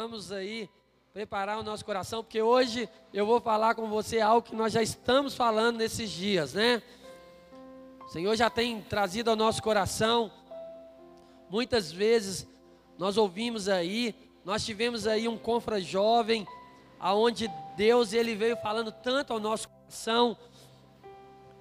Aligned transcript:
vamos 0.00 0.30
aí 0.30 0.70
preparar 1.12 1.58
o 1.58 1.62
nosso 1.64 1.84
coração, 1.84 2.22
porque 2.22 2.40
hoje 2.40 2.88
eu 3.12 3.26
vou 3.26 3.40
falar 3.40 3.74
com 3.74 3.88
você 3.88 4.20
algo 4.20 4.46
que 4.46 4.54
nós 4.54 4.72
já 4.72 4.80
estamos 4.80 5.34
falando 5.34 5.78
nesses 5.78 6.08
dias, 6.08 6.54
né? 6.54 6.80
O 8.06 8.08
Senhor 8.08 8.36
já 8.36 8.48
tem 8.48 8.80
trazido 8.80 9.28
ao 9.28 9.34
nosso 9.34 9.60
coração, 9.60 10.30
muitas 11.50 11.90
vezes 11.90 12.46
nós 12.96 13.16
ouvimos 13.16 13.68
aí, 13.68 14.14
nós 14.44 14.64
tivemos 14.64 15.04
aí 15.04 15.26
um 15.26 15.36
confra 15.36 15.80
jovem, 15.80 16.46
aonde 17.00 17.50
Deus 17.76 18.12
ele 18.12 18.36
veio 18.36 18.56
falando 18.56 18.92
tanto 18.92 19.32
ao 19.32 19.40
nosso 19.40 19.68
coração, 19.68 20.38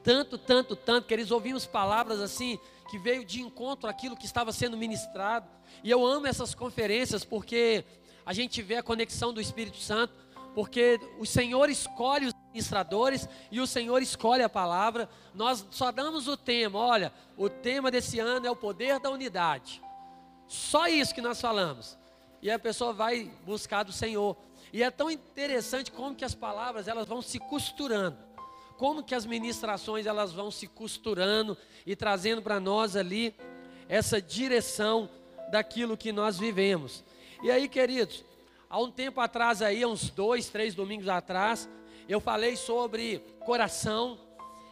tanto, 0.03 0.37
tanto, 0.37 0.75
tanto, 0.75 1.07
que 1.07 1.13
eles 1.15 1.31
ouvimos 1.31 1.65
palavras 1.65 2.21
assim, 2.21 2.59
que 2.87 2.99
veio 2.99 3.25
de 3.25 3.41
encontro 3.41 3.89
àquilo 3.89 4.15
que 4.15 4.27
estava 4.27 4.51
sendo 4.51 4.77
ministrado. 4.77 5.49
E 5.83 5.89
eu 5.89 6.05
amo 6.05 6.27
essas 6.27 6.53
conferências 6.53 7.25
porque 7.25 7.83
a 8.27 8.33
gente 8.33 8.61
vê 8.61 8.75
a 8.75 8.83
conexão 8.83 9.31
do 9.31 9.39
Espírito 9.39 9.77
Santo, 9.77 10.13
porque 10.53 10.99
o 11.17 11.25
Senhor 11.25 11.69
escolhe 11.69 12.25
os 12.25 12.33
ministradores 12.49 13.25
e 13.49 13.61
o 13.61 13.65
Senhor 13.65 14.01
escolhe 14.01 14.43
a 14.43 14.49
palavra. 14.49 15.09
Nós 15.33 15.65
só 15.71 15.93
damos 15.93 16.27
o 16.27 16.35
tema, 16.35 16.77
olha, 16.77 17.13
o 17.37 17.49
tema 17.49 17.89
desse 17.89 18.19
ano 18.19 18.45
é 18.45 18.51
o 18.51 18.55
poder 18.55 18.99
da 18.99 19.09
unidade. 19.09 19.81
Só 20.45 20.89
isso 20.89 21.15
que 21.15 21.21
nós 21.21 21.39
falamos. 21.39 21.97
E 22.41 22.51
a 22.51 22.59
pessoa 22.59 22.91
vai 22.91 23.31
buscar 23.45 23.83
do 23.83 23.93
Senhor. 23.93 24.35
E 24.73 24.83
é 24.83 24.91
tão 24.91 25.09
interessante 25.09 25.89
como 25.89 26.13
que 26.13 26.25
as 26.25 26.35
palavras 26.35 26.89
elas 26.89 27.07
vão 27.07 27.21
se 27.21 27.39
costurando. 27.39 28.17
Como 28.77 29.05
que 29.05 29.15
as 29.15 29.25
ministrações 29.25 30.05
elas 30.05 30.33
vão 30.33 30.51
se 30.51 30.67
costurando 30.67 31.57
e 31.85 31.95
trazendo 31.95 32.41
para 32.41 32.59
nós 32.59 32.97
ali 32.97 33.33
essa 33.87 34.21
direção 34.21 35.09
daquilo 35.49 35.95
que 35.95 36.11
nós 36.11 36.37
vivemos. 36.37 37.05
E 37.43 37.51
aí, 37.51 37.67
queridos, 37.67 38.25
há 38.67 38.79
um 38.79 38.89
tempo 38.89 39.21
atrás 39.21 39.61
aí, 39.61 39.85
uns 39.85 40.09
dois, 40.09 40.49
três 40.49 40.73
domingos 40.73 41.07
atrás, 41.07 41.69
eu 42.09 42.19
falei 42.19 42.55
sobre 42.55 43.19
coração, 43.45 44.17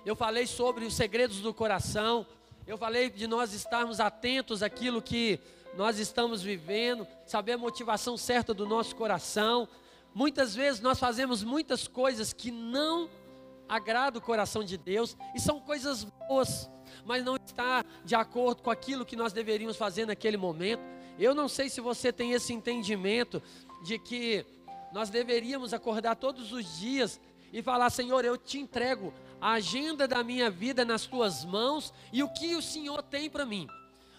eu 0.04 0.16
falei 0.16 0.48
sobre 0.48 0.84
os 0.84 0.96
segredos 0.96 1.42
do 1.42 1.54
coração, 1.54 2.26
eu 2.66 2.76
falei 2.76 3.12
de 3.12 3.28
nós 3.28 3.54
estarmos 3.54 4.00
atentos 4.00 4.64
àquilo 4.64 5.00
que 5.00 5.40
nós 5.76 6.00
estamos 6.00 6.42
vivendo, 6.42 7.06
saber 7.28 7.54
a 7.54 7.58
motivação 7.58 8.18
certa 8.18 8.52
do 8.52 8.66
nosso 8.66 8.96
coração. 8.96 9.68
Muitas 10.14 10.56
vezes 10.56 10.82
nós 10.82 10.98
fazemos 10.98 11.44
muitas 11.44 11.88
coisas 11.88 12.34
que 12.34 12.50
não 12.50 13.08
agradam 13.70 14.20
o 14.20 14.26
coração 14.26 14.64
de 14.64 14.78
Deus 14.78 15.16
e 15.36 15.40
são 15.40 15.60
coisas 15.60 16.04
boas, 16.04 16.68
mas 17.04 17.24
não 17.24 17.36
está 17.36 17.86
de 18.04 18.16
acordo 18.16 18.64
com 18.64 18.72
aquilo 18.72 19.06
que 19.06 19.16
nós 19.16 19.34
deveríamos 19.34 19.78
fazer 19.78 20.08
naquele 20.08 20.38
momento. 20.38 20.82
Eu 21.18 21.34
não 21.34 21.48
sei 21.48 21.70
se 21.70 21.80
você 21.80 22.12
tem 22.12 22.32
esse 22.34 22.54
entendimento 22.54 23.42
de 23.84 23.98
que 23.98 24.46
nós 24.92 25.10
deveríamos 25.10 25.74
acordar 25.74 26.16
todos 26.16 26.52
os 26.52 26.78
dias 26.78 27.20
e 27.54 27.62
falar: 27.62 27.90
Senhor, 27.90 28.26
eu 28.26 28.38
te 28.38 28.60
entrego 28.60 29.14
a 29.40 29.54
agenda 29.54 30.08
da 30.08 30.24
minha 30.24 30.50
vida 30.50 30.84
nas 30.84 31.06
tuas 31.06 31.46
mãos 31.46 31.94
e 32.12 32.24
o 32.24 32.30
que 32.30 32.56
o 32.56 32.62
Senhor 32.62 33.02
tem 33.04 33.30
para 33.30 33.46
mim. 33.46 33.68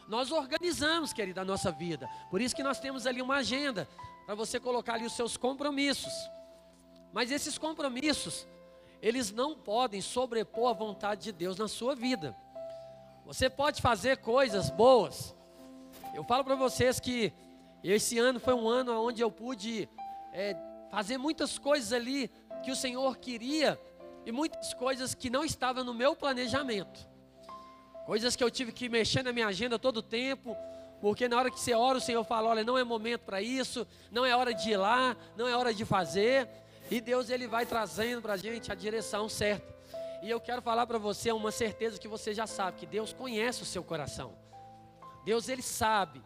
Nós 0.08 0.30
organizamos, 0.30 1.12
querida, 1.12 1.40
a 1.40 1.44
nossa 1.44 1.70
vida. 1.70 2.08
Por 2.30 2.40
isso 2.40 2.54
que 2.54 2.62
nós 2.62 2.78
temos 2.78 3.06
ali 3.06 3.20
uma 3.20 3.36
agenda 3.36 3.88
para 4.24 4.34
você 4.34 4.58
colocar 4.58 4.94
ali 4.94 5.04
os 5.04 5.12
seus 5.12 5.36
compromissos. 5.36 6.12
Mas 7.12 7.30
esses 7.30 7.58
compromissos, 7.58 8.46
eles 9.02 9.32
não 9.32 9.54
podem 9.54 10.00
sobrepor 10.00 10.70
a 10.70 10.74
vontade 10.74 11.24
de 11.24 11.32
Deus 11.32 11.56
na 11.56 11.68
sua 11.68 11.94
vida. 11.94 12.36
Você 13.24 13.50
pode 13.50 13.82
fazer 13.82 14.18
coisas 14.18 14.70
boas, 14.70 15.34
eu 16.14 16.24
falo 16.24 16.44
para 16.44 16.54
vocês 16.54 16.98
que 17.00 17.32
esse 17.82 18.18
ano 18.18 18.40
foi 18.40 18.54
um 18.54 18.68
ano 18.68 19.00
onde 19.00 19.22
eu 19.22 19.30
pude 19.30 19.88
é, 20.32 20.56
fazer 20.90 21.18
muitas 21.18 21.58
coisas 21.58 21.92
ali 21.92 22.30
que 22.62 22.70
o 22.70 22.76
Senhor 22.76 23.16
queria 23.18 23.78
e 24.24 24.32
muitas 24.32 24.74
coisas 24.74 25.14
que 25.14 25.30
não 25.30 25.44
estavam 25.44 25.84
no 25.84 25.94
meu 25.94 26.16
planejamento. 26.16 27.08
Coisas 28.06 28.34
que 28.34 28.42
eu 28.42 28.50
tive 28.50 28.72
que 28.72 28.88
mexer 28.88 29.22
na 29.22 29.32
minha 29.32 29.46
agenda 29.46 29.78
todo 29.78 29.98
o 29.98 30.02
tempo, 30.02 30.56
porque 31.00 31.28
na 31.28 31.36
hora 31.36 31.50
que 31.50 31.60
você 31.60 31.74
ora, 31.74 31.98
o 31.98 32.00
Senhor 32.00 32.24
fala: 32.24 32.48
olha, 32.48 32.64
não 32.64 32.78
é 32.78 32.84
momento 32.84 33.22
para 33.22 33.42
isso, 33.42 33.86
não 34.10 34.24
é 34.24 34.34
hora 34.34 34.54
de 34.54 34.70
ir 34.70 34.76
lá, 34.76 35.16
não 35.36 35.46
é 35.46 35.56
hora 35.56 35.72
de 35.72 35.84
fazer. 35.84 36.48
E 36.90 37.00
Deus 37.00 37.30
ele 37.30 37.46
vai 37.46 37.66
trazendo 37.66 38.22
para 38.22 38.34
a 38.34 38.36
gente 38.36 38.70
a 38.70 38.74
direção 38.74 39.28
certa. 39.28 39.74
E 40.22 40.30
eu 40.30 40.40
quero 40.40 40.62
falar 40.62 40.86
para 40.86 40.98
você 40.98 41.30
uma 41.30 41.50
certeza 41.50 41.98
que 41.98 42.08
você 42.08 42.32
já 42.32 42.46
sabe, 42.46 42.78
que 42.78 42.86
Deus 42.86 43.12
conhece 43.12 43.62
o 43.62 43.66
seu 43.66 43.82
coração. 43.82 44.45
Deus 45.26 45.48
ele 45.48 45.60
sabe 45.60 46.22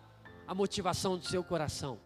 a 0.47 0.55
motivação 0.55 1.16
do 1.16 1.27
seu 1.27 1.43
coração. 1.43 1.99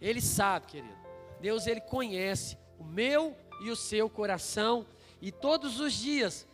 Ele 0.00 0.20
sabe, 0.20 0.66
querido. 0.66 1.06
Deus 1.40 1.66
ele 1.66 1.80
conhece 1.80 2.58
o 2.78 2.84
meu 2.84 3.34
e 3.62 3.70
o 3.70 3.76
seu 3.76 4.10
coração 4.10 4.84
e 5.20 5.30
todos 5.32 5.80
os 5.80 5.92
dias, 5.92 6.46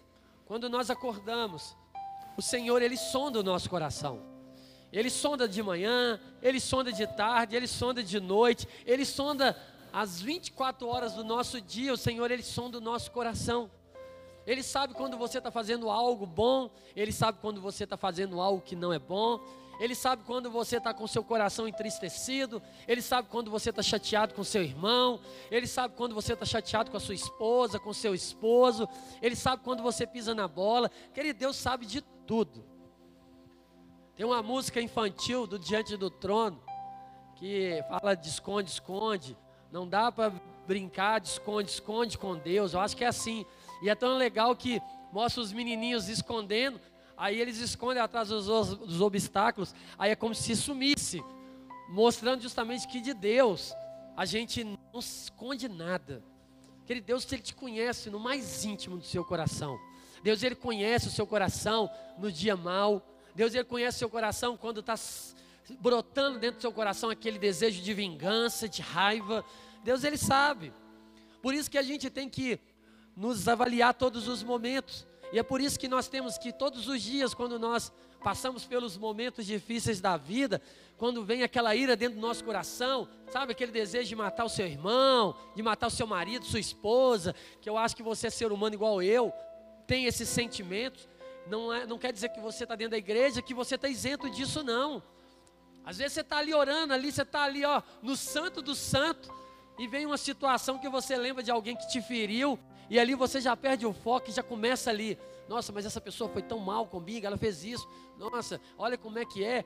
quando 0.46 0.68
nós 0.68 0.90
acordamos, 0.90 1.76
o 2.36 2.42
Senhor 2.42 2.80
ele 2.82 2.96
sonda 2.96 3.40
o 3.40 3.42
nosso 3.42 3.68
coração. 3.68 4.22
Ele 4.92 5.08
sonda 5.08 5.48
de 5.48 5.62
manhã, 5.62 6.20
ele 6.42 6.60
sonda 6.60 6.92
de 6.92 7.06
tarde, 7.06 7.56
ele 7.56 7.66
sonda 7.66 8.02
de 8.02 8.20
noite, 8.20 8.68
ele 8.84 9.06
sonda 9.06 9.56
as 9.90 10.20
24 10.20 10.86
horas 10.86 11.14
do 11.14 11.24
nosso 11.24 11.60
dia, 11.60 11.94
o 11.94 11.96
Senhor 11.96 12.30
ele 12.30 12.42
sonda 12.42 12.76
o 12.76 12.80
nosso 12.80 13.10
coração. 13.10 13.70
Ele 14.46 14.62
sabe 14.62 14.92
quando 14.92 15.16
você 15.16 15.38
está 15.38 15.50
fazendo 15.50 15.88
algo 15.88 16.26
bom, 16.26 16.70
ele 16.94 17.12
sabe 17.12 17.38
quando 17.40 17.60
você 17.60 17.84
está 17.84 17.96
fazendo 17.96 18.40
algo 18.40 18.60
que 18.60 18.76
não 18.76 18.92
é 18.92 18.98
bom, 18.98 19.40
ele 19.80 19.94
sabe 19.94 20.22
quando 20.24 20.50
você 20.50 20.76
está 20.76 20.94
com 20.94 21.06
seu 21.06 21.24
coração 21.24 21.66
entristecido. 21.66 22.62
Ele 22.86 23.02
sabe 23.02 23.28
quando 23.28 23.50
você 23.50 23.70
está 23.70 23.82
chateado 23.82 24.34
com 24.34 24.44
seu 24.44 24.62
irmão. 24.62 25.20
Ele 25.50 25.66
sabe 25.66 25.94
quando 25.96 26.14
você 26.14 26.34
está 26.34 26.46
chateado 26.46 26.90
com 26.90 26.96
a 26.96 27.00
sua 27.00 27.14
esposa, 27.14 27.78
com 27.78 27.92
seu 27.92 28.14
esposo. 28.14 28.88
Ele 29.20 29.34
sabe 29.34 29.62
quando 29.62 29.82
você 29.82 30.06
pisa 30.06 30.34
na 30.34 30.46
bola. 30.46 30.90
Querido, 31.12 31.38
Deus 31.38 31.56
sabe 31.56 31.86
de 31.86 32.00
tudo. 32.26 32.64
Tem 34.14 34.26
uma 34.26 34.42
música 34.42 34.80
infantil 34.80 35.46
do 35.46 35.58
Diante 35.58 35.96
do 35.96 36.10
Trono 36.10 36.62
que 37.36 37.82
fala 37.88 38.14
de 38.14 38.28
esconde, 38.28 38.70
esconde. 38.70 39.36
Não 39.72 39.88
dá 39.88 40.12
para 40.12 40.32
brincar 40.66 41.18
de 41.18 41.28
esconde, 41.28 41.70
esconde 41.70 42.16
com 42.16 42.36
Deus. 42.36 42.74
Eu 42.74 42.80
acho 42.80 42.96
que 42.96 43.04
é 43.04 43.08
assim. 43.08 43.44
E 43.82 43.90
é 43.90 43.94
tão 43.94 44.16
legal 44.16 44.54
que 44.54 44.80
mostra 45.12 45.42
os 45.42 45.52
menininhos 45.52 46.08
escondendo 46.08 46.80
aí 47.16 47.40
eles 47.40 47.58
escondem 47.58 48.02
atrás 48.02 48.28
dos, 48.28 48.46
dos 48.76 49.00
obstáculos, 49.00 49.74
aí 49.98 50.10
é 50.10 50.16
como 50.16 50.34
se 50.34 50.54
sumisse, 50.56 51.22
mostrando 51.88 52.42
justamente 52.42 52.86
que 52.88 53.00
de 53.00 53.14
Deus 53.14 53.74
a 54.16 54.24
gente 54.24 54.64
não 54.64 55.00
esconde 55.00 55.68
nada. 55.68 56.22
Querido 56.86 57.06
Deus, 57.06 57.30
Ele 57.32 57.42
te 57.42 57.54
conhece 57.54 58.10
no 58.10 58.18
mais 58.18 58.64
íntimo 58.64 58.98
do 58.98 59.04
seu 59.04 59.24
coração. 59.24 59.78
Deus, 60.22 60.42
Ele 60.42 60.54
conhece 60.54 61.08
o 61.08 61.10
seu 61.10 61.26
coração 61.26 61.90
no 62.18 62.30
dia 62.30 62.56
mal. 62.56 63.02
Deus, 63.34 63.54
Ele 63.54 63.64
conhece 63.64 63.96
o 63.96 63.98
seu 64.00 64.10
coração 64.10 64.56
quando 64.56 64.80
está 64.80 64.94
brotando 65.80 66.38
dentro 66.38 66.58
do 66.58 66.60
seu 66.60 66.72
coração 66.72 67.08
aquele 67.10 67.38
desejo 67.38 67.82
de 67.82 67.94
vingança, 67.94 68.68
de 68.68 68.82
raiva. 68.82 69.44
Deus, 69.84 70.04
Ele 70.04 70.16
sabe. 70.16 70.72
Por 71.40 71.54
isso 71.54 71.70
que 71.70 71.78
a 71.78 71.82
gente 71.82 72.10
tem 72.10 72.28
que 72.28 72.58
nos 73.16 73.48
avaliar 73.48 73.94
todos 73.94 74.28
os 74.28 74.42
momentos. 74.42 75.06
E 75.32 75.38
é 75.38 75.42
por 75.42 75.60
isso 75.60 75.78
que 75.78 75.88
nós 75.88 76.08
temos 76.08 76.36
que 76.36 76.52
todos 76.52 76.88
os 76.88 77.00
dias, 77.00 77.32
quando 77.32 77.58
nós 77.58 77.90
passamos 78.22 78.64
pelos 78.64 78.96
momentos 78.96 79.46
difíceis 79.46 80.00
da 80.00 80.16
vida, 80.16 80.60
quando 80.96 81.24
vem 81.24 81.42
aquela 81.42 81.74
ira 81.74 81.96
dentro 81.96 82.16
do 82.16 82.20
nosso 82.20 82.44
coração, 82.44 83.08
sabe 83.30 83.52
aquele 83.52 83.72
desejo 83.72 84.08
de 84.10 84.14
matar 84.14 84.44
o 84.44 84.48
seu 84.48 84.66
irmão, 84.66 85.34
de 85.56 85.62
matar 85.62 85.88
o 85.88 85.90
seu 85.90 86.06
marido, 86.06 86.44
sua 86.44 86.60
esposa, 86.60 87.34
que 87.60 87.68
eu 87.68 87.76
acho 87.76 87.96
que 87.96 88.02
você 88.02 88.28
é 88.28 88.30
ser 88.30 88.52
humano 88.52 88.74
igual 88.74 89.02
eu, 89.02 89.32
tem 89.86 90.04
esses 90.04 90.28
sentimentos. 90.28 91.08
Não, 91.48 91.72
é, 91.72 91.86
não 91.86 91.98
quer 91.98 92.12
dizer 92.12 92.28
que 92.28 92.40
você 92.40 92.64
está 92.64 92.76
dentro 92.76 92.92
da 92.92 92.98
igreja, 92.98 93.42
que 93.42 93.54
você 93.54 93.74
está 93.74 93.88
isento 93.88 94.30
disso, 94.30 94.62
não. 94.62 95.02
Às 95.84 95.98
vezes 95.98 96.12
você 96.12 96.20
está 96.20 96.38
ali 96.38 96.54
orando, 96.54 96.94
ali 96.94 97.10
você 97.10 97.22
está 97.22 97.42
ali, 97.42 97.64
ó, 97.64 97.82
no 98.00 98.16
santo 98.16 98.62
do 98.62 98.74
santo, 98.74 99.32
e 99.78 99.88
vem 99.88 100.06
uma 100.06 100.16
situação 100.18 100.78
que 100.78 100.88
você 100.88 101.16
lembra 101.16 101.42
de 101.42 101.50
alguém 101.50 101.74
que 101.74 101.88
te 101.88 102.00
feriu, 102.00 102.58
e 102.92 103.00
ali 103.00 103.14
você 103.14 103.40
já 103.40 103.56
perde 103.56 103.86
o 103.86 103.92
foco 103.94 104.28
e 104.28 104.32
já 104.34 104.42
começa 104.42 104.90
ali. 104.90 105.18
Nossa, 105.48 105.72
mas 105.72 105.86
essa 105.86 105.98
pessoa 105.98 106.28
foi 106.28 106.42
tão 106.42 106.58
mal 106.58 106.86
comigo, 106.86 107.26
ela 107.26 107.38
fez 107.38 107.64
isso. 107.64 107.88
Nossa, 108.18 108.60
olha 108.76 108.98
como 108.98 109.18
é 109.18 109.24
que 109.24 109.42
é. 109.42 109.64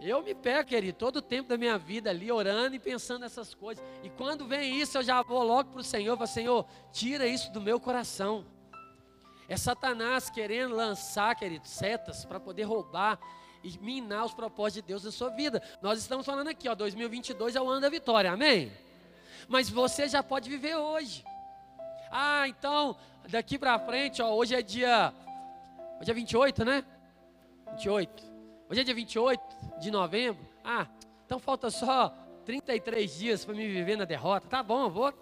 Eu 0.00 0.24
me 0.24 0.34
pego, 0.34 0.68
querido, 0.68 0.98
todo 0.98 1.18
o 1.18 1.22
tempo 1.22 1.48
da 1.48 1.56
minha 1.56 1.78
vida 1.78 2.10
ali 2.10 2.32
orando 2.32 2.74
e 2.74 2.80
pensando 2.80 3.20
nessas 3.20 3.54
coisas. 3.54 3.84
E 4.02 4.10
quando 4.10 4.44
vem 4.44 4.76
isso, 4.76 4.98
eu 4.98 5.04
já 5.04 5.22
vou 5.22 5.40
logo 5.44 5.70
para 5.70 5.82
o 5.82 5.84
Senhor, 5.84 6.16
falo, 6.16 6.26
Senhor, 6.26 6.66
tira 6.90 7.28
isso 7.28 7.52
do 7.52 7.60
meu 7.60 7.78
coração. 7.78 8.44
É 9.48 9.56
Satanás 9.56 10.28
querendo 10.28 10.74
lançar, 10.74 11.36
querido, 11.36 11.68
setas 11.68 12.24
para 12.24 12.40
poder 12.40 12.64
roubar 12.64 13.20
e 13.62 13.78
minar 13.78 14.24
os 14.24 14.34
propósitos 14.34 14.82
de 14.82 14.88
Deus 14.88 15.04
na 15.04 15.12
sua 15.12 15.28
vida. 15.28 15.62
Nós 15.80 16.00
estamos 16.00 16.26
falando 16.26 16.48
aqui, 16.48 16.68
ó, 16.68 16.74
2022 16.74 17.54
é 17.54 17.62
o 17.62 17.68
ano 17.68 17.82
da 17.82 17.88
vitória, 17.88 18.32
amém? 18.32 18.72
Mas 19.46 19.70
você 19.70 20.08
já 20.08 20.24
pode 20.24 20.50
viver 20.50 20.74
hoje. 20.74 21.22
Ah, 22.14 22.46
então, 22.46 22.94
daqui 23.30 23.58
para 23.58 23.78
frente, 23.78 24.20
ó, 24.20 24.34
hoje 24.34 24.54
é 24.54 24.60
dia. 24.60 25.14
Hoje 25.98 26.10
é 26.10 26.14
28, 26.14 26.62
né? 26.62 26.84
28. 27.70 28.22
Hoje 28.68 28.80
é 28.82 28.84
dia 28.84 28.94
28 28.94 29.42
de 29.80 29.90
novembro. 29.90 30.46
Ah, 30.62 30.86
então 31.24 31.38
falta 31.38 31.70
só 31.70 32.14
33 32.44 33.18
dias 33.18 33.44
para 33.46 33.54
me 33.54 33.66
viver 33.66 33.96
na 33.96 34.04
derrota. 34.04 34.46
Tá 34.46 34.62
bom, 34.62 34.84
eu 34.84 34.90
vou. 34.90 35.12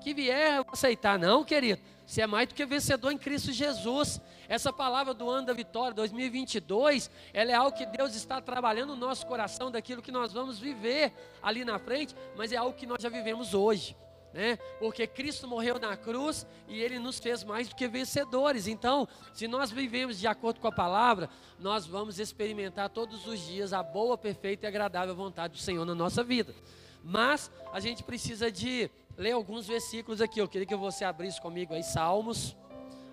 Que 0.00 0.14
vier, 0.14 0.56
eu 0.56 0.64
vou 0.64 0.72
aceitar. 0.72 1.18
Não, 1.18 1.44
querido. 1.44 1.82
Você 2.06 2.22
é 2.22 2.26
mais 2.26 2.48
do 2.48 2.54
que 2.54 2.64
vencedor 2.64 3.12
em 3.12 3.18
Cristo 3.18 3.52
Jesus. 3.52 4.18
Essa 4.48 4.72
palavra 4.72 5.12
do 5.12 5.28
ano 5.28 5.48
da 5.48 5.52
vitória 5.52 5.92
2022, 5.92 7.10
ela 7.34 7.50
é 7.50 7.54
algo 7.54 7.76
que 7.76 7.84
Deus 7.84 8.14
está 8.14 8.40
trabalhando 8.40 8.94
no 8.94 8.96
nosso 8.96 9.26
coração, 9.26 9.70
daquilo 9.70 10.00
que 10.00 10.10
nós 10.10 10.32
vamos 10.32 10.58
viver 10.58 11.12
ali 11.42 11.66
na 11.66 11.78
frente, 11.78 12.16
mas 12.34 12.50
é 12.50 12.56
algo 12.56 12.74
que 12.74 12.86
nós 12.86 13.02
já 13.02 13.10
vivemos 13.10 13.52
hoje. 13.52 13.94
Né? 14.32 14.56
Porque 14.78 15.06
Cristo 15.06 15.48
morreu 15.48 15.78
na 15.78 15.96
cruz 15.96 16.46
e 16.68 16.80
Ele 16.80 16.98
nos 16.98 17.18
fez 17.18 17.42
mais 17.42 17.68
do 17.68 17.74
que 17.74 17.88
vencedores. 17.88 18.66
Então, 18.66 19.08
se 19.32 19.48
nós 19.48 19.70
vivemos 19.70 20.18
de 20.18 20.26
acordo 20.26 20.60
com 20.60 20.68
a 20.68 20.72
palavra, 20.72 21.30
nós 21.58 21.86
vamos 21.86 22.18
experimentar 22.18 22.90
todos 22.90 23.26
os 23.26 23.40
dias 23.40 23.72
a 23.72 23.82
boa, 23.82 24.18
perfeita 24.18 24.66
e 24.66 24.68
agradável 24.68 25.14
vontade 25.14 25.54
do 25.54 25.58
Senhor 25.58 25.84
na 25.84 25.94
nossa 25.94 26.22
vida. 26.22 26.54
Mas 27.02 27.50
a 27.72 27.80
gente 27.80 28.02
precisa 28.02 28.50
de 28.50 28.90
ler 29.16 29.32
alguns 29.32 29.66
versículos 29.66 30.20
aqui. 30.20 30.40
Eu 30.40 30.48
queria 30.48 30.66
que 30.66 30.76
você 30.76 31.04
abrisse 31.04 31.40
comigo 31.40 31.72
aí, 31.72 31.82
Salmos, 31.82 32.56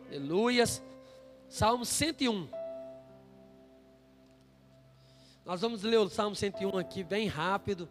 aleluias. 0.08 0.84
Salmo 1.48 1.86
101. 1.86 2.50
Nós 5.46 5.62
vamos 5.62 5.84
ler 5.84 5.98
o 5.98 6.10
Salmo 6.10 6.36
101 6.36 6.78
aqui 6.78 7.04
bem 7.04 7.28
rápido, 7.28 7.88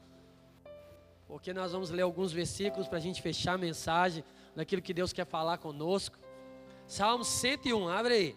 porque 1.26 1.52
nós 1.52 1.72
vamos 1.72 1.90
ler 1.90 2.02
alguns 2.02 2.32
versículos 2.32 2.86
para 2.86 2.98
a 2.98 3.00
gente 3.00 3.22
fechar 3.22 3.54
a 3.54 3.58
mensagem 3.58 4.24
daquilo 4.54 4.82
que 4.82 4.94
Deus 4.94 5.12
quer 5.12 5.26
falar 5.26 5.58
conosco. 5.58 6.18
Salmo 6.86 7.24
101, 7.24 7.88
abre 7.88 8.14
aí. 8.14 8.36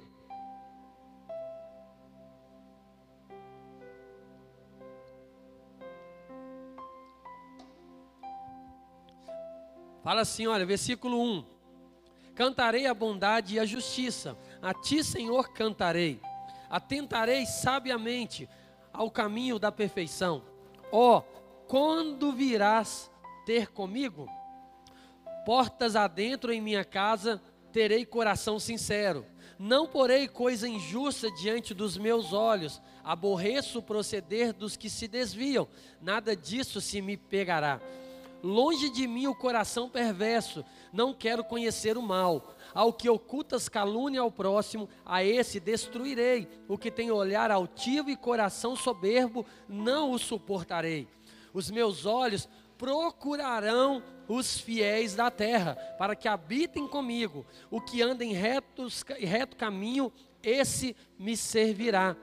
Fala 10.07 10.21
assim, 10.21 10.47
olha, 10.47 10.65
versículo 10.65 11.21
1. 11.21 11.45
Cantarei 12.33 12.85
a 12.85 12.93
bondade 12.93 13.55
e 13.55 13.59
a 13.59 13.65
justiça, 13.65 14.37
a 14.61 14.73
ti, 14.73 15.03
Senhor, 15.03 15.51
cantarei. 15.51 16.21
Atentarei 16.69 17.45
sabiamente 17.45 18.47
ao 18.93 19.11
caminho 19.11 19.59
da 19.59 19.71
perfeição. 19.71 20.43
Ó, 20.91 21.17
oh, 21.17 21.36
quando 21.67 22.31
virás 22.31 23.11
ter 23.45 23.67
comigo? 23.67 24.27
Portas 25.45 25.95
adentro 25.95 26.51
em 26.51 26.61
minha 26.61 26.83
casa, 26.83 27.41
terei 27.71 28.05
coração 28.05 28.59
sincero. 28.59 29.25
Não 29.59 29.87
porei 29.87 30.27
coisa 30.27 30.67
injusta 30.67 31.31
diante 31.31 31.73
dos 31.73 31.97
meus 31.97 32.31
olhos. 32.31 32.81
Aborreço 33.03 33.79
o 33.79 33.83
proceder 33.83 34.53
dos 34.53 34.77
que 34.77 34.89
se 34.89 35.07
desviam. 35.07 35.67
Nada 36.01 36.35
disso 36.35 36.79
se 36.79 37.01
me 37.01 37.17
pegará. 37.17 37.81
Longe 38.43 38.89
de 38.89 39.07
mim 39.07 39.25
o 39.25 39.33
coração 39.33 39.89
perverso, 39.89 40.63
não 40.93 41.11
quero 41.11 41.43
conhecer 41.43 41.97
o 41.97 42.03
mal. 42.03 42.55
Ao 42.73 42.93
que 42.93 43.09
ocultas 43.09 43.67
calúnia 43.67 44.21
ao 44.21 44.31
próximo, 44.31 44.87
a 45.03 45.23
esse 45.23 45.59
destruirei. 45.59 46.47
O 46.67 46.77
que 46.77 46.91
tem 46.91 47.09
olhar 47.09 47.49
altivo 47.49 48.11
e 48.11 48.15
coração 48.15 48.75
soberbo, 48.75 49.45
não 49.67 50.11
o 50.11 50.19
suportarei. 50.19 51.07
Os 51.57 51.71
meus 51.71 52.05
olhos 52.05 52.47
procurarão 52.77 54.03
os 54.27 54.59
fiéis 54.59 55.15
da 55.15 55.31
terra, 55.31 55.75
para 55.97 56.15
que 56.15 56.27
habitem 56.27 56.87
comigo. 56.87 57.47
O 57.71 57.81
que 57.81 57.99
anda 57.99 58.23
em 58.23 58.31
retos, 58.31 59.03
reto 59.19 59.57
caminho, 59.57 60.13
esse 60.43 60.95
me 61.17 61.35
servirá. 61.35 62.15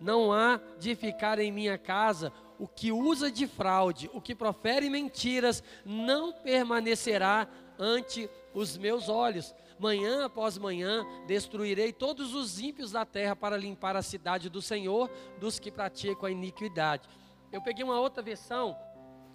Não 0.00 0.32
há 0.32 0.58
de 0.78 0.94
ficar 0.94 1.38
em 1.38 1.52
minha 1.52 1.76
casa 1.76 2.32
o 2.58 2.66
que 2.66 2.90
usa 2.90 3.30
de 3.30 3.46
fraude, 3.46 4.10
o 4.14 4.20
que 4.20 4.34
profere 4.34 4.88
mentiras, 4.88 5.62
não 5.84 6.32
permanecerá 6.32 7.46
ante 7.78 8.30
os 8.54 8.78
meus 8.78 9.10
olhos. 9.10 9.54
Manhã 9.78 10.24
após 10.24 10.56
manhã 10.56 11.06
destruirei 11.26 11.92
todos 11.92 12.34
os 12.34 12.58
ímpios 12.58 12.92
da 12.92 13.04
terra 13.04 13.36
para 13.36 13.58
limpar 13.58 13.94
a 13.94 14.02
cidade 14.02 14.48
do 14.48 14.62
Senhor 14.62 15.10
dos 15.38 15.58
que 15.58 15.70
praticam 15.70 16.24
a 16.24 16.30
iniquidade. 16.30 17.06
Eu 17.52 17.60
peguei 17.60 17.84
uma 17.84 17.98
outra 17.98 18.22
versão 18.22 18.76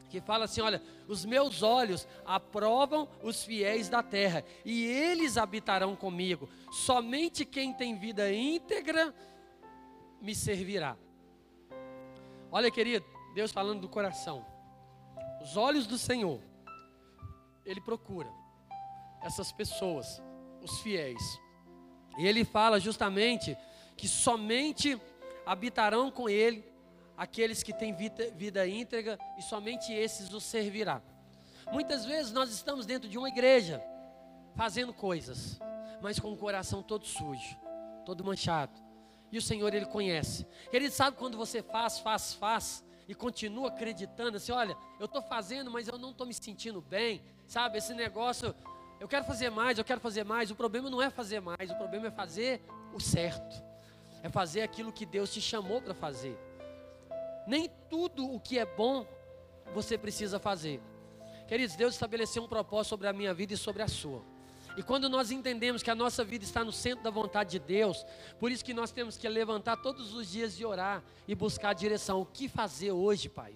que 0.10 0.22
fala 0.22 0.46
assim: 0.46 0.62
olha, 0.62 0.82
os 1.08 1.26
meus 1.26 1.62
olhos 1.62 2.08
aprovam 2.26 3.08
os 3.22 3.44
fiéis 3.44 3.90
da 3.90 4.02
terra, 4.02 4.44
e 4.64 4.86
eles 4.86 5.38
habitarão 5.38 5.96
comigo. 5.96 6.50
Somente 6.72 7.46
quem 7.46 7.74
tem 7.74 7.98
vida 7.98 8.32
íntegra 8.32 9.14
me 10.22 10.34
servirá. 10.34 10.98
Olha, 12.52 12.72
querido, 12.72 13.06
Deus 13.34 13.52
falando 13.52 13.82
do 13.82 13.90
coração. 13.90 14.46
Os 15.42 15.58
olhos 15.58 15.86
do 15.86 15.98
Senhor, 15.98 16.40
Ele 17.66 17.82
procura 17.82 18.30
essas 19.22 19.52
pessoas, 19.52 20.22
os 20.62 20.80
fiéis. 20.80 21.22
E 22.18 22.26
Ele 22.26 22.46
fala 22.46 22.80
justamente 22.80 23.58
que 23.98 24.08
somente 24.08 25.00
habitarão 25.46 26.10
com 26.10 26.30
Ele 26.30 26.64
aqueles 27.18 27.64
que 27.64 27.74
têm 27.74 27.94
vida, 27.94 28.30
vida 28.36 28.68
íntegra 28.68 29.18
e 29.38 29.42
somente 29.42 29.94
esses 29.94 30.34
os 30.34 30.44
servirá. 30.44 31.02
Muitas 31.72 32.06
vezes 32.06 32.32
nós 32.32 32.52
estamos 32.52 32.86
dentro 32.86 33.10
de 33.10 33.18
uma 33.18 33.30
igreja, 33.30 33.84
fazendo 34.56 34.94
coisas, 34.94 35.60
mas 36.02 36.20
com 36.20 36.32
o 36.32 36.38
coração 36.38 36.84
todo 36.84 37.06
sujo, 37.06 37.58
todo 38.06 38.24
manchado. 38.24 38.80
E 39.32 39.38
o 39.38 39.42
Senhor, 39.42 39.74
Ele 39.74 39.86
conhece. 39.86 40.46
Ele 40.72 40.90
sabe 40.90 41.18
quando 41.18 41.38
você 41.38 41.62
faz, 41.62 42.00
faz, 42.00 42.34
faz, 42.34 42.86
e 43.08 43.14
continua 43.14 43.70
acreditando 43.70 44.38
assim, 44.38 44.52
olha, 44.52 44.76
eu 45.00 45.06
estou 45.06 45.22
fazendo, 45.22 45.70
mas 45.70 45.88
eu 45.88 45.98
não 45.98 46.12
estou 46.12 46.26
me 46.26 46.34
sentindo 46.34 46.82
bem, 46.82 47.22
sabe? 47.48 47.78
Esse 47.78 47.94
negócio, 47.94 48.56
eu 49.00 49.08
quero 49.08 49.26
fazer 49.26 49.50
mais, 49.50 49.78
eu 49.78 49.84
quero 49.84 50.00
fazer 50.00 50.24
mais. 50.24 50.50
O 50.50 50.56
problema 50.56 50.90
não 50.90 51.02
é 51.02 51.10
fazer 51.10 51.40
mais, 51.40 51.70
o 51.70 51.76
problema 51.76 52.08
é 52.08 52.12
fazer 52.12 52.62
o 52.94 53.00
certo, 53.00 53.62
é 54.24 54.30
fazer 54.30 54.62
aquilo 54.62 54.92
que 54.92 55.06
Deus 55.06 55.32
te 55.32 55.42
chamou 55.42 55.82
para 55.82 55.94
fazer. 55.94 56.38
Nem 57.48 57.70
tudo 57.90 58.32
o 58.34 58.40
que 58.40 58.58
é 58.58 58.66
bom 58.66 59.06
você 59.74 59.98
precisa 59.98 60.40
fazer. 60.40 60.82
Queridos, 61.48 61.76
Deus 61.76 61.94
estabeleceu 61.94 62.44
um 62.44 62.48
propósito 62.48 62.90
sobre 62.90 63.08
a 63.08 63.14
minha 63.14 63.34
vida 63.34 63.54
e 63.54 63.58
sobre 63.58 63.84
a 63.84 63.88
sua. 63.88 64.24
E 64.78 64.84
quando 64.84 65.08
nós 65.08 65.32
entendemos 65.32 65.82
que 65.82 65.90
a 65.90 65.96
nossa 65.96 66.24
vida 66.24 66.44
está 66.44 66.64
no 66.64 66.72
centro 66.72 67.04
da 67.04 67.10
vontade 67.10 67.52
de 67.52 67.60
Deus, 67.60 68.06
por 68.40 68.52
isso 68.52 68.66
que 68.66 68.74
nós 68.74 68.92
temos 68.92 69.16
que 69.16 69.28
levantar 69.30 69.78
todos 69.78 70.14
os 70.14 70.30
dias 70.30 70.60
e 70.60 70.66
orar 70.66 71.04
e 71.28 71.34
buscar 71.34 71.70
a 71.70 71.74
direção. 71.74 72.20
O 72.20 72.26
que 72.26 72.50
fazer 72.50 72.92
hoje, 72.92 73.30
Pai? 73.30 73.56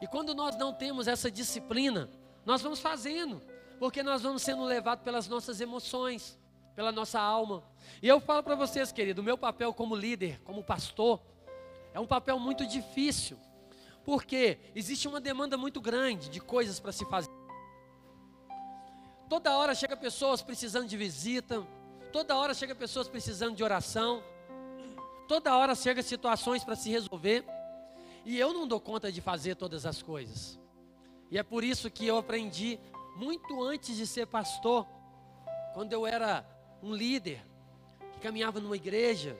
E 0.00 0.06
quando 0.06 0.34
nós 0.34 0.56
não 0.56 0.74
temos 0.74 1.08
essa 1.08 1.30
disciplina, 1.30 2.10
nós 2.44 2.60
vamos 2.60 2.80
fazendo, 2.80 3.40
porque 3.78 4.02
nós 4.02 4.22
vamos 4.22 4.42
sendo 4.42 4.64
levados 4.64 5.02
pelas 5.02 5.26
nossas 5.26 5.60
emoções, 5.60 6.38
pela 6.74 6.92
nossa 6.92 7.18
alma. 7.18 7.64
E 8.02 8.08
eu 8.08 8.20
falo 8.20 8.42
para 8.42 8.54
vocês, 8.54 8.92
querido, 8.92 9.22
o 9.22 9.24
meu 9.24 9.38
papel 9.38 9.72
como 9.72 9.96
líder, 9.96 10.38
como 10.44 10.62
pastor, 10.62 11.22
é 11.96 12.00
um 12.00 12.06
papel 12.06 12.38
muito 12.38 12.66
difícil, 12.66 13.38
porque 14.04 14.58
existe 14.74 15.08
uma 15.08 15.18
demanda 15.18 15.56
muito 15.56 15.80
grande 15.80 16.28
de 16.28 16.40
coisas 16.40 16.78
para 16.78 16.92
se 16.92 17.06
fazer. 17.06 17.30
Toda 19.30 19.56
hora 19.56 19.74
chega 19.74 19.96
pessoas 19.96 20.42
precisando 20.42 20.86
de 20.86 20.94
visita, 20.94 21.66
toda 22.12 22.36
hora 22.36 22.52
chega 22.52 22.74
pessoas 22.74 23.08
precisando 23.08 23.56
de 23.56 23.64
oração, 23.64 24.22
toda 25.26 25.56
hora 25.56 25.74
chega 25.74 26.02
situações 26.02 26.62
para 26.62 26.76
se 26.76 26.90
resolver, 26.90 27.46
e 28.26 28.38
eu 28.38 28.52
não 28.52 28.68
dou 28.68 28.78
conta 28.78 29.10
de 29.10 29.22
fazer 29.22 29.54
todas 29.54 29.86
as 29.86 30.02
coisas. 30.02 30.60
E 31.30 31.38
é 31.38 31.42
por 31.42 31.64
isso 31.64 31.90
que 31.90 32.06
eu 32.06 32.18
aprendi 32.18 32.78
muito 33.16 33.62
antes 33.62 33.96
de 33.96 34.06
ser 34.06 34.26
pastor, 34.26 34.86
quando 35.72 35.94
eu 35.94 36.06
era 36.06 36.46
um 36.82 36.94
líder, 36.94 37.42
que 38.12 38.20
caminhava 38.20 38.60
numa 38.60 38.76
igreja, 38.76 39.34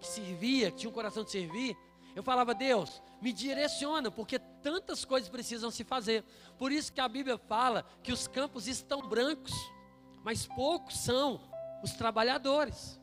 que 0.00 0.06
servia, 0.08 0.68
que 0.72 0.78
tinha 0.78 0.90
um 0.90 0.92
coração 0.92 1.22
de 1.22 1.30
servir, 1.30 1.76
eu 2.14 2.22
falava, 2.22 2.54
Deus, 2.54 3.02
me 3.20 3.32
direciona, 3.32 4.10
porque 4.10 4.38
tantas 4.38 5.04
coisas 5.04 5.28
precisam 5.28 5.70
se 5.70 5.84
fazer. 5.84 6.24
Por 6.58 6.70
isso 6.70 6.92
que 6.92 7.00
a 7.00 7.08
Bíblia 7.08 7.38
fala 7.38 7.84
que 8.02 8.12
os 8.12 8.26
campos 8.26 8.66
estão 8.66 9.00
brancos, 9.08 9.52
mas 10.22 10.46
poucos 10.46 10.98
são 10.98 11.40
os 11.82 11.92
trabalhadores. 11.92 13.00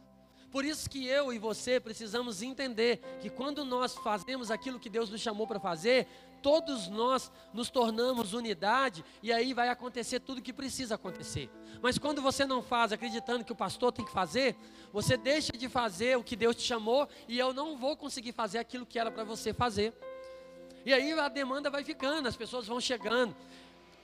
Por 0.51 0.65
isso 0.65 0.89
que 0.89 1.05
eu 1.05 1.31
e 1.31 1.37
você 1.37 1.79
precisamos 1.79 2.41
entender 2.41 2.97
que 3.21 3.29
quando 3.29 3.63
nós 3.63 3.95
fazemos 3.95 4.49
aquilo 4.49 4.79
que 4.79 4.89
Deus 4.89 5.09
nos 5.09 5.21
chamou 5.21 5.45
para 5.45 5.59
fazer, 5.59 6.07
todos 6.41 6.87
nós 6.87 7.31
nos 7.53 7.69
tornamos 7.69 8.33
unidade 8.33 9.03
e 9.21 9.31
aí 9.31 9.53
vai 9.53 9.69
acontecer 9.69 10.19
tudo 10.19 10.39
o 10.39 10.41
que 10.41 10.53
precisa 10.53 10.95
acontecer. 10.95 11.49
Mas 11.81 11.97
quando 11.97 12.21
você 12.21 12.45
não 12.45 12.61
faz 12.61 12.91
acreditando 12.91 13.43
que 13.43 13.51
o 13.51 13.55
pastor 13.55 13.91
tem 13.91 14.05
que 14.05 14.11
fazer, 14.11 14.55
você 14.91 15.17
deixa 15.17 15.53
de 15.53 15.69
fazer 15.69 16.17
o 16.17 16.23
que 16.23 16.35
Deus 16.35 16.55
te 16.55 16.63
chamou 16.63 17.07
e 17.27 17.37
eu 17.37 17.53
não 17.53 17.77
vou 17.77 17.95
conseguir 17.95 18.31
fazer 18.31 18.57
aquilo 18.59 18.85
que 18.85 18.99
era 18.99 19.11
para 19.11 19.23
você 19.23 19.53
fazer. 19.53 19.93
E 20.85 20.93
aí 20.93 21.11
a 21.13 21.27
demanda 21.27 21.69
vai 21.69 21.83
ficando, 21.83 22.27
as 22.27 22.35
pessoas 22.35 22.67
vão 22.67 22.79
chegando. 22.79 23.35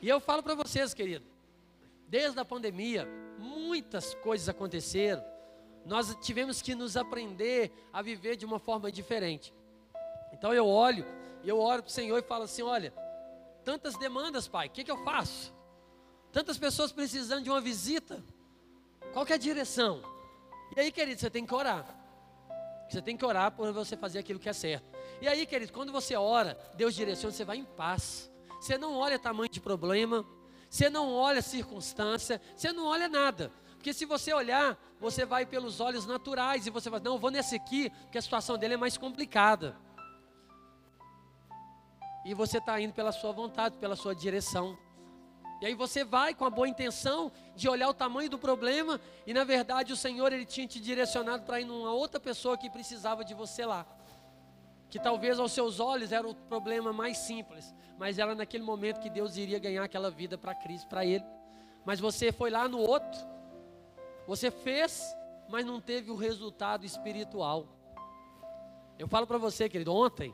E 0.02 0.10
eu 0.10 0.20
falo 0.20 0.44
para 0.44 0.56
vocês, 0.56 0.94
querido, 0.94 1.26
desde 2.08 2.40
a 2.40 2.46
pandemia, 2.46 3.08
muitas 3.40 4.14
coisas 4.16 4.48
aconteceram. 4.48 5.24
Nós 5.86 6.16
tivemos 6.22 6.62
que 6.62 6.76
nos 6.76 6.98
aprender 6.98 7.72
a 7.94 8.02
viver 8.02 8.36
de 8.36 8.46
uma 8.46 8.60
forma 8.60 8.92
diferente. 8.92 9.54
Então 10.34 10.54
eu 10.54 10.68
olho 10.68 11.06
E 11.46 11.50
eu 11.50 11.60
oro 11.60 11.84
para 11.84 11.90
o 11.90 11.94
Senhor 11.94 12.18
e 12.18 12.24
falo 12.24 12.44
assim: 12.44 12.64
olha, 12.64 12.92
tantas 13.64 13.96
demandas, 13.98 14.48
Pai, 14.48 14.68
o 14.68 14.72
que, 14.72 14.84
que 14.84 14.90
eu 14.90 14.98
faço? 15.06 15.54
Tantas 16.32 16.58
pessoas 16.58 16.92
precisando 16.92 17.44
de 17.44 17.50
uma 17.52 17.62
visita. 17.62 18.22
Qual 19.14 19.24
que 19.26 19.32
é 19.32 19.36
a 19.36 19.40
direção? 19.40 20.02
E 20.76 20.80
aí, 20.80 20.92
querido, 20.92 21.22
você 21.22 21.30
tem 21.30 21.46
que 21.46 21.54
orar. 21.54 21.86
Você 22.90 23.02
tem 23.02 23.16
que 23.16 23.24
orar 23.24 23.52
por 23.52 23.72
você 23.72 23.96
fazer 23.96 24.20
aquilo 24.20 24.40
que 24.40 24.50
é 24.50 24.54
certo. 24.54 24.86
E 25.22 25.28
aí, 25.28 25.46
querido, 25.46 25.72
quando 25.72 25.92
você 25.92 26.16
ora, 26.16 26.58
Deus 26.76 26.96
direciona, 26.96 27.32
você 27.32 27.46
vai 27.46 27.58
em 27.58 27.64
paz. 27.64 28.30
Você 28.60 28.78
não 28.78 28.96
olha 28.96 29.20
tamanho 29.20 29.50
de 29.50 29.62
problema, 29.62 30.26
você 30.68 30.90
não 30.90 31.14
olha 31.14 31.42
circunstância, 31.42 32.42
você 32.56 32.74
não 32.74 32.88
olha 32.88 33.08
nada. 33.08 33.52
Porque 33.76 33.94
se 33.94 34.06
você 34.06 34.34
olhar, 34.34 34.78
você 35.00 35.26
vai 35.26 35.46
pelos 35.46 35.80
olhos 35.80 36.08
naturais 36.08 36.66
e 36.66 36.72
você 36.72 36.90
vai, 36.90 37.00
não, 37.00 37.20
vou 37.20 37.30
nesse 37.30 37.56
aqui, 37.56 37.92
porque 38.02 38.18
a 38.18 38.22
situação 38.22 38.58
dele 38.58 38.74
é 38.74 38.78
mais 38.78 38.98
complicada. 38.98 39.85
E 42.26 42.34
você 42.34 42.58
está 42.58 42.82
indo 42.82 42.92
pela 42.92 43.12
sua 43.12 43.32
vontade, 43.32 43.78
pela 43.78 43.96
sua 43.96 44.16
direção. 44.16 44.76
E 45.62 45.66
aí 45.68 45.76
você 45.76 46.04
vai 46.04 46.34
com 46.34 46.44
a 46.44 46.50
boa 46.50 46.68
intenção 46.68 47.32
de 47.56 47.70
olhar 47.70 47.88
o 47.88 47.94
tamanho 47.94 48.30
do 48.30 48.38
problema 48.38 49.00
e 49.26 49.34
na 49.34 49.44
verdade 49.44 49.94
o 49.94 49.96
Senhor 49.96 50.34
ele 50.34 50.46
tinha 50.46 50.68
te 50.68 50.80
direcionado 50.82 51.44
para 51.44 51.62
ir 51.62 51.66
numa 51.66 51.94
outra 51.94 52.20
pessoa 52.20 52.58
que 52.58 52.70
precisava 52.70 53.24
de 53.24 53.34
você 53.34 53.66
lá. 53.66 53.86
Que 54.90 55.00
talvez 55.00 55.40
aos 55.40 55.52
seus 55.52 55.80
olhos 55.80 56.12
era 56.12 56.28
o 56.28 56.36
problema 56.36 56.92
mais 56.92 57.20
simples, 57.20 57.74
mas 57.98 58.20
era 58.20 58.36
naquele 58.36 58.64
momento 58.64 59.00
que 59.00 59.10
Deus 59.10 59.38
iria 59.38 59.60
ganhar 59.60 59.84
aquela 59.84 60.12
vida 60.12 60.38
para 60.38 60.54
Cristo, 60.54 60.88
para 60.88 61.06
ele. 61.06 61.24
Mas 61.86 62.00
você 62.00 62.32
foi 62.32 62.50
lá 62.50 62.68
no 62.68 62.80
outro. 62.80 63.20
Você 64.28 64.52
fez, 64.52 65.16
mas 65.48 65.66
não 65.66 65.80
teve 65.80 66.12
o 66.12 66.16
resultado 66.16 66.86
espiritual. 66.86 67.68
Eu 68.98 69.08
falo 69.08 69.28
para 69.28 69.38
você, 69.38 69.70
querido, 69.70 69.94
ontem 69.94 70.34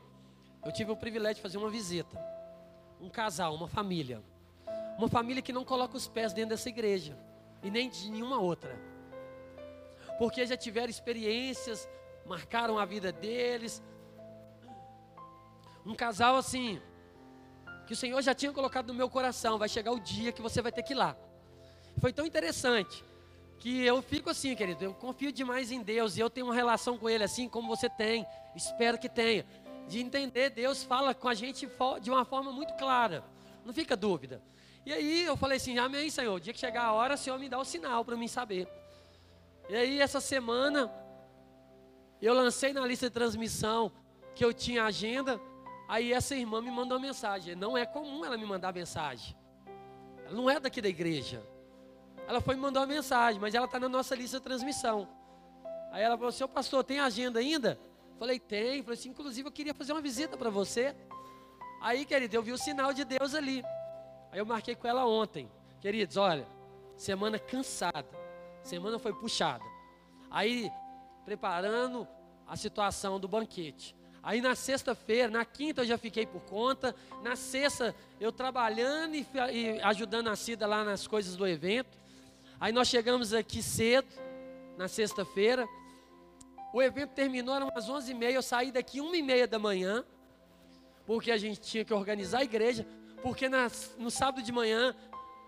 eu 0.64 0.72
tive 0.72 0.90
o 0.90 0.96
privilégio 0.96 1.36
de 1.36 1.42
fazer 1.42 1.58
uma 1.58 1.70
visita. 1.70 2.18
Um 3.00 3.08
casal, 3.08 3.54
uma 3.54 3.68
família. 3.68 4.22
Uma 4.96 5.08
família 5.08 5.42
que 5.42 5.52
não 5.52 5.64
coloca 5.64 5.96
os 5.96 6.06
pés 6.06 6.32
dentro 6.32 6.50
dessa 6.50 6.68
igreja 6.68 7.18
e 7.62 7.70
nem 7.70 7.88
de 7.88 8.10
nenhuma 8.10 8.38
outra. 8.38 8.78
Porque 10.18 10.46
já 10.46 10.56
tiveram 10.56 10.90
experiências, 10.90 11.88
marcaram 12.26 12.78
a 12.78 12.84
vida 12.84 13.10
deles. 13.10 13.82
Um 15.84 15.94
casal 15.94 16.36
assim, 16.36 16.80
que 17.86 17.92
o 17.92 17.96
Senhor 17.96 18.20
já 18.22 18.34
tinha 18.34 18.52
colocado 18.52 18.88
no 18.88 18.94
meu 18.94 19.10
coração, 19.10 19.58
vai 19.58 19.68
chegar 19.68 19.92
o 19.92 20.00
dia 20.00 20.32
que 20.32 20.42
você 20.42 20.62
vai 20.62 20.70
ter 20.70 20.82
que 20.82 20.92
ir 20.92 20.96
lá. 20.96 21.16
Foi 22.00 22.12
tão 22.12 22.24
interessante 22.24 23.04
que 23.58 23.84
eu 23.84 24.02
fico 24.02 24.28
assim, 24.28 24.56
querido, 24.56 24.84
eu 24.84 24.94
confio 24.94 25.30
demais 25.30 25.70
em 25.70 25.82
Deus 25.82 26.16
e 26.16 26.20
eu 26.20 26.28
tenho 26.28 26.46
uma 26.46 26.54
relação 26.54 26.98
com 26.98 27.08
Ele 27.08 27.22
assim 27.22 27.48
como 27.48 27.68
você 27.68 27.88
tem, 27.88 28.26
espero 28.56 28.98
que 28.98 29.08
tenha, 29.08 29.46
de 29.88 30.00
entender, 30.00 30.50
Deus 30.50 30.82
fala 30.82 31.14
com 31.14 31.28
a 31.28 31.34
gente 31.34 31.68
de 32.00 32.10
uma 32.10 32.24
forma 32.24 32.52
muito 32.52 32.74
clara, 32.74 33.24
não 33.64 33.72
fica 33.72 33.96
dúvida. 33.96 34.42
E 34.84 34.92
aí 34.92 35.24
eu 35.24 35.36
falei 35.36 35.56
assim: 35.56 35.78
Amém, 35.78 36.10
Senhor. 36.10 36.34
O 36.34 36.40
dia 36.40 36.52
que 36.52 36.58
chegar 36.58 36.84
a 36.84 36.92
hora, 36.92 37.14
o 37.14 37.18
Senhor 37.18 37.38
me 37.38 37.48
dá 37.48 37.58
o 37.58 37.64
sinal 37.64 38.04
para 38.04 38.16
mim 38.16 38.28
saber. 38.28 38.68
E 39.68 39.76
aí, 39.76 40.00
essa 40.00 40.20
semana, 40.20 40.92
eu 42.20 42.34
lancei 42.34 42.72
na 42.72 42.84
lista 42.84 43.06
de 43.06 43.14
transmissão 43.14 43.92
que 44.34 44.44
eu 44.44 44.52
tinha 44.52 44.84
agenda. 44.84 45.40
Aí, 45.88 46.12
essa 46.12 46.34
irmã 46.34 46.60
me 46.60 46.70
mandou 46.70 46.98
uma 46.98 47.06
mensagem. 47.06 47.54
Não 47.54 47.78
é 47.78 47.86
comum 47.86 48.24
ela 48.24 48.36
me 48.36 48.44
mandar 48.44 48.72
mensagem. 48.72 49.36
Ela 50.24 50.34
não 50.34 50.50
é 50.50 50.58
daqui 50.58 50.80
da 50.80 50.88
igreja. 50.88 51.42
Ela 52.26 52.40
foi 52.40 52.54
me 52.56 52.60
mandar 52.60 52.80
uma 52.80 52.86
mensagem, 52.86 53.40
mas 53.40 53.54
ela 53.54 53.66
está 53.66 53.78
na 53.78 53.88
nossa 53.88 54.14
lista 54.14 54.38
de 54.38 54.44
transmissão. 54.44 55.08
Aí 55.92 56.02
ela 56.02 56.16
falou: 56.16 56.32
Seu 56.32 56.48
pastor, 56.48 56.82
tem 56.82 56.98
agenda 56.98 57.38
ainda? 57.38 57.78
Falei: 58.22 58.38
Tem. 58.38 58.84
Falei 58.84 58.96
assim: 58.96 59.08
Inclusive, 59.08 59.48
eu 59.48 59.52
queria 59.52 59.74
fazer 59.74 59.90
uma 59.90 60.00
visita 60.00 60.36
para 60.36 60.48
você. 60.48 60.94
Aí, 61.80 62.04
querido, 62.04 62.36
eu 62.36 62.40
vi 62.40 62.52
o 62.52 62.56
sinal 62.56 62.92
de 62.92 63.04
Deus 63.04 63.34
ali. 63.34 63.64
Aí 64.30 64.38
eu 64.38 64.46
marquei 64.46 64.76
com 64.76 64.86
ela 64.86 65.04
ontem. 65.04 65.50
Queridos, 65.80 66.16
olha, 66.16 66.46
semana 66.96 67.36
cansada. 67.36 68.06
Semana 68.62 68.96
foi 69.00 69.12
puxada. 69.12 69.64
Aí, 70.30 70.70
preparando 71.24 72.06
a 72.46 72.56
situação 72.56 73.18
do 73.18 73.26
banquete. 73.26 73.92
Aí 74.22 74.40
na 74.40 74.54
sexta-feira, 74.54 75.28
na 75.28 75.44
quinta 75.44 75.80
eu 75.80 75.86
já 75.86 75.98
fiquei 75.98 76.24
por 76.24 76.42
conta. 76.42 76.94
Na 77.24 77.34
sexta 77.34 77.92
eu 78.20 78.30
trabalhando 78.30 79.16
e, 79.16 79.26
e, 79.52 79.80
ajudando 79.80 80.28
a 80.28 80.36
Cida 80.36 80.64
lá 80.64 80.84
nas 80.84 81.08
coisas 81.08 81.34
do 81.34 81.44
evento. 81.44 81.98
Aí 82.60 82.72
nós 82.72 82.86
chegamos 82.86 83.34
aqui 83.34 83.60
cedo, 83.60 84.06
na 84.78 84.86
sexta-feira. 84.86 85.66
O 86.72 86.82
evento 86.82 87.10
terminou, 87.10 87.54
eram 87.54 87.68
umas 87.68 87.88
11h30. 87.88 88.30
Eu 88.32 88.42
saí 88.42 88.72
daqui 88.72 88.98
1h30 88.98 89.46
da 89.46 89.58
manhã, 89.58 90.04
porque 91.06 91.30
a 91.30 91.36
gente 91.36 91.60
tinha 91.60 91.84
que 91.84 91.92
organizar 91.92 92.38
a 92.38 92.44
igreja 92.44 92.86
porque 93.22 93.48
nas, 93.48 93.94
no 93.98 94.10
sábado 94.10 94.42
de 94.42 94.52
manhã 94.52 94.94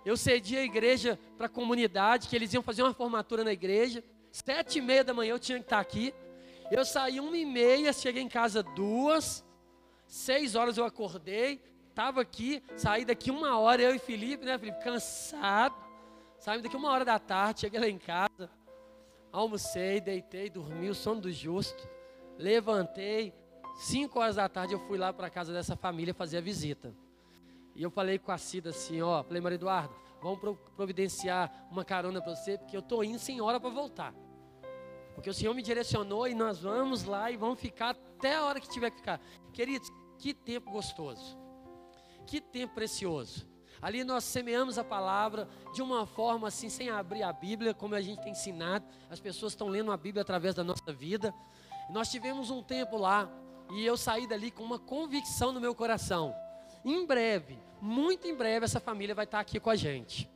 eu 0.05 0.17
cedi 0.17 0.57
a 0.57 0.63
igreja 0.63 1.19
para 1.37 1.47
a 1.47 1.49
comunidade, 1.49 2.29
que 2.29 2.37
eles 2.37 2.53
iam 2.55 2.63
fazer 2.63 2.83
uma 2.83 2.95
formatura 2.95 3.43
na 3.43 3.53
igreja. 3.53 4.03
Sete 4.31 4.79
e 4.79 4.83
meia 4.83 5.03
da 5.03 5.13
manhã 5.13 5.33
eu 5.33 5.39
tinha 5.39 5.59
que 5.59 5.65
estar 5.65 5.81
aqui. 5.81 6.15
Eu 6.71 6.85
saí 6.85 7.19
uma 7.21 7.37
e 7.37 7.45
meia, 7.45 7.93
cheguei 7.93 8.23
em 8.23 8.29
casa 8.29 8.63
duas. 8.63 9.45
Seis 10.07 10.55
horas 10.55 10.77
eu 10.77 10.85
acordei, 10.85 11.61
estava 11.89 12.21
aqui, 12.21 12.63
saí 12.77 13.05
daqui 13.05 13.31
uma 13.31 13.59
hora, 13.59 13.83
eu 13.83 13.95
e 13.95 13.99
Felipe, 13.99 14.45
né, 14.45 14.59
Felipe? 14.59 14.83
Cansado. 14.85 15.75
Saí 16.39 16.61
daqui 16.61 16.77
uma 16.77 16.91
hora 16.91 17.05
da 17.05 17.19
tarde, 17.19 17.61
cheguei 17.61 17.81
lá 17.81 17.89
em 17.89 17.99
casa. 17.99 18.51
Almocei, 19.35 20.01
deitei, 20.01 20.49
dormi, 20.49 20.89
o 20.89 20.95
sono 20.95 21.23
do 21.23 21.33
justo. 21.33 21.89
Levantei. 22.39 23.35
Cinco 23.81 24.21
horas 24.21 24.37
da 24.37 24.49
tarde 24.49 24.75
eu 24.75 24.79
fui 24.87 24.97
lá 24.97 25.13
para 25.13 25.27
a 25.27 25.31
casa 25.31 25.53
dessa 25.53 25.75
família 25.75 26.15
fazer 26.15 26.39
a 26.39 26.41
visita. 26.41 26.95
E 27.75 27.83
eu 27.83 27.91
falei 27.91 28.17
com 28.17 28.31
a 28.31 28.39
Cida 28.39 28.71
assim, 28.71 29.03
ó, 29.03 29.25
falei, 29.25 29.43
Maria 29.43 29.57
Eduardo, 29.57 29.93
vamos 30.23 30.39
providenciar 30.77 31.67
uma 31.69 31.85
carona 31.85 32.23
para 32.23 32.37
você, 32.37 32.57
porque 32.57 32.77
eu 32.77 32.83
tô 32.83 33.03
indo 33.03 33.19
sem 33.19 33.41
hora 33.41 33.59
para 33.59 33.71
voltar. 33.71 34.15
Porque 35.17 35.29
o 35.29 35.35
Senhor 35.35 35.53
me 35.53 35.63
direcionou 35.63 36.29
e 36.29 36.35
nós 36.35 36.61
vamos 36.61 37.03
lá 37.03 37.29
e 37.29 37.37
vamos 37.37 37.59
ficar 37.59 37.91
até 37.91 38.37
a 38.37 38.45
hora 38.45 38.61
que 38.61 38.69
tiver 38.69 38.91
que 38.93 38.99
ficar. 38.99 39.21
Queridos, 39.53 39.91
que 40.17 40.33
tempo 40.33 40.71
gostoso. 40.71 41.37
Que 42.25 42.41
tempo 42.41 42.75
precioso. 42.75 43.49
Ali 43.81 44.05
nós 44.05 44.25
semeamos 44.25 44.79
a 44.79 44.85
palavra 44.85 45.49
de 45.73 45.83
uma 45.83 46.07
forma 46.07 46.49
assim, 46.49 46.69
sem 46.69 46.91
abrir 46.91 47.23
a 47.23 47.33
Bíblia, 47.33 47.75
como 47.75 47.95
a 47.95 48.01
gente 48.01 48.23
tem 48.23 48.33
ensinado. 48.33 48.85
As 49.11 49.21
pessoas 49.21 49.53
estão 49.53 49.69
lendo 49.69 49.93
a 49.93 49.97
Bíblia 49.97 50.23
através 50.23 50.55
da 50.55 50.65
nossa 50.65 50.93
vida. 50.93 51.35
nós 51.91 52.11
tivemos 52.11 52.51
um 52.51 52.63
tempo 52.63 52.97
lá 52.97 53.29
e 53.73 53.85
eu 53.85 53.97
saí 53.97 54.27
dali 54.27 54.51
com 54.51 54.63
uma 54.63 54.79
convicção 54.79 55.53
no 55.53 55.61
meu 55.61 55.75
coração 55.75 56.35
em 56.85 57.07
breve, 57.07 57.59
muito 57.81 58.29
em 58.29 58.35
breve, 58.35 58.67
essa 58.67 58.79
família 58.79 59.15
vai 59.15 59.25
estar 59.25 59.41
aqui 59.41 59.59
com 59.59 59.71
a 59.71 59.77
gente. 59.77 60.31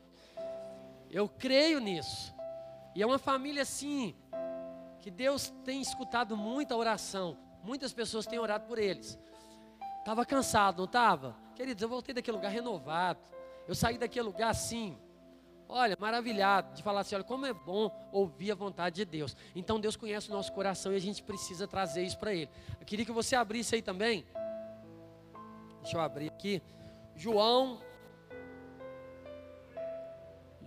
Eu 1.11 1.29
creio 1.29 1.79
nisso. 1.79 2.33
E 2.95 3.03
é 3.03 3.05
uma 3.05 3.19
família 3.19 3.61
assim, 3.61 4.15
que 4.99 5.11
Deus 5.11 5.53
tem 5.63 5.79
escutado 5.79 6.35
muita 6.35 6.75
oração. 6.75 7.37
Muitas 7.63 7.93
pessoas 7.93 8.25
têm 8.25 8.39
orado 8.39 8.65
por 8.65 8.79
eles. 8.79 9.19
Estava 9.99 10.25
cansado, 10.25 10.77
não 10.77 10.85
estava? 10.85 11.35
Queridos, 11.59 11.83
eu 11.83 11.89
voltei 11.89 12.15
daquele 12.15 12.37
lugar 12.37 12.53
renovado. 12.53 13.19
Eu 13.67 13.75
saí 13.75 13.97
daquele 13.97 14.25
lugar 14.25 14.49
assim, 14.49 14.97
olha, 15.67 15.97
maravilhado, 15.99 16.73
de 16.73 16.81
falar 16.81 17.01
assim: 17.01 17.15
olha, 17.15 17.23
como 17.25 17.45
é 17.45 17.51
bom 17.51 17.91
ouvir 18.13 18.53
a 18.53 18.55
vontade 18.55 18.95
de 18.95 19.03
Deus. 19.03 19.35
Então 19.53 19.77
Deus 19.77 19.97
conhece 19.97 20.29
o 20.29 20.33
nosso 20.33 20.53
coração 20.53 20.93
e 20.93 20.95
a 20.95 21.01
gente 21.01 21.21
precisa 21.21 21.67
trazer 21.67 22.03
isso 22.03 22.17
para 22.17 22.33
Ele. 22.33 22.49
Eu 22.79 22.85
queria 22.85 23.05
que 23.05 23.11
você 23.11 23.35
abrisse 23.35 23.75
aí 23.75 23.81
também 23.81 24.25
Deixa 25.81 25.97
eu 25.97 26.01
abrir 26.01 26.29
aqui. 26.29 26.61
João. 27.13 27.81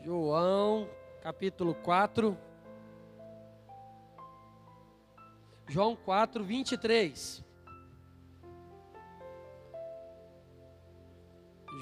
João, 0.03 0.91
capítulo 1.23 1.75
4. 1.75 2.37
João 5.69 5.97
4, 5.97 6.45
23. 6.45 7.43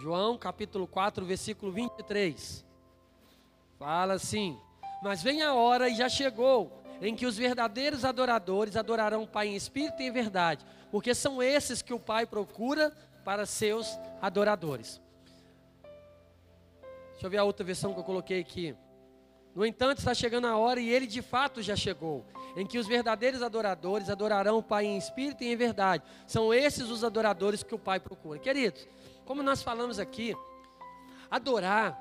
João 0.01 0.39
capítulo 0.39 0.87
4, 0.87 1.27
versículo 1.27 1.71
23. 1.71 2.65
Fala 3.79 4.15
assim: 4.15 4.59
Mas 5.03 5.23
vem 5.23 5.43
a 5.43 5.53
hora 5.53 5.91
e 5.91 5.95
já 5.95 6.09
chegou, 6.09 6.73
em 7.03 7.15
que 7.15 7.27
os 7.27 7.37
verdadeiros 7.37 8.03
adoradores 8.03 8.77
adorarão 8.77 9.25
o 9.25 9.29
Pai 9.29 9.49
em 9.49 9.57
espírito 9.57 10.01
e 10.01 10.07
em 10.07 10.11
verdade, 10.11 10.65
porque 10.91 11.15
são 11.15 11.43
esses 11.43 11.83
que 11.83 11.93
o 11.93 12.01
Pai 12.01 12.25
procura 12.25 12.91
para 13.27 13.45
seus 13.45 13.99
adoradores. 14.23 14.99
Deixa 17.13 17.27
eu 17.27 17.31
ver 17.31 17.37
a 17.37 17.45
outra 17.45 17.67
versão 17.67 17.93
que 17.93 18.01
eu 18.01 18.05
coloquei 18.05 18.41
aqui. 18.41 18.75
No 19.55 19.67
entanto, 19.67 19.99
está 19.99 20.15
chegando 20.15 20.47
a 20.47 20.57
hora, 20.57 20.81
e 20.81 20.89
ele 20.89 21.07
de 21.07 21.21
fato 21.21 21.61
já 21.61 21.77
chegou, 21.77 22.25
em 22.57 22.65
que 22.65 22.79
os 22.79 22.87
verdadeiros 22.87 23.43
adoradores 23.43 24.09
adorarão 24.09 24.57
o 24.57 24.63
Pai 24.63 24.87
em 24.87 24.97
espírito 24.97 25.45
e 25.45 25.53
em 25.53 25.57
verdade. 25.57 26.03
São 26.27 26.55
esses 26.55 26.89
os 26.89 27.05
adoradores 27.05 27.63
que 27.63 27.75
o 27.75 27.79
Pai 27.79 28.01
procura. 28.01 28.39
Queridos, 28.39 28.89
como 29.31 29.45
nós 29.45 29.63
falamos 29.63 30.01
aqui, 30.01 30.37
adorar, 31.31 31.97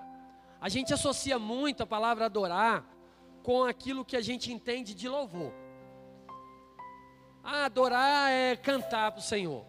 a 0.59 0.67
gente 0.67 0.91
associa 0.95 1.37
muito 1.37 1.83
a 1.83 1.85
palavra 1.85 2.25
adorar 2.25 2.83
com 3.43 3.65
aquilo 3.65 4.03
que 4.03 4.17
a 4.17 4.21
gente 4.21 4.51
entende 4.51 4.95
de 4.95 5.07
louvor. 5.07 5.53
Ah, 7.43 7.65
adorar 7.65 8.31
é 8.31 8.55
cantar 8.55 9.11
para 9.11 9.19
o 9.19 9.21
Senhor. 9.21 9.63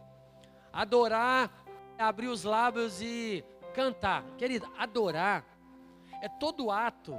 Adorar 0.72 1.52
é 1.98 2.02
abrir 2.02 2.28
os 2.28 2.44
lábios 2.44 3.02
e 3.02 3.44
cantar. 3.74 4.24
Querida, 4.38 4.66
adorar 4.78 5.44
é 6.22 6.30
todo 6.30 6.70
ato 6.70 7.14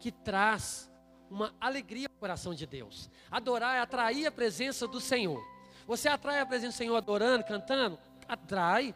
que 0.00 0.10
traz 0.10 0.90
uma 1.28 1.54
alegria 1.60 2.08
ao 2.08 2.18
coração 2.18 2.54
de 2.54 2.64
Deus. 2.64 3.10
Adorar 3.30 3.76
é 3.76 3.80
atrair 3.80 4.26
a 4.26 4.32
presença 4.32 4.88
do 4.88 4.98
Senhor. 4.98 5.46
Você 5.86 6.08
atrai 6.08 6.40
a 6.40 6.46
presença 6.46 6.72
do 6.72 6.78
Senhor 6.78 6.96
adorando, 6.96 7.44
cantando? 7.44 7.98
Atrai. 8.26 8.94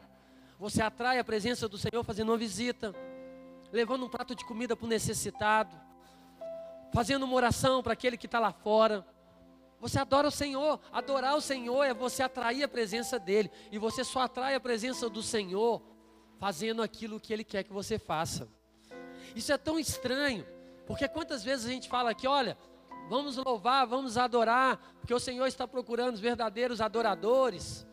Você 0.59 0.83
atrai 0.83 1.21
a 1.21 1.25
presença 1.25 1.69
do 1.69 1.79
Senhor 1.79 2.03
fazendo 2.03 2.31
uma 2.31 2.37
visita, 2.37 2.93
levando 3.71 4.05
um 4.05 4.09
prato 4.09 4.35
de 4.35 4.45
comida 4.45 4.75
para 4.75 4.87
o 4.87 4.88
necessitado, 4.88 5.75
fazendo 6.93 7.25
uma 7.25 7.35
oração 7.35 7.81
para 7.81 7.93
aquele 7.93 8.17
que 8.17 8.27
está 8.27 8.41
lá 8.41 8.53
fora. 8.53 9.07
Você 9.81 10.00
adora 10.00 10.27
o 10.27 10.33
Senhor. 10.33 10.81
Adorar 10.93 11.37
o 11.37 11.41
Senhor 11.41 11.85
é 11.85 11.95
você 11.95 12.25
atrair 12.25 12.65
a 12.65 12.69
presença 12.69 13.21
dEle. 13.21 13.50
E 13.71 13.79
você 13.79 14.03
só 14.03 14.23
atrai 14.23 14.57
a 14.57 14.61
presença 14.61 15.09
do 15.09 15.23
Senhor 15.23 15.81
fazendo 16.41 16.83
aquilo 16.83 17.21
que 17.21 17.33
Ele 17.33 17.45
quer 17.45 17.62
que 17.62 17.73
você 17.73 17.97
faça. 17.97 18.49
Isso 19.37 19.53
é 19.53 19.59
tão 19.59 19.79
estranho, 19.79 20.45
porque 20.87 21.07
quantas 21.07 21.45
vezes 21.45 21.67
a 21.67 21.71
gente 21.71 21.88
fala 21.88 22.11
aqui, 22.11 22.27
olha, 22.27 22.59
vamos 23.09 23.37
louvar, 23.37 23.87
vamos 23.87 24.17
adorar, 24.17 24.79
porque 25.00 25.15
o 25.15 25.21
Senhor 25.21 25.47
está 25.47 25.69
procurando 25.69 26.15
os 26.15 26.21
verdadeiros 26.21 26.81
adoradores. 26.81 27.87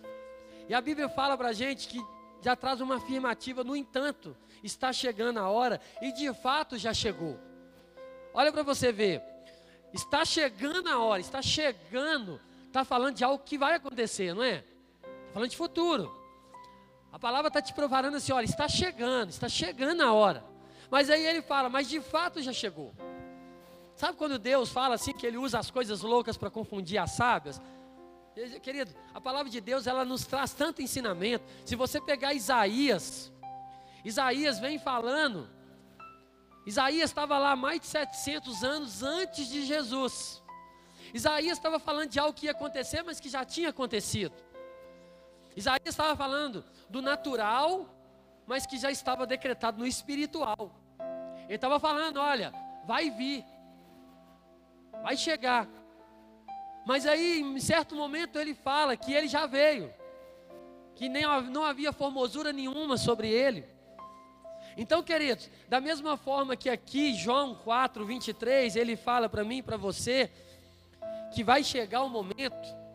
E 0.68 0.74
a 0.74 0.82
Bíblia 0.82 1.10
fala 1.10 1.38
para 1.38 1.50
a 1.50 1.54
gente 1.54 1.88
que 1.88 2.15
já 2.46 2.56
traz 2.56 2.80
uma 2.80 2.98
afirmativa, 2.98 3.64
no 3.64 3.76
entanto, 3.76 4.38
está 4.64 4.94
chegando 4.94 5.40
a 5.40 5.50
hora, 5.50 5.82
e 6.00 6.12
de 6.12 6.32
fato 6.32 6.78
já 6.78 6.94
chegou. 6.94 7.40
Olha 8.36 8.52
para 8.52 8.62
você 8.62 8.92
ver, 8.92 9.20
está 9.92 10.24
chegando 10.24 10.88
a 10.88 11.00
hora, 11.00 11.20
está 11.20 11.42
chegando, 11.42 12.40
está 12.68 12.86
falando 12.86 13.16
de 13.16 13.24
algo 13.24 13.44
que 13.44 13.58
vai 13.58 13.74
acontecer, 13.74 14.36
não 14.36 14.44
é? 14.44 14.64
Está 15.02 15.34
falando 15.34 15.50
de 15.50 15.58
futuro. 15.58 16.16
A 17.12 17.18
palavra 17.18 17.48
está 17.48 17.64
te 17.64 17.74
preparando 17.74 18.18
assim: 18.18 18.32
olha, 18.32 18.46
está 18.46 18.68
chegando, 18.70 19.32
está 19.32 19.50
chegando 19.50 20.02
a 20.04 20.14
hora. 20.14 20.44
Mas 20.92 21.10
aí 21.10 21.26
ele 21.26 21.42
fala, 21.42 21.68
mas 21.68 21.90
de 21.90 22.00
fato 22.00 22.44
já 22.44 22.54
chegou. 22.54 22.94
Sabe 23.96 24.20
quando 24.20 24.38
Deus 24.38 24.70
fala 24.70 24.94
assim 24.94 25.14
que 25.14 25.26
ele 25.26 25.38
usa 25.38 25.58
as 25.58 25.72
coisas 25.72 26.02
loucas 26.02 26.38
para 26.38 26.52
confundir 26.52 27.00
as 27.00 27.10
sábias? 27.14 27.60
Querido, 28.62 28.94
a 29.14 29.22
palavra 29.22 29.50
de 29.50 29.62
Deus 29.62 29.88
ela 29.88 30.04
nos 30.04 30.26
traz 30.26 30.54
tanto 30.54 30.82
ensinamento. 30.82 31.46
Se 31.66 31.74
você 31.76 32.02
pegar 32.02 32.34
Isaías, 32.34 33.32
Isaías 34.04 34.60
vem 34.60 34.78
falando. 34.78 35.50
Isaías 36.66 37.10
estava 37.10 37.38
lá 37.38 37.56
mais 37.56 37.80
de 37.80 37.88
700 37.88 38.64
anos 38.64 39.04
antes 39.04 39.48
de 39.48 39.66
Jesus. 39.66 40.44
Isaías 41.14 41.58
estava 41.58 41.80
falando 41.80 42.10
de 42.10 42.20
algo 42.20 42.34
que 42.34 42.48
ia 42.48 42.52
acontecer, 42.52 43.04
mas 43.04 43.22
que 43.22 43.30
já 43.30 43.46
tinha 43.46 43.70
acontecido. 43.70 44.36
Isaías 45.56 45.86
estava 45.86 46.14
falando 46.14 46.66
do 46.90 47.02
natural, 47.02 47.90
mas 48.46 48.66
que 48.66 48.78
já 48.78 48.92
estava 48.92 49.26
decretado 49.26 49.78
no 49.78 49.88
espiritual. 49.88 50.76
Ele 51.46 51.56
estava 51.56 51.80
falando: 51.80 52.18
olha, 52.18 52.52
vai 52.86 53.10
vir, 53.10 53.46
vai 55.02 55.16
chegar. 55.16 55.70
Mas 56.86 57.06
aí, 57.06 57.42
em 57.42 57.60
certo 57.60 57.96
momento, 57.96 58.38
ele 58.38 58.54
fala 58.54 58.96
que 58.96 59.14
ele 59.14 59.28
já 59.28 59.46
veio, 59.46 59.92
que 60.96 61.10
nem, 61.10 61.24
não 61.50 61.64
havia 61.64 61.92
formosura 61.92 62.54
nenhuma 62.54 62.98
sobre 62.98 63.30
ele. 63.30 63.66
Então, 64.78 65.02
queridos, 65.02 65.50
da 65.68 65.82
mesma 65.82 66.16
forma 66.16 66.56
que 66.56 66.70
aqui, 66.70 67.14
João 67.16 67.56
4, 67.56 68.06
23, 68.06 68.76
ele 68.76 68.96
fala 68.96 69.28
para 69.28 69.44
mim 69.44 69.58
e 69.58 69.64
para 69.64 69.78
você, 69.78 70.30
que 71.34 71.44
vai 71.44 71.64
chegar 71.64 72.04
o 72.04 72.10
momento 72.10 72.86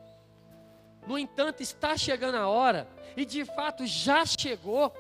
no 1.06 1.18
entanto, 1.18 1.62
está 1.62 1.97
chegando 1.97 2.37
a 2.37 2.47
hora, 2.47 2.87
e 3.16 3.25
de 3.25 3.44
fato 3.44 3.87
já 3.87 4.25
chegou. 4.25 4.94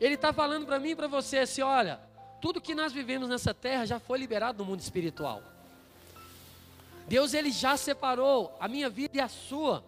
Ele 0.00 0.14
está 0.14 0.32
falando 0.32 0.66
para 0.66 0.78
mim 0.78 0.90
e 0.90 0.96
para 0.96 1.08
você 1.08 1.38
assim: 1.38 1.62
olha, 1.62 2.00
tudo 2.40 2.60
que 2.60 2.74
nós 2.74 2.92
vivemos 2.92 3.28
nessa 3.28 3.52
terra 3.52 3.84
já 3.84 3.98
foi 3.98 4.18
liberado 4.18 4.58
no 4.58 4.64
mundo 4.64 4.80
espiritual. 4.80 5.42
Deus 7.10 7.34
ele 7.34 7.50
já 7.50 7.76
separou 7.76 8.56
a 8.60 8.68
minha 8.68 8.88
vida 8.88 9.18
e 9.18 9.20
a 9.20 9.26
sua, 9.26 9.84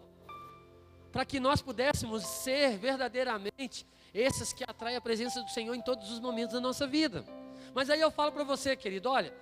para 1.13 1.25
que 1.25 1.39
nós 1.39 1.63
pudéssemos 1.63 2.27
ser 2.27 2.77
verdadeiramente 2.77 3.87
esses 4.13 4.53
que 4.53 4.65
atraem 4.65 4.97
a 4.97 5.01
presença 5.01 5.41
do 5.41 5.49
Senhor 5.49 5.73
em 5.73 5.81
todos 5.81 6.11
os 6.11 6.19
momentos 6.19 6.55
da 6.55 6.61
nossa 6.61 6.85
vida. 6.85 7.25
Mas 7.73 7.89
aí 7.89 8.01
eu 8.01 8.11
falo 8.11 8.33
para 8.33 8.43
você, 8.43 8.75
querido, 8.75 9.09
olha, 9.09 9.33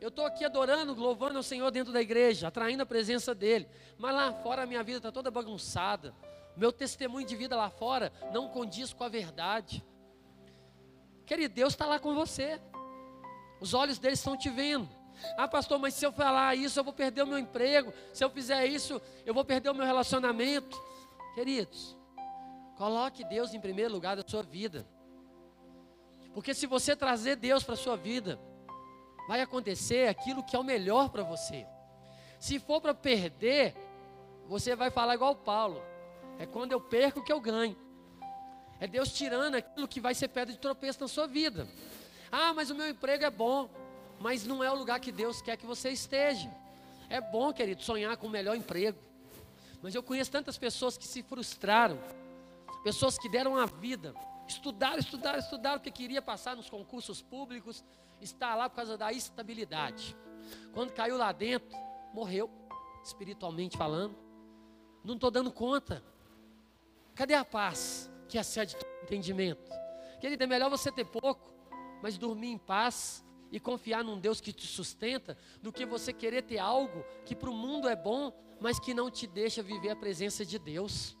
eu 0.00 0.10
estou 0.10 0.24
aqui 0.24 0.44
adorando, 0.44 0.94
louvando 0.94 1.40
o 1.40 1.42
Senhor 1.42 1.68
dentro 1.72 1.92
da 1.92 2.00
igreja, 2.00 2.46
atraindo 2.46 2.84
a 2.84 2.86
presença 2.86 3.34
dEle. 3.34 3.66
Mas 3.98 4.14
lá 4.14 4.32
fora 4.34 4.62
a 4.62 4.66
minha 4.66 4.84
vida 4.84 4.98
está 4.98 5.10
toda 5.10 5.28
bagunçada. 5.28 6.14
Meu 6.56 6.70
testemunho 6.70 7.26
de 7.26 7.34
vida 7.34 7.56
lá 7.56 7.68
fora 7.68 8.12
não 8.32 8.48
condiz 8.48 8.92
com 8.92 9.02
a 9.02 9.08
verdade. 9.08 9.84
Querido, 11.26 11.52
Deus 11.52 11.72
está 11.72 11.84
lá 11.84 11.98
com 11.98 12.14
você. 12.14 12.60
Os 13.60 13.74
olhos 13.74 13.98
dele 13.98 14.14
estão 14.14 14.36
te 14.36 14.48
vendo. 14.48 14.97
Ah, 15.36 15.48
pastor, 15.48 15.78
mas 15.78 15.94
se 15.94 16.04
eu 16.04 16.12
falar 16.12 16.54
isso, 16.56 16.78
eu 16.78 16.84
vou 16.84 16.92
perder 16.92 17.22
o 17.22 17.26
meu 17.26 17.38
emprego. 17.38 17.92
Se 18.12 18.24
eu 18.24 18.30
fizer 18.30 18.66
isso, 18.66 19.00
eu 19.24 19.34
vou 19.34 19.44
perder 19.44 19.70
o 19.70 19.74
meu 19.74 19.86
relacionamento. 19.86 20.80
Queridos, 21.34 21.96
coloque 22.76 23.24
Deus 23.24 23.54
em 23.54 23.60
primeiro 23.60 23.92
lugar 23.92 24.16
da 24.16 24.24
sua 24.26 24.42
vida. 24.42 24.86
Porque 26.34 26.54
se 26.54 26.66
você 26.66 26.94
trazer 26.94 27.36
Deus 27.36 27.64
para 27.64 27.74
a 27.74 27.76
sua 27.76 27.96
vida, 27.96 28.38
vai 29.26 29.40
acontecer 29.40 30.08
aquilo 30.08 30.42
que 30.42 30.56
é 30.56 30.58
o 30.58 30.64
melhor 30.64 31.10
para 31.10 31.22
você. 31.22 31.66
Se 32.38 32.58
for 32.58 32.80
para 32.80 32.94
perder, 32.94 33.74
você 34.46 34.74
vai 34.74 34.90
falar 34.90 35.14
igual 35.14 35.34
Paulo: 35.34 35.82
é 36.38 36.46
quando 36.46 36.72
eu 36.72 36.80
perco 36.80 37.22
que 37.22 37.32
eu 37.32 37.40
ganho. 37.40 37.76
É 38.80 38.86
Deus 38.86 39.12
tirando 39.12 39.56
aquilo 39.56 39.88
que 39.88 40.00
vai 40.00 40.14
ser 40.14 40.28
pedra 40.28 40.52
de 40.52 40.60
tropeço 40.60 41.00
na 41.00 41.08
sua 41.08 41.26
vida. 41.26 41.66
Ah, 42.30 42.52
mas 42.54 42.70
o 42.70 42.74
meu 42.74 42.88
emprego 42.88 43.24
é 43.24 43.30
bom, 43.30 43.68
mas 44.20 44.46
não 44.46 44.62
é 44.62 44.70
o 44.70 44.74
lugar 44.74 45.00
que 45.00 45.12
Deus 45.12 45.40
quer 45.40 45.56
que 45.56 45.66
você 45.66 45.90
esteja. 45.90 46.50
É 47.08 47.20
bom, 47.20 47.52
querido, 47.52 47.82
sonhar 47.82 48.16
com 48.16 48.26
o 48.26 48.30
melhor 48.30 48.56
emprego. 48.56 48.98
Mas 49.80 49.94
eu 49.94 50.02
conheço 50.02 50.30
tantas 50.30 50.58
pessoas 50.58 50.98
que 50.98 51.06
se 51.06 51.22
frustraram, 51.22 51.98
pessoas 52.82 53.18
que 53.18 53.28
deram 53.28 53.56
a 53.56 53.66
vida, 53.66 54.14
estudaram, 54.46 54.98
estudaram, 54.98 55.38
estudaram, 55.38 55.78
porque 55.78 55.90
queria 55.90 56.20
passar 56.20 56.56
nos 56.56 56.68
concursos 56.68 57.22
públicos, 57.22 57.84
está 58.20 58.54
lá 58.54 58.68
por 58.68 58.76
causa 58.76 58.96
da 58.96 59.12
estabilidade. 59.12 60.16
Quando 60.72 60.92
caiu 60.92 61.16
lá 61.16 61.30
dentro, 61.30 61.76
morreu, 62.12 62.50
espiritualmente 63.04 63.76
falando. 63.76 64.16
Não 65.04 65.14
estou 65.14 65.30
dando 65.30 65.52
conta. 65.52 66.02
Cadê 67.14 67.34
a 67.34 67.44
paz 67.44 68.10
que 68.28 68.36
excede 68.36 68.76
todo 68.76 68.88
entendimento? 69.04 69.70
Querido, 70.20 70.42
é 70.42 70.46
melhor 70.46 70.68
você 70.68 70.90
ter 70.90 71.04
pouco, 71.04 71.52
mas 72.02 72.18
dormir 72.18 72.48
em 72.48 72.58
paz 72.58 73.24
e 73.50 73.58
confiar 73.58 74.04
num 74.04 74.18
Deus 74.18 74.40
que 74.40 74.52
te 74.52 74.66
sustenta, 74.66 75.36
do 75.62 75.72
que 75.72 75.86
você 75.86 76.12
querer 76.12 76.42
ter 76.42 76.58
algo 76.58 77.04
que 77.24 77.34
para 77.34 77.50
o 77.50 77.54
mundo 77.54 77.88
é 77.88 77.96
bom, 77.96 78.32
mas 78.60 78.78
que 78.78 78.92
não 78.92 79.10
te 79.10 79.26
deixa 79.26 79.62
viver 79.62 79.90
a 79.90 79.96
presença 79.96 80.44
de 80.44 80.58
Deus. 80.58 81.16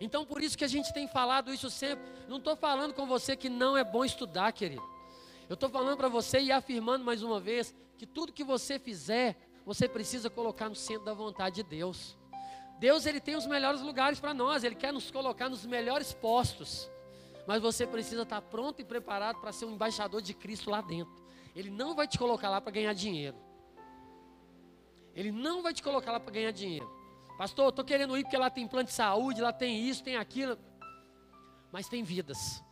Então, 0.00 0.26
por 0.26 0.42
isso 0.42 0.58
que 0.58 0.64
a 0.64 0.68
gente 0.68 0.92
tem 0.92 1.08
falado 1.08 1.52
isso 1.52 1.70
sempre. 1.70 2.04
Não 2.28 2.36
estou 2.38 2.56
falando 2.56 2.92
com 2.92 3.06
você 3.06 3.36
que 3.36 3.48
não 3.48 3.76
é 3.76 3.84
bom 3.84 4.04
estudar, 4.04 4.52
querido. 4.52 4.82
Eu 5.48 5.54
estou 5.54 5.70
falando 5.70 5.96
para 5.96 6.08
você 6.08 6.40
e 6.40 6.52
afirmando 6.52 7.04
mais 7.04 7.22
uma 7.22 7.40
vez 7.40 7.74
que 7.96 8.06
tudo 8.06 8.32
que 8.32 8.44
você 8.44 8.78
fizer, 8.78 9.36
você 9.64 9.88
precisa 9.88 10.28
colocar 10.28 10.68
no 10.68 10.74
centro 10.74 11.04
da 11.04 11.14
vontade 11.14 11.56
de 11.56 11.62
Deus. 11.62 12.16
Deus 12.78 13.06
ele 13.06 13.20
tem 13.20 13.36
os 13.36 13.46
melhores 13.46 13.80
lugares 13.80 14.20
para 14.20 14.34
nós, 14.34 14.64
ele 14.64 14.74
quer 14.74 14.92
nos 14.92 15.10
colocar 15.10 15.48
nos 15.48 15.64
melhores 15.64 16.12
postos. 16.12 16.90
Mas 17.46 17.62
você 17.62 17.86
precisa 17.86 18.22
estar 18.22 18.42
pronto 18.42 18.80
e 18.80 18.84
preparado 18.84 19.40
para 19.40 19.52
ser 19.52 19.64
um 19.64 19.72
embaixador 19.72 20.20
de 20.20 20.34
Cristo 20.34 20.68
lá 20.68 20.80
dentro. 20.80 21.25
Ele 21.56 21.70
não 21.70 21.94
vai 21.94 22.06
te 22.06 22.18
colocar 22.18 22.50
lá 22.50 22.60
para 22.60 22.70
ganhar 22.70 22.92
dinheiro. 22.92 23.36
Ele 25.14 25.32
não 25.32 25.62
vai 25.62 25.72
te 25.72 25.82
colocar 25.82 26.12
lá 26.12 26.20
para 26.20 26.30
ganhar 26.30 26.50
dinheiro. 26.50 26.86
Pastor, 27.38 27.64
eu 27.64 27.70
estou 27.70 27.84
querendo 27.84 28.16
ir 28.18 28.24
porque 28.24 28.36
lá 28.36 28.50
tem 28.50 28.68
plano 28.68 28.86
de 28.86 28.92
saúde, 28.92 29.40
lá 29.40 29.54
tem 29.54 29.80
isso, 29.88 30.04
tem 30.04 30.16
aquilo. 30.16 30.58
Mas 31.72 31.88
tem 31.88 32.02
vidas. 32.02 32.62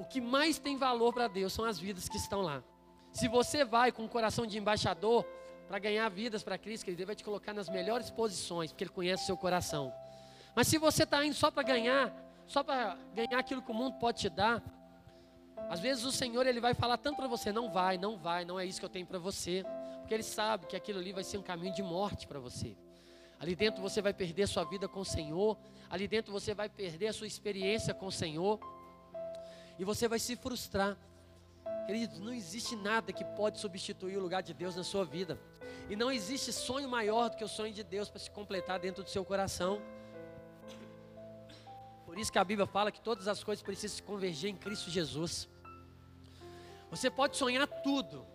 O 0.00 0.04
que 0.04 0.20
mais 0.20 0.58
tem 0.58 0.76
valor 0.76 1.14
para 1.14 1.28
Deus 1.28 1.52
são 1.52 1.64
as 1.64 1.78
vidas 1.78 2.08
que 2.08 2.16
estão 2.16 2.42
lá. 2.42 2.60
Se 3.12 3.28
você 3.28 3.64
vai 3.64 3.92
com 3.92 4.04
o 4.04 4.08
coração 4.08 4.44
de 4.44 4.58
embaixador 4.58 5.24
para 5.68 5.78
ganhar 5.78 6.08
vidas 6.08 6.42
para 6.42 6.58
Cristo, 6.58 6.88
Ele 6.88 7.04
vai 7.04 7.14
te 7.14 7.22
colocar 7.22 7.54
nas 7.54 7.68
melhores 7.68 8.10
posições, 8.10 8.72
porque 8.72 8.82
Ele 8.82 8.90
conhece 8.90 9.22
o 9.22 9.26
seu 9.26 9.36
coração. 9.36 9.92
Mas 10.56 10.66
se 10.66 10.76
você 10.76 11.04
está 11.04 11.24
indo 11.24 11.34
só 11.34 11.52
para 11.52 11.62
ganhar, 11.62 12.12
só 12.46 12.64
para 12.64 12.98
ganhar 13.14 13.38
aquilo 13.38 13.62
que 13.62 13.70
o 13.70 13.74
mundo 13.74 13.96
pode 13.98 14.18
te 14.18 14.28
dar, 14.28 14.60
às 15.68 15.80
vezes 15.80 16.04
o 16.04 16.12
Senhor 16.12 16.46
ele 16.46 16.60
vai 16.60 16.74
falar 16.74 16.96
tanto 16.98 17.16
para 17.16 17.28
você, 17.28 17.52
não 17.52 17.70
vai, 17.70 17.98
não 17.98 18.16
vai, 18.16 18.44
não 18.44 18.58
é 18.58 18.64
isso 18.64 18.78
que 18.80 18.84
eu 18.84 18.90
tenho 18.90 19.06
para 19.06 19.18
você, 19.18 19.64
porque 20.00 20.14
Ele 20.14 20.22
sabe 20.22 20.66
que 20.66 20.74
aquilo 20.74 20.98
ali 20.98 21.12
vai 21.12 21.22
ser 21.22 21.36
um 21.36 21.42
caminho 21.42 21.74
de 21.74 21.82
morte 21.82 22.26
para 22.26 22.38
você. 22.38 22.74
Ali 23.38 23.54
dentro 23.54 23.82
você 23.82 24.00
vai 24.00 24.14
perder 24.14 24.48
sua 24.48 24.64
vida 24.64 24.88
com 24.88 25.00
o 25.00 25.04
Senhor, 25.04 25.56
ali 25.90 26.08
dentro 26.08 26.32
você 26.32 26.54
vai 26.54 26.68
perder 26.68 27.08
a 27.08 27.12
sua 27.12 27.26
experiência 27.26 27.92
com 27.92 28.06
o 28.06 28.12
Senhor 28.12 28.58
e 29.78 29.84
você 29.84 30.08
vai 30.08 30.18
se 30.18 30.34
frustrar. 30.34 30.96
Queridos, 31.86 32.18
não 32.18 32.32
existe 32.32 32.74
nada 32.74 33.12
que 33.12 33.24
pode 33.24 33.58
substituir 33.58 34.16
o 34.16 34.20
lugar 34.20 34.42
de 34.42 34.52
Deus 34.52 34.74
na 34.74 34.82
sua 34.82 35.04
vida. 35.04 35.38
E 35.88 35.96
não 35.96 36.10
existe 36.10 36.52
sonho 36.52 36.88
maior 36.88 37.30
do 37.30 37.36
que 37.36 37.44
o 37.44 37.48
sonho 37.48 37.72
de 37.72 37.82
Deus 37.82 38.10
para 38.10 38.18
se 38.18 38.30
completar 38.30 38.78
dentro 38.78 39.02
do 39.02 39.08
seu 39.08 39.24
coração. 39.24 39.80
Por 42.08 42.18
isso 42.18 42.32
que 42.32 42.38
a 42.38 42.42
Bíblia 42.42 42.66
fala 42.66 42.90
que 42.90 43.02
todas 43.02 43.28
as 43.28 43.44
coisas 43.44 43.62
precisam 43.62 43.96
se 43.98 44.02
converger 44.02 44.48
em 44.48 44.56
Cristo 44.56 44.88
Jesus. 44.88 45.46
Você 46.90 47.10
pode 47.10 47.36
sonhar 47.36 47.66
tudo, 47.82 48.26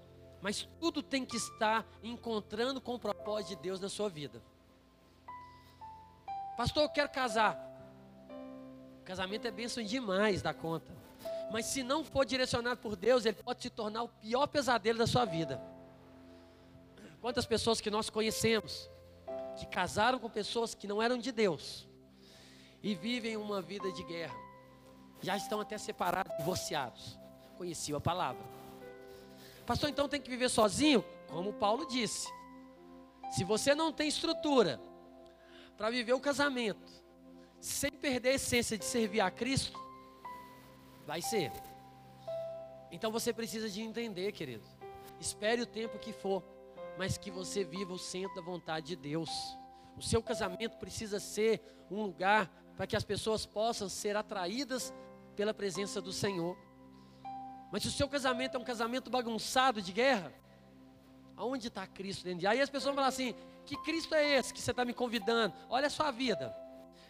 mas 0.44 0.70
tudo 0.80 1.02
tem 1.02 1.26
que 1.26 1.36
estar 1.36 1.84
encontrando 2.04 2.80
com 2.80 2.94
o 2.94 3.00
propósito 3.00 3.58
de 3.58 3.64
Deus 3.64 3.80
na 3.80 3.90
sua 3.90 4.10
vida. 4.10 4.44
Pastor, 6.56 6.84
eu 6.84 6.90
quero 6.90 7.10
casar. 7.10 7.58
casamento 9.04 9.48
é 9.48 9.52
bênção 9.52 9.84
demais 9.84 10.44
da 10.44 10.54
conta. 10.54 10.96
Mas 11.52 11.66
se 11.66 11.82
não 11.82 12.04
for 12.04 12.28
direcionado 12.28 12.80
por 12.80 12.96
Deus, 12.96 13.26
ele 13.26 13.42
pode 13.42 13.64
se 13.64 13.72
tornar 13.72 14.04
o 14.04 14.08
pior 14.08 14.46
pesadelo 14.46 15.00
da 15.00 15.08
sua 15.08 15.26
vida. 15.26 15.60
Quantas 17.20 17.48
pessoas 17.48 17.82
que 17.82 17.90
nós 17.90 18.08
conhecemos 18.08 18.88
que 19.58 19.66
casaram 19.66 20.20
com 20.20 20.30
pessoas 20.30 20.76
que 20.76 20.86
não 20.86 21.02
eram 21.02 21.18
de 21.18 21.32
Deus 21.32 21.92
e 22.84 22.94
vivem 22.94 23.38
uma 23.38 23.62
vida 23.62 23.92
de 23.94 24.04
guerra, 24.04 24.36
já 25.22 25.38
estão 25.38 25.62
até 25.62 25.78
separados, 25.78 26.36
divorciados. 26.38 27.18
Conheciam 27.58 27.98
a 27.98 28.02
palavra. 28.02 28.44
Pastor, 29.66 29.90
então 29.90 30.10
tem 30.10 30.20
que 30.20 30.30
viver 30.30 30.50
sozinho? 30.50 31.04
Como 31.30 31.54
Paulo 31.54 31.88
disse. 31.88 32.28
Se 33.32 33.46
você 33.46 33.74
não 33.74 33.92
tem 33.92 34.10
estrutura 34.10 34.82
para 35.78 35.90
viver 35.90 36.14
o 36.14 36.20
casamento, 36.20 36.92
sem 37.60 37.90
perder 37.90 38.30
a 38.30 38.34
essência 38.34 38.78
de 38.78 38.84
servir 38.84 39.22
a 39.22 39.32
Cristo, 39.32 39.80
vai 41.08 41.22
ser. 41.22 41.52
Então 42.92 43.12
você 43.12 43.32
precisa 43.32 43.70
de 43.70 43.82
entender, 43.82 44.34
querido. 44.34 44.66
Espere 45.20 45.62
o 45.62 45.66
tempo 45.66 45.98
que 45.98 46.12
for, 46.12 46.44
mas 46.98 47.18
que 47.18 47.32
você 47.32 47.64
viva 47.64 47.94
o 47.94 47.98
centro 47.98 48.36
da 48.36 48.42
vontade 48.42 48.88
de 48.88 48.96
Deus. 48.98 49.30
O 49.98 50.02
seu 50.02 50.22
casamento 50.22 50.78
precisa 50.78 51.20
ser 51.20 51.62
um 51.90 52.04
lugar 52.04 52.52
para 52.76 52.88
que 52.88 52.96
as 52.96 53.04
pessoas 53.04 53.46
possam 53.46 53.88
ser 53.88 54.16
atraídas 54.16 54.94
pela 55.36 55.54
presença 55.54 56.02
do 56.02 56.12
Senhor. 56.12 56.58
Mas 57.72 57.84
se 57.84 57.88
o 57.88 57.92
seu 57.92 58.08
casamento 58.08 58.56
é 58.56 58.60
um 58.60 58.64
casamento 58.64 59.10
bagunçado 59.10 59.82
de 59.82 59.92
guerra, 59.92 60.32
aonde 61.36 61.68
está 61.68 61.86
Cristo 61.88 62.24
dentro 62.24 62.40
de 62.40 62.48
Aí 62.48 62.62
as 62.62 62.70
pessoas 62.70 62.94
vão 62.94 62.96
falar 62.96 63.08
assim: 63.08 63.34
que 63.66 63.76
Cristo 63.78 64.14
é 64.14 64.38
esse 64.38 64.54
que 64.54 64.62
você 64.62 64.72
está 64.72 64.86
me 64.86 64.94
convidando? 64.94 65.54
Olha 65.70 65.88
a 65.88 65.90
sua 65.90 66.12
vida. 66.12 66.56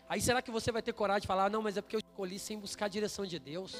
Aí 0.08 0.22
será 0.22 0.42
que 0.42 0.52
você 0.52 0.72
vai 0.72 0.82
ter 0.82 0.94
coragem 0.94 1.22
de 1.22 1.28
falar: 1.28 1.50
não, 1.50 1.62
mas 1.62 1.78
é 1.78 1.82
porque 1.82 1.96
eu 1.96 2.00
escolhi 2.00 2.40
sem 2.40 2.58
buscar 2.58 2.86
a 2.86 2.90
direção 2.90 3.26
de 3.26 3.40
Deus? 3.40 3.76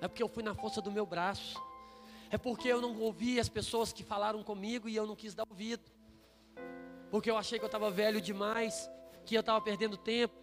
É 0.00 0.08
porque 0.08 0.22
eu 0.22 0.28
fui 0.28 0.42
na 0.42 0.54
força 0.54 0.80
do 0.80 0.90
meu 0.90 1.06
braço? 1.06 1.60
É 2.30 2.38
porque 2.38 2.68
eu 2.68 2.80
não 2.80 2.98
ouvi 2.98 3.38
as 3.38 3.48
pessoas 3.48 3.92
que 3.92 4.02
falaram 4.02 4.42
comigo 4.42 4.88
e 4.88 4.96
eu 4.96 5.06
não 5.06 5.14
quis 5.14 5.34
dar 5.34 5.44
ouvido? 5.48 5.82
Porque 7.10 7.30
eu 7.30 7.36
achei 7.36 7.58
que 7.58 7.64
eu 7.64 7.66
estava 7.66 7.90
velho 7.90 8.22
demais, 8.22 8.90
que 9.26 9.34
eu 9.34 9.40
estava 9.40 9.60
perdendo 9.60 9.98
tempo, 9.98 10.34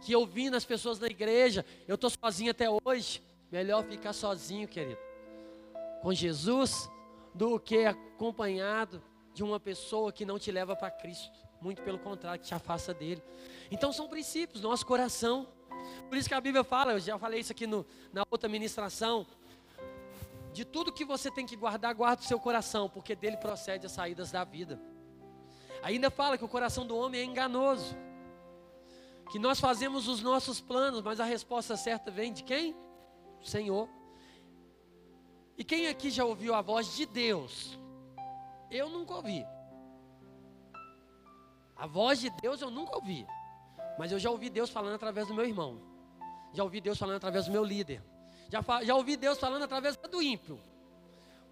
que 0.00 0.14
ouvindo 0.14 0.56
as 0.56 0.64
pessoas 0.64 0.98
na 0.98 1.06
igreja, 1.06 1.64
eu 1.86 1.94
estou 1.94 2.10
sozinho 2.10 2.50
até 2.50 2.66
hoje. 2.84 3.22
Melhor 3.50 3.82
ficar 3.84 4.12
sozinho, 4.12 4.68
querido, 4.68 5.00
com 6.02 6.12
Jesus, 6.12 6.90
do 7.34 7.58
que 7.58 7.86
acompanhado 7.86 9.02
de 9.32 9.42
uma 9.42 9.58
pessoa 9.58 10.12
que 10.12 10.24
não 10.24 10.38
te 10.38 10.50
leva 10.50 10.76
para 10.76 10.90
Cristo. 10.90 11.38
Muito 11.60 11.82
pelo 11.82 11.98
contrário, 11.98 12.40
que 12.40 12.46
te 12.46 12.54
afasta 12.54 12.92
dele. 12.92 13.22
Então 13.70 13.92
são 13.92 14.08
princípios, 14.08 14.62
nosso 14.62 14.84
coração. 14.84 15.46
Por 16.08 16.16
isso 16.16 16.28
que 16.28 16.34
a 16.34 16.40
Bíblia 16.40 16.62
fala, 16.62 16.92
eu 16.92 17.00
já 17.00 17.18
falei 17.18 17.40
isso 17.40 17.52
aqui 17.52 17.66
no, 17.66 17.86
na 18.12 18.24
outra 18.30 18.48
ministração. 18.48 19.26
De 20.52 20.64
tudo 20.64 20.92
que 20.92 21.04
você 21.04 21.30
tem 21.30 21.46
que 21.46 21.56
guardar, 21.56 21.94
guarda 21.94 22.22
o 22.22 22.24
seu 22.24 22.38
coração, 22.38 22.88
porque 22.88 23.14
dele 23.14 23.36
procede 23.36 23.86
as 23.86 23.92
saídas 23.92 24.30
da 24.30 24.44
vida. 24.44 24.80
Ainda 25.82 26.10
fala 26.10 26.36
que 26.36 26.44
o 26.44 26.48
coração 26.48 26.86
do 26.86 26.96
homem 26.96 27.20
é 27.20 27.24
enganoso. 27.24 27.96
Que 29.30 29.38
nós 29.38 29.60
fazemos 29.60 30.08
os 30.08 30.22
nossos 30.22 30.60
planos, 30.60 31.02
mas 31.02 31.20
a 31.20 31.24
resposta 31.24 31.76
certa 31.76 32.10
vem 32.10 32.32
de 32.32 32.42
quem? 32.42 32.74
Senhor. 33.42 33.88
E 35.56 35.64
quem 35.64 35.88
aqui 35.88 36.10
já 36.10 36.24
ouviu 36.24 36.54
a 36.54 36.62
voz 36.62 36.94
de 36.96 37.04
Deus? 37.04 37.78
Eu 38.70 38.88
nunca 38.88 39.14
ouvi. 39.14 39.44
A 41.76 41.86
voz 41.86 42.20
de 42.20 42.30
Deus 42.30 42.60
eu 42.60 42.70
nunca 42.70 42.96
ouvi. 42.96 43.26
Mas 43.98 44.12
eu 44.12 44.18
já 44.18 44.30
ouvi 44.30 44.48
Deus 44.48 44.70
falando 44.70 44.94
através 44.94 45.26
do 45.26 45.34
meu 45.34 45.44
irmão. 45.44 45.80
Já 46.52 46.62
ouvi 46.62 46.80
Deus 46.80 46.98
falando 46.98 47.16
através 47.16 47.46
do 47.46 47.52
meu 47.52 47.64
líder. 47.64 48.02
Já, 48.48 48.62
já 48.82 48.94
ouvi 48.94 49.16
Deus 49.16 49.38
falando 49.38 49.62
através 49.62 49.96
do 49.96 50.22
ímpio. 50.22 50.58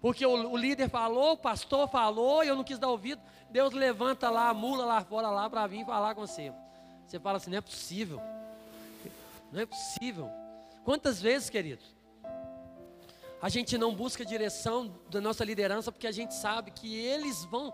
Porque 0.01 0.25
o, 0.25 0.51
o, 0.51 0.57
líder 0.57 0.89
falou, 0.89 1.33
o 1.33 1.37
pastor 1.37 1.87
falou, 1.87 2.43
e 2.43 2.47
eu 2.47 2.55
não 2.55 2.63
quis 2.63 2.79
dar 2.79 2.87
ouvido. 2.87 3.21
Deus 3.49 3.73
levanta 3.73 4.29
lá 4.29 4.49
a 4.49 4.53
mula 4.53 4.85
lá 4.85 5.01
fora 5.01 5.29
lá 5.29 5.49
para 5.49 5.65
vir 5.67 5.85
falar 5.85 6.15
com 6.15 6.21
você. 6.21 6.53
Você 7.07 7.19
fala 7.19 7.37
assim, 7.37 7.49
não 7.49 7.57
é 7.57 7.61
possível. 7.61 8.21
Não 9.51 9.61
é 9.61 9.65
possível. 9.65 10.29
Quantas 10.83 11.21
vezes, 11.21 11.49
queridos, 11.49 11.95
a 13.41 13.47
gente 13.47 13.77
não 13.77 13.95
busca 13.95 14.23
a 14.23 14.25
direção 14.25 14.93
da 15.09 15.21
nossa 15.21 15.45
liderança 15.45 15.91
porque 15.91 16.07
a 16.07 16.11
gente 16.11 16.33
sabe 16.33 16.71
que 16.71 16.95
eles 16.95 17.45
vão. 17.45 17.73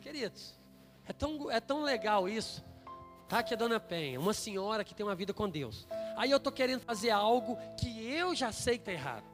Queridos, 0.00 0.58
é 1.06 1.12
tão, 1.12 1.50
é 1.50 1.60
tão 1.60 1.82
legal 1.82 2.28
isso. 2.28 2.64
Tá 3.28 3.40
aqui 3.40 3.52
a 3.54 3.56
dona 3.56 3.78
Penha, 3.78 4.18
uma 4.18 4.34
senhora 4.34 4.84
que 4.84 4.94
tem 4.94 5.04
uma 5.04 5.14
vida 5.14 5.34
com 5.34 5.48
Deus. 5.48 5.86
Aí 6.16 6.30
eu 6.30 6.38
estou 6.38 6.52
querendo 6.52 6.80
fazer 6.80 7.10
algo 7.10 7.58
que 7.78 8.10
eu 8.10 8.34
já 8.34 8.52
sei 8.52 8.76
que 8.76 8.82
está 8.82 8.92
errado. 8.92 9.24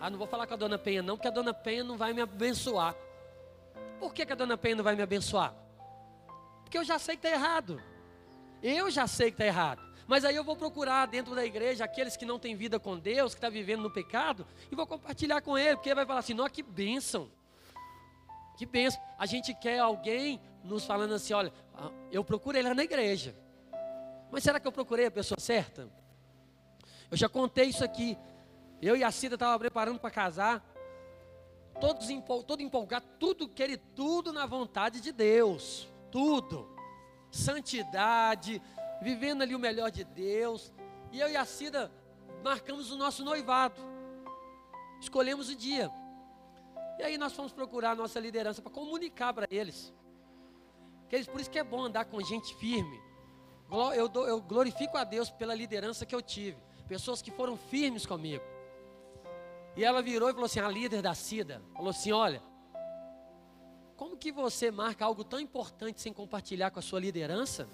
Ah, 0.00 0.08
não 0.10 0.18
vou 0.18 0.26
falar 0.26 0.46
com 0.46 0.54
a 0.54 0.56
dona 0.56 0.78
Penha, 0.78 1.02
não, 1.02 1.16
porque 1.16 1.28
a 1.28 1.30
dona 1.30 1.52
Penha 1.52 1.84
não 1.84 1.96
vai 1.96 2.12
me 2.12 2.20
abençoar. 2.22 2.94
Por 3.98 4.14
que, 4.14 4.24
que 4.24 4.32
a 4.32 4.36
dona 4.36 4.56
Penha 4.56 4.76
não 4.76 4.84
vai 4.84 4.96
me 4.96 5.02
abençoar? 5.02 5.54
Porque 6.62 6.78
eu 6.78 6.84
já 6.84 6.98
sei 6.98 7.16
que 7.16 7.26
está 7.26 7.36
errado. 7.36 7.82
Eu 8.62 8.90
já 8.90 9.06
sei 9.06 9.30
que 9.30 9.34
está 9.34 9.46
errado. 9.46 9.90
Mas 10.06 10.24
aí 10.24 10.34
eu 10.34 10.42
vou 10.42 10.56
procurar 10.56 11.06
dentro 11.06 11.36
da 11.36 11.44
igreja 11.44 11.84
aqueles 11.84 12.16
que 12.16 12.26
não 12.26 12.36
têm 12.36 12.56
vida 12.56 12.80
com 12.80 12.98
Deus, 12.98 13.32
que 13.32 13.38
estão 13.38 13.48
tá 13.48 13.54
vivendo 13.54 13.82
no 13.82 13.90
pecado, 13.92 14.44
e 14.68 14.74
vou 14.74 14.84
compartilhar 14.84 15.40
com 15.40 15.56
ele, 15.56 15.76
porque 15.76 15.88
ele 15.88 15.94
vai 15.94 16.04
falar 16.04 16.18
assim: 16.18 16.34
não, 16.34 16.48
que 16.48 16.64
bênção. 16.64 17.30
Que 18.58 18.66
bênção. 18.66 19.00
A 19.16 19.24
gente 19.24 19.54
quer 19.54 19.78
alguém 19.78 20.40
nos 20.64 20.84
falando 20.84 21.14
assim: 21.14 21.32
olha, 21.32 21.52
ah, 21.74 21.92
eu 22.10 22.24
procurei 22.24 22.60
lá 22.60 22.74
na 22.74 22.82
igreja. 22.82 23.36
Mas 24.32 24.42
será 24.42 24.58
que 24.58 24.66
eu 24.66 24.72
procurei 24.72 25.06
a 25.06 25.10
pessoa 25.10 25.38
certa? 25.38 25.88
Eu 27.08 27.16
já 27.16 27.28
contei 27.28 27.66
isso 27.66 27.84
aqui. 27.84 28.18
Eu 28.82 28.96
e 28.96 29.04
a 29.04 29.10
Cida 29.12 29.36
estavam 29.36 29.58
preparando 29.60 30.00
para 30.00 30.10
casar. 30.10 30.66
Todos 31.80 32.10
empol, 32.10 32.42
todo 32.42 32.62
empolgado, 32.62 33.06
tudo, 33.18 33.48
querer 33.48 33.78
tudo 33.94 34.32
na 34.32 34.44
vontade 34.44 35.00
de 35.00 35.12
Deus. 35.12 35.88
Tudo. 36.10 36.79
Santidade, 37.30 38.60
vivendo 39.00 39.42
ali 39.42 39.54
o 39.54 39.58
melhor 39.58 39.90
de 39.90 40.04
Deus. 40.04 40.72
E 41.12 41.20
eu 41.20 41.28
e 41.28 41.36
a 41.36 41.44
Cida 41.44 41.90
marcamos 42.42 42.90
o 42.90 42.96
nosso 42.96 43.24
noivado. 43.24 43.80
Escolhemos 45.00 45.48
o 45.48 45.54
dia. 45.56 45.90
E 46.98 47.02
aí 47.02 47.16
nós 47.16 47.32
fomos 47.32 47.52
procurar 47.52 47.92
a 47.92 47.94
nossa 47.94 48.20
liderança 48.20 48.60
para 48.60 48.70
comunicar 48.70 49.32
para 49.32 49.46
eles. 49.50 49.92
Que 51.08 51.16
eles. 51.16 51.26
Por 51.26 51.40
isso 51.40 51.50
que 51.50 51.58
é 51.58 51.64
bom 51.64 51.84
andar 51.84 52.04
com 52.04 52.20
gente 52.20 52.54
firme. 52.56 53.00
Eu, 53.94 54.08
dou, 54.08 54.26
eu 54.26 54.40
glorifico 54.40 54.96
a 54.96 55.04
Deus 55.04 55.30
pela 55.30 55.54
liderança 55.54 56.04
que 56.04 56.14
eu 56.14 56.20
tive. 56.20 56.58
Pessoas 56.88 57.22
que 57.22 57.30
foram 57.30 57.56
firmes 57.56 58.04
comigo. 58.04 58.44
E 59.76 59.84
ela 59.84 60.02
virou 60.02 60.28
e 60.28 60.32
falou 60.32 60.46
assim: 60.46 60.60
a 60.60 60.68
líder 60.68 61.00
da 61.00 61.14
Cida 61.14 61.62
falou 61.74 61.90
assim: 61.90 62.12
olha, 62.12 62.42
como 64.00 64.16
que 64.16 64.32
você 64.32 64.70
marca 64.70 65.04
algo 65.04 65.22
tão 65.22 65.38
importante 65.38 66.00
sem 66.00 66.10
compartilhar 66.10 66.70
com 66.70 66.78
a 66.78 66.82
sua 66.82 66.98
liderança? 66.98 67.68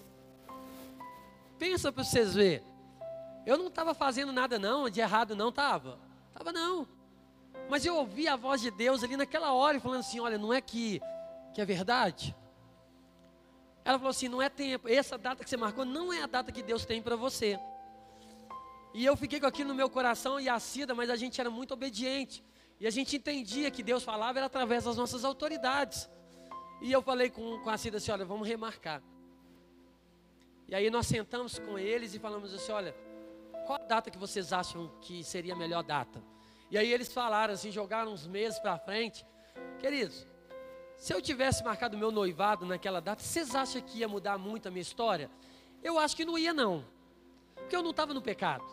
Pensa 1.56 1.92
para 1.92 2.02
vocês 2.02 2.34
verem. 2.34 2.66
Eu 3.46 3.56
não 3.56 3.68
estava 3.68 3.94
fazendo 3.94 4.32
nada 4.32 4.58
não, 4.58 4.90
de 4.90 5.00
errado 5.00 5.36
não 5.36 5.50
estava. 5.50 6.00
Estava 6.30 6.50
não. 6.50 6.88
Mas 7.70 7.86
eu 7.86 7.94
ouvi 7.94 8.26
a 8.26 8.34
voz 8.34 8.60
de 8.60 8.72
Deus 8.72 9.04
ali 9.04 9.16
naquela 9.16 9.52
hora, 9.52 9.78
falando 9.78 10.00
assim, 10.00 10.18
olha, 10.18 10.36
não 10.36 10.52
é 10.52 10.60
que, 10.60 11.00
que 11.54 11.60
é 11.60 11.64
verdade? 11.64 12.34
Ela 13.84 13.96
falou 13.96 14.10
assim, 14.10 14.28
não 14.28 14.42
é 14.42 14.48
tempo, 14.48 14.88
essa 14.88 15.16
data 15.16 15.44
que 15.44 15.48
você 15.48 15.56
marcou 15.56 15.84
não 15.84 16.12
é 16.12 16.22
a 16.22 16.26
data 16.26 16.50
que 16.50 16.60
Deus 16.60 16.84
tem 16.84 17.00
para 17.00 17.14
você. 17.14 17.56
E 18.92 19.04
eu 19.04 19.16
fiquei 19.16 19.38
com 19.38 19.46
aquilo 19.46 19.68
no 19.68 19.76
meu 19.76 19.88
coração 19.88 20.40
e 20.40 20.48
a 20.48 20.58
Cida, 20.58 20.92
mas 20.92 21.08
a 21.08 21.14
gente 21.14 21.40
era 21.40 21.50
muito 21.50 21.72
obediente. 21.72 22.44
E 22.80 22.86
a 22.86 22.90
gente 22.90 23.14
entendia 23.14 23.70
que 23.70 23.80
Deus 23.80 24.02
falava 24.02 24.40
era 24.40 24.46
através 24.46 24.82
das 24.82 24.96
nossas 24.96 25.24
autoridades. 25.24 26.15
E 26.80 26.92
eu 26.92 27.02
falei 27.02 27.30
com, 27.30 27.58
com 27.60 27.70
a 27.70 27.76
Cida 27.76 27.96
assim, 27.96 28.10
olha, 28.10 28.24
vamos 28.24 28.46
remarcar. 28.46 29.02
E 30.68 30.74
aí 30.74 30.90
nós 30.90 31.06
sentamos 31.06 31.58
com 31.58 31.78
eles 31.78 32.14
e 32.14 32.18
falamos 32.18 32.52
assim: 32.52 32.72
olha, 32.72 32.94
qual 33.66 33.80
a 33.80 33.84
data 33.84 34.10
que 34.10 34.18
vocês 34.18 34.52
acham 34.52 34.90
que 35.00 35.22
seria 35.22 35.54
a 35.54 35.56
melhor 35.56 35.82
data? 35.82 36.22
E 36.70 36.76
aí 36.76 36.92
eles 36.92 37.12
falaram 37.12 37.54
assim, 37.54 37.70
jogaram 37.70 38.12
uns 38.12 38.26
meses 38.26 38.58
para 38.58 38.78
frente. 38.78 39.24
Queridos, 39.78 40.26
se 40.96 41.12
eu 41.12 41.22
tivesse 41.22 41.62
marcado 41.62 41.96
meu 41.96 42.10
noivado 42.10 42.66
naquela 42.66 43.00
data, 43.00 43.22
vocês 43.22 43.54
acham 43.54 43.80
que 43.80 43.98
ia 43.98 44.08
mudar 44.08 44.38
muito 44.38 44.66
a 44.66 44.70
minha 44.70 44.82
história? 44.82 45.30
Eu 45.82 45.98
acho 45.98 46.16
que 46.16 46.24
não 46.24 46.36
ia 46.36 46.52
não. 46.52 46.84
Porque 47.54 47.76
eu 47.76 47.82
não 47.82 47.90
estava 47.90 48.12
no 48.12 48.20
pecado. 48.20 48.64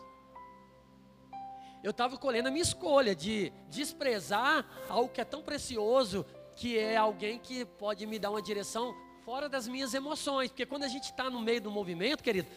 Eu 1.82 1.90
estava 1.90 2.16
colhendo 2.16 2.48
a 2.48 2.50
minha 2.50 2.62
escolha 2.62 3.14
de 3.14 3.52
desprezar 3.68 4.66
algo 4.88 5.12
que 5.12 5.20
é 5.20 5.24
tão 5.24 5.42
precioso, 5.42 6.24
que 6.56 6.78
é 6.78 6.96
alguém 6.96 7.38
que 7.38 7.64
pode 7.64 8.06
me 8.06 8.18
dar 8.18 8.30
uma 8.30 8.42
direção 8.42 8.94
fora 9.24 9.48
das 9.48 9.66
minhas 9.66 9.94
emoções, 9.94 10.50
porque 10.50 10.66
quando 10.66 10.84
a 10.84 10.88
gente 10.88 11.04
está 11.04 11.30
no 11.30 11.40
meio 11.40 11.60
do 11.60 11.70
movimento, 11.70 12.22
querido, 12.22 12.48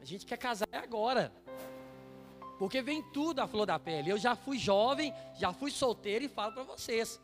A 0.00 0.04
gente 0.04 0.26
quer 0.26 0.36
casar 0.36 0.68
agora. 0.72 1.32
Porque 2.58 2.80
vem 2.80 3.02
tudo 3.02 3.40
à 3.40 3.46
flor 3.46 3.66
da 3.66 3.78
pele. 3.78 4.10
Eu 4.10 4.18
já 4.18 4.36
fui 4.36 4.58
jovem, 4.58 5.12
já 5.34 5.52
fui 5.52 5.70
solteiro 5.70 6.24
e 6.24 6.28
falo 6.28 6.52
para 6.52 6.62
vocês 6.62 7.20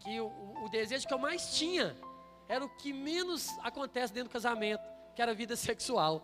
que 0.00 0.20
o, 0.20 0.26
o, 0.62 0.68
desejo 0.68 1.06
que 1.06 1.14
eu 1.14 1.18
mais 1.18 1.56
tinha 1.56 1.96
era 2.48 2.64
o 2.64 2.68
que 2.68 2.92
menos 2.92 3.48
acontece 3.60 4.12
dentro 4.12 4.28
do 4.28 4.32
casamento, 4.32 4.82
que 5.16 5.22
era 5.22 5.32
a 5.32 5.34
vida 5.34 5.56
sexual. 5.56 6.22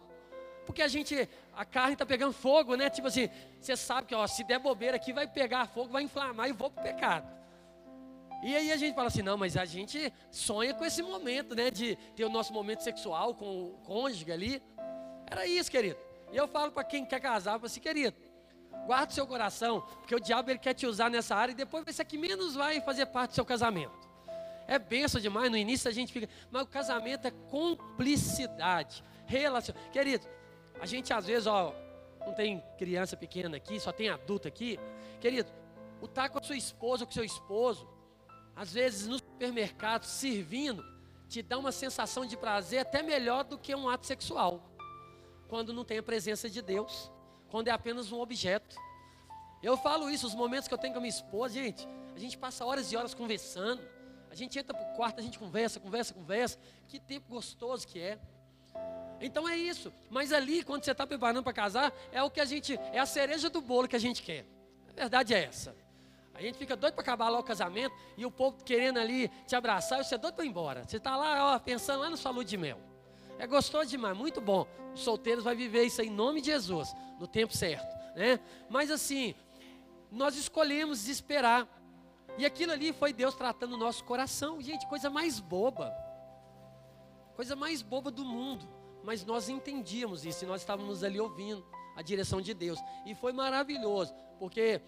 Porque 0.67 0.83
a 0.83 0.89
gente, 0.89 1.29
a 1.55 1.65
carne 1.65 1.95
está 1.95 2.05
pegando 2.05 2.33
fogo, 2.33 2.75
né? 2.75 2.91
Tipo 2.91 3.09
assim, 3.09 3.31
você 3.59 3.75
sabe 3.77 4.09
que 4.09 4.15
ó, 4.15 4.27
se 4.27 4.45
der 4.45 4.59
bobeira 4.59 4.97
aqui 4.97 5.13
vai 5.13 5.27
pegar 5.27 5.67
fogo, 5.67 5.91
vai 5.91 6.03
inflamar 6.03 6.49
e 6.49 6.53
vou 6.53 6.71
pro 6.71 6.83
pecado. 6.83 7.40
E 8.43 8.57
aí 8.57 8.73
a 8.73 8.77
gente 8.77 8.95
fala 8.95 9.09
assim, 9.09 9.23
não, 9.23 9.37
mas 9.37 9.57
a 9.57 9.65
gente 9.65 10.13
sonha 10.31 10.73
com 10.73 10.85
esse 10.85 11.03
momento, 11.03 11.55
né? 11.55 11.71
De 11.71 11.97
ter 12.17 12.25
o 12.25 12.31
nosso 12.31 12.53
momento 12.53 12.83
sexual 12.83 13.35
com 13.35 13.65
o 13.65 13.71
cônjuge 13.85 14.31
ali. 14.33 14.63
Era 15.27 15.47
isso, 15.47 15.71
querido. 15.71 15.99
E 16.33 16.37
eu 16.37 16.49
falo 16.49 16.73
para 16.73 16.85
quem 16.85 17.05
quer 17.05 17.21
casar, 17.21 17.59
para 17.59 17.67
assim, 17.67 17.81
querido, 17.81 18.17
guarda 18.87 19.11
o 19.11 19.15
seu 19.15 19.27
coração, 19.27 19.83
porque 19.99 20.15
o 20.15 20.21
diabo 20.21 20.51
ele 20.51 20.59
quer 20.59 20.75
te 20.75 20.87
usar 20.87 21.11
nessa 21.11 21.35
área 21.35 21.53
e 21.53 21.55
depois 21.55 21.85
vai 21.85 21.93
ser 21.93 22.05
que 22.05 22.17
menos 22.17 22.55
vai 22.55 22.81
fazer 22.81 23.07
parte 23.07 23.31
do 23.31 23.35
seu 23.35 23.45
casamento. 23.45 24.09
É 24.67 24.79
benção 24.79 25.21
demais, 25.21 25.51
no 25.51 25.57
início 25.57 25.89
a 25.89 25.93
gente 25.93 26.13
fica, 26.13 26.29
mas 26.51 26.63
o 26.63 26.67
casamento 26.67 27.27
é 27.27 27.33
cumplicidade, 27.51 29.03
relação. 29.27 29.75
Querido, 29.93 30.27
a 30.81 30.87
gente 30.87 31.13
às 31.13 31.27
vezes, 31.27 31.47
ó, 31.47 31.75
não 32.25 32.33
tem 32.33 32.63
criança 32.79 33.17
pequena 33.17 33.57
aqui, 33.57 33.81
só 33.81 33.91
tem 33.91 34.09
adulto 34.09 34.47
aqui. 34.47 34.79
Querido, 35.21 35.51
o 36.01 36.07
estar 36.07 36.23
tá 36.23 36.29
com 36.29 36.39
a 36.39 36.43
sua 36.43 36.57
esposa 36.57 37.05
com 37.05 37.11
o 37.11 37.15
seu 37.15 37.25
esposo, 37.25 37.89
às 38.61 38.75
vezes 38.75 39.07
no 39.07 39.17
supermercado 39.17 40.05
servindo, 40.05 40.85
te 41.31 41.41
dá 41.41 41.57
uma 41.57 41.73
sensação 41.73 42.27
de 42.27 42.37
prazer 42.37 42.81
até 42.81 43.03
melhor 43.03 43.43
do 43.43 43.57
que 43.57 43.75
um 43.75 43.89
ato 43.89 44.07
sexual 44.07 44.71
quando 45.49 45.73
não 45.73 45.83
tem 45.83 45.97
a 45.97 46.03
presença 46.03 46.47
de 46.47 46.61
Deus, 46.61 47.11
quando 47.49 47.69
é 47.69 47.71
apenas 47.71 48.13
um 48.13 48.21
objeto. 48.21 48.77
Eu 49.63 49.79
falo 49.79 50.11
isso, 50.11 50.27
os 50.27 50.35
momentos 50.35 50.69
que 50.69 50.75
eu 50.75 50.79
tenho 50.79 50.93
com 50.93 50.99
a 50.99 51.01
minha 51.01 51.09
esposa, 51.09 51.55
gente, 51.55 51.89
a 52.15 52.19
gente 52.19 52.37
passa 52.37 52.63
horas 52.63 52.93
e 52.93 52.97
horas 52.99 53.15
conversando. 53.15 53.83
A 54.31 54.35
gente 54.35 54.59
entra 54.59 54.77
para 54.77 54.93
o 54.93 54.95
quarto, 54.95 55.21
a 55.21 55.23
gente 55.23 55.39
conversa, 55.39 55.81
conversa, 55.81 56.13
conversa. 56.13 56.59
Que 56.87 57.01
tempo 57.01 57.31
gostoso 57.31 57.87
que 57.87 57.99
é. 57.99 58.19
Então 59.23 59.49
é 59.49 59.57
isso. 59.57 59.91
Mas 60.11 60.35
ali, 60.35 60.63
quando 60.63 60.85
você 60.85 60.93
está 60.93 61.07
preparando 61.07 61.43
para 61.43 61.55
casar, 61.55 61.95
é 62.13 62.23
o 62.23 62.31
que 62.31 62.43
a 62.43 62.45
gente, 62.45 62.79
é 62.93 62.99
a 62.99 63.07
cereja 63.07 63.49
do 63.49 63.63
bolo 63.63 63.89
que 63.89 63.97
a 63.97 64.01
gente 64.01 64.23
quer. 64.23 64.45
A 64.87 64.93
verdade 64.93 65.33
é 65.33 65.45
essa. 65.45 65.75
A 66.35 66.43
gente 66.43 66.57
fica 66.57 66.77
doido 66.77 66.95
para 66.95 67.03
acabar 67.03 67.29
lá 67.29 67.39
o 67.39 67.43
casamento 67.43 67.95
e 68.17 68.25
o 68.25 68.31
povo 68.31 68.63
querendo 68.65 68.99
ali 68.99 69.29
te 69.47 69.55
abraçar 69.55 70.01
e 70.01 70.05
você 70.05 70.15
é 70.15 70.19
doido 70.19 70.35
para 70.35 70.45
ir 70.45 70.49
embora. 70.49 70.85
Você 70.87 70.97
está 70.97 71.17
lá, 71.17 71.55
ó, 71.55 71.59
pensando 71.59 72.01
lá 72.01 72.11
na 72.11 72.17
sua 72.17 72.31
lua 72.31 72.45
de 72.45 72.57
mel. 72.57 72.79
É 73.39 73.47
gostoso 73.47 73.89
demais, 73.89 74.17
muito 74.17 74.41
bom. 74.41 74.67
Os 74.95 75.01
solteiros 75.01 75.45
vai 75.45 75.55
viver 75.55 75.85
isso 75.85 76.01
aí 76.01 76.09
em 76.09 76.11
nome 76.11 76.41
de 76.41 76.49
Jesus, 76.49 76.95
no 77.19 77.27
tempo 77.27 77.57
certo, 77.57 77.89
né? 78.17 78.41
Mas 78.69 78.91
assim, 78.91 79.35
nós 80.11 80.37
escolhemos 80.37 81.09
esperar. 81.09 81.69
E 82.39 82.47
aquilo 82.47 82.73
ali 82.73 82.93
foi 82.93 83.13
Deus 83.13 83.35
tratando 83.35 83.75
o 83.75 83.79
nosso 83.79 84.05
coração. 84.05 84.61
Gente, 84.61 84.87
coisa 84.87 85.11
mais 85.11 85.41
boba. 85.41 85.93
Coisa 87.35 87.57
mais 87.57 87.83
boba 87.83 88.11
do 88.11 88.25
mundo. 88.25 88.69
Mas 89.03 89.25
nós 89.25 89.49
entendíamos 89.49 90.25
isso 90.25 90.45
e 90.45 90.47
nós 90.47 90.61
estávamos 90.61 91.03
ali 91.03 91.21
ouvindo 91.21 91.65
a 91.97 92.03
direção 92.03 92.41
de 92.41 92.55
Deus. 92.55 92.79
E 93.07 93.15
foi 93.15 93.33
maravilhoso, 93.33 94.15
porque 94.39 94.81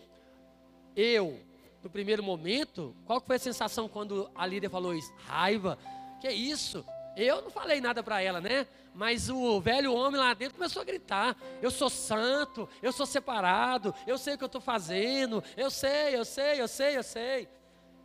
eu, 0.96 1.38
no 1.83 1.90
primeiro 1.90 2.22
momento, 2.22 2.94
qual 3.05 3.20
foi 3.20 3.37
a 3.37 3.38
sensação 3.38 3.88
quando 3.88 4.31
a 4.35 4.46
líder 4.46 4.68
falou 4.68 4.94
isso? 4.94 5.12
Raiva. 5.26 5.78
Que 6.20 6.31
isso? 6.31 6.85
Eu 7.16 7.42
não 7.42 7.50
falei 7.50 7.81
nada 7.81 8.02
para 8.02 8.22
ela, 8.22 8.40
né? 8.40 8.66
Mas 8.94 9.28
o 9.28 9.61
velho 9.61 9.92
homem 9.92 10.20
lá 10.20 10.33
dentro 10.35 10.55
começou 10.55 10.83
a 10.83 10.85
gritar: 10.85 11.37
Eu 11.61 11.70
sou 11.70 11.90
santo, 11.90 12.68
eu 12.83 12.92
sou 12.92 13.07
separado, 13.07 13.94
eu 14.07 14.16
sei 14.16 14.35
o 14.35 14.38
que 14.38 14.44
eu 14.44 14.46
estou 14.46 14.61
fazendo, 14.61 15.42
eu 15.57 15.70
sei, 15.70 16.16
eu 16.16 16.24
sei, 16.24 16.61
eu 16.61 16.68
sei, 16.68 16.96
eu 16.96 17.02
sei. 17.02 17.48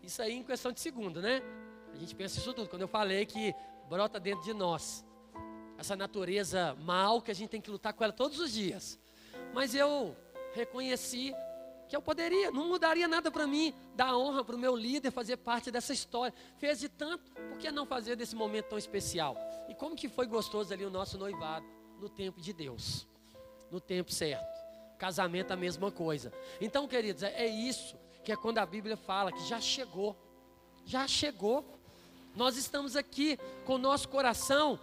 Isso 0.01 0.21
aí 0.21 0.33
em 0.33 0.43
questão 0.43 0.71
de 0.71 0.79
segundo, 0.79 1.21
né? 1.21 1.41
A 1.93 1.97
gente 1.97 2.15
pensa 2.15 2.39
isso 2.39 2.53
tudo. 2.53 2.69
Quando 2.69 2.81
eu 2.81 2.87
falei 2.87 3.25
que 3.25 3.53
brota 3.89 4.19
dentro 4.19 4.43
de 4.43 4.53
nós 4.53 5.05
essa 5.77 5.95
natureza 5.95 6.75
mal 6.81 7.21
que 7.21 7.31
a 7.31 7.33
gente 7.35 7.49
tem 7.49 7.61
que 7.61 7.69
lutar 7.69 7.93
com 7.93 8.03
ela 8.03 8.13
todos 8.13 8.39
os 8.39 8.51
dias. 8.51 8.99
Mas 9.53 9.75
eu 9.75 10.15
reconheci 10.53 11.33
que 11.87 11.95
eu 11.95 12.01
poderia, 12.01 12.51
não 12.51 12.67
mudaria 12.67 13.07
nada 13.07 13.31
para 13.31 13.47
mim, 13.47 13.73
dar 13.95 14.17
honra 14.17 14.43
para 14.43 14.55
o 14.55 14.59
meu 14.59 14.75
líder 14.75 15.11
fazer 15.11 15.37
parte 15.37 15.71
dessa 15.71 15.93
história. 15.93 16.33
Fez 16.57 16.79
de 16.79 16.89
tanto, 16.89 17.31
por 17.31 17.57
que 17.57 17.71
não 17.71 17.85
fazer 17.85 18.15
desse 18.15 18.35
momento 18.35 18.65
tão 18.65 18.77
especial? 18.77 19.37
E 19.69 19.73
como 19.73 19.95
que 19.95 20.09
foi 20.09 20.27
gostoso 20.27 20.73
ali 20.73 20.85
o 20.85 20.89
nosso 20.89 21.17
noivado, 21.17 21.65
no 21.99 22.09
tempo 22.09 22.41
de 22.41 22.53
Deus, 22.53 23.07
no 23.71 23.79
tempo 23.79 24.11
certo. 24.11 24.57
Casamento 24.97 25.51
a 25.51 25.55
mesma 25.55 25.91
coisa. 25.91 26.33
Então, 26.59 26.87
queridos, 26.87 27.23
é, 27.23 27.33
é 27.43 27.47
isso 27.47 27.95
que 28.23 28.31
é 28.31 28.35
quando 28.35 28.57
a 28.57 28.65
Bíblia 28.65 28.97
fala 28.97 29.31
que 29.31 29.43
já 29.47 29.61
chegou, 29.61 30.15
já 30.85 31.07
chegou. 31.07 31.65
Nós 32.35 32.57
estamos 32.57 32.95
aqui 32.95 33.37
com 33.65 33.75
o 33.75 33.77
nosso 33.77 34.09
coração 34.09 34.79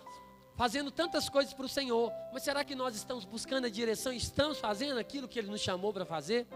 fazendo 0.56 0.90
tantas 0.90 1.28
coisas 1.28 1.52
para 1.52 1.66
o 1.66 1.68
Senhor, 1.68 2.12
mas 2.32 2.42
será 2.42 2.64
que 2.64 2.74
nós 2.74 2.94
estamos 2.94 3.24
buscando 3.24 3.66
a 3.66 3.70
direção, 3.70 4.12
estamos 4.12 4.58
fazendo 4.58 4.98
aquilo 4.98 5.28
que 5.28 5.38
Ele 5.38 5.50
nos 5.50 5.60
chamou 5.60 5.92
para 5.92 6.04
fazer? 6.04 6.46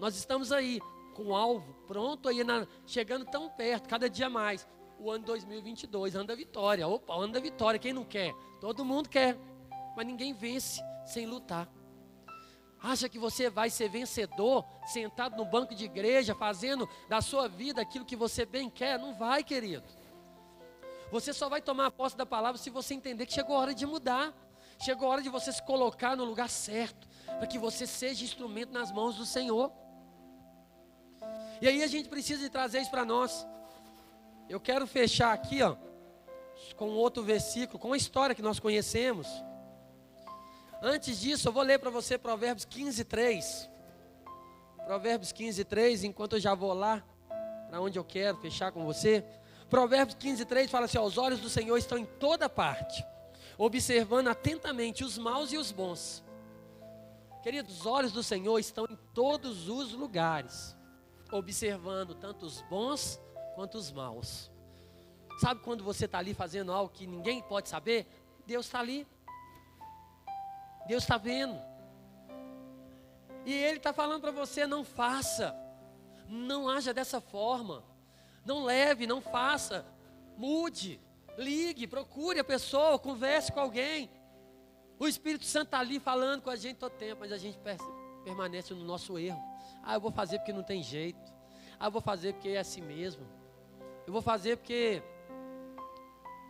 Nós 0.00 0.16
estamos 0.16 0.50
aí 0.50 0.80
com 1.14 1.24
o 1.24 1.34
alvo 1.34 1.74
pronto 1.86 2.26
aí 2.26 2.42
na, 2.42 2.66
chegando 2.86 3.26
tão 3.26 3.50
perto, 3.50 3.86
cada 3.86 4.08
dia 4.08 4.30
mais. 4.30 4.66
O 4.98 5.10
ano 5.10 5.26
2022, 5.26 6.16
ano 6.16 6.26
da 6.26 6.34
vitória. 6.34 6.88
Opa, 6.88 7.14
ano 7.14 7.34
da 7.34 7.40
vitória, 7.40 7.78
quem 7.78 7.92
não 7.92 8.04
quer? 8.04 8.32
Todo 8.60 8.82
mundo 8.82 9.10
quer. 9.10 9.36
Mas 9.94 10.06
ninguém 10.06 10.32
vence 10.32 10.80
sem 11.04 11.26
lutar. 11.26 11.68
Acha 12.82 13.10
que 13.10 13.18
você 13.18 13.50
vai 13.50 13.68
ser 13.68 13.90
vencedor 13.90 14.64
sentado 14.86 15.36
no 15.36 15.44
banco 15.44 15.74
de 15.74 15.84
igreja, 15.84 16.34
fazendo 16.34 16.88
da 17.06 17.20
sua 17.20 17.46
vida 17.46 17.82
aquilo 17.82 18.06
que 18.06 18.16
você 18.16 18.46
bem 18.46 18.70
quer? 18.70 18.98
Não 18.98 19.14
vai, 19.14 19.44
querido. 19.44 19.84
Você 21.12 21.34
só 21.34 21.46
vai 21.50 21.60
tomar 21.60 21.86
a 21.86 21.90
posse 21.90 22.16
da 22.16 22.24
palavra 22.24 22.56
se 22.56 22.70
você 22.70 22.94
entender 22.94 23.26
que 23.26 23.34
chegou 23.34 23.54
a 23.54 23.60
hora 23.60 23.74
de 23.74 23.84
mudar. 23.84 24.34
Chegou 24.78 25.08
a 25.08 25.10
hora 25.10 25.22
de 25.22 25.28
você 25.28 25.52
se 25.52 25.62
colocar 25.62 26.16
no 26.16 26.24
lugar 26.24 26.48
certo, 26.48 27.06
para 27.26 27.46
que 27.46 27.58
você 27.58 27.86
seja 27.86 28.24
instrumento 28.24 28.72
nas 28.72 28.90
mãos 28.90 29.16
do 29.16 29.26
Senhor. 29.26 29.70
E 31.60 31.68
aí 31.68 31.82
a 31.82 31.86
gente 31.86 32.08
precisa 32.08 32.40
de 32.40 32.48
trazer 32.48 32.80
isso 32.80 32.90
para 32.90 33.04
nós. 33.04 33.46
Eu 34.48 34.58
quero 34.58 34.86
fechar 34.86 35.32
aqui, 35.32 35.62
ó, 35.62 35.76
com 36.76 36.88
outro 36.88 37.22
versículo, 37.22 37.78
com 37.78 37.88
uma 37.88 37.96
história 37.96 38.34
que 38.34 38.40
nós 38.40 38.58
conhecemos. 38.58 39.28
Antes 40.82 41.20
disso, 41.20 41.48
eu 41.48 41.52
vou 41.52 41.62
ler 41.62 41.78
para 41.78 41.90
você 41.90 42.16
Provérbios 42.16 42.64
15, 42.64 43.04
3. 43.04 43.70
Provérbios 44.86 45.32
15, 45.32 45.64
3, 45.64 46.04
enquanto 46.04 46.36
eu 46.36 46.40
já 46.40 46.54
vou 46.54 46.72
lá, 46.72 47.04
para 47.68 47.80
onde 47.80 47.98
eu 47.98 48.04
quero 48.04 48.38
fechar 48.38 48.72
com 48.72 48.84
você. 48.86 49.22
Provérbios 49.68 50.16
15, 50.18 50.46
3 50.46 50.70
fala 50.70 50.86
assim: 50.86 50.96
ó, 50.96 51.04
os 51.04 51.18
olhos 51.18 51.40
do 51.40 51.50
Senhor 51.50 51.76
estão 51.76 51.98
em 51.98 52.06
toda 52.06 52.48
parte, 52.48 53.04
observando 53.58 54.28
atentamente 54.28 55.04
os 55.04 55.18
maus 55.18 55.52
e 55.52 55.58
os 55.58 55.70
bons. 55.70 56.24
Queridos, 57.42 57.80
os 57.80 57.86
olhos 57.86 58.12
do 58.12 58.22
Senhor 58.22 58.58
estão 58.58 58.86
em 58.90 58.98
todos 59.12 59.68
os 59.68 59.92
lugares 59.92 60.79
observando 61.32 62.14
tanto 62.14 62.46
os 62.46 62.60
bons 62.62 63.20
quanto 63.54 63.76
os 63.76 63.90
maus. 63.90 64.50
Sabe 65.40 65.60
quando 65.62 65.82
você 65.82 66.04
está 66.04 66.18
ali 66.18 66.34
fazendo 66.34 66.72
algo 66.72 66.92
que 66.92 67.06
ninguém 67.06 67.42
pode 67.42 67.68
saber? 67.68 68.06
Deus 68.46 68.66
está 68.66 68.80
ali. 68.80 69.06
Deus 70.86 71.02
está 71.02 71.16
vendo. 71.16 71.58
E 73.46 73.52
Ele 73.52 73.78
está 73.78 73.92
falando 73.92 74.20
para 74.20 74.32
você: 74.32 74.66
não 74.66 74.84
faça, 74.84 75.54
não 76.28 76.68
haja 76.68 76.92
dessa 76.92 77.20
forma, 77.20 77.82
não 78.44 78.64
leve, 78.64 79.06
não 79.06 79.20
faça, 79.20 79.86
mude, 80.36 81.00
ligue, 81.38 81.86
procure 81.86 82.38
a 82.38 82.44
pessoa, 82.44 82.98
converse 82.98 83.50
com 83.50 83.60
alguém. 83.60 84.10
O 84.98 85.08
Espírito 85.08 85.46
Santo 85.46 85.66
está 85.66 85.78
ali 85.78 85.98
falando 85.98 86.42
com 86.42 86.50
a 86.50 86.56
gente 86.56 86.76
todo 86.76 86.92
tempo, 86.92 87.20
mas 87.20 87.32
a 87.32 87.38
gente 87.38 87.58
permanece 88.22 88.74
no 88.74 88.84
nosso 88.84 89.18
erro. 89.18 89.49
Ah, 89.82 89.94
eu 89.94 90.00
vou 90.00 90.10
fazer 90.10 90.38
porque 90.38 90.52
não 90.52 90.62
tem 90.62 90.82
jeito. 90.82 91.32
Ah, 91.78 91.86
eu 91.86 91.90
vou 91.90 92.00
fazer 92.00 92.34
porque 92.34 92.50
é 92.50 92.58
assim 92.58 92.82
mesmo. 92.82 93.26
Eu 94.06 94.12
vou 94.12 94.22
fazer 94.22 94.56
porque 94.56 95.02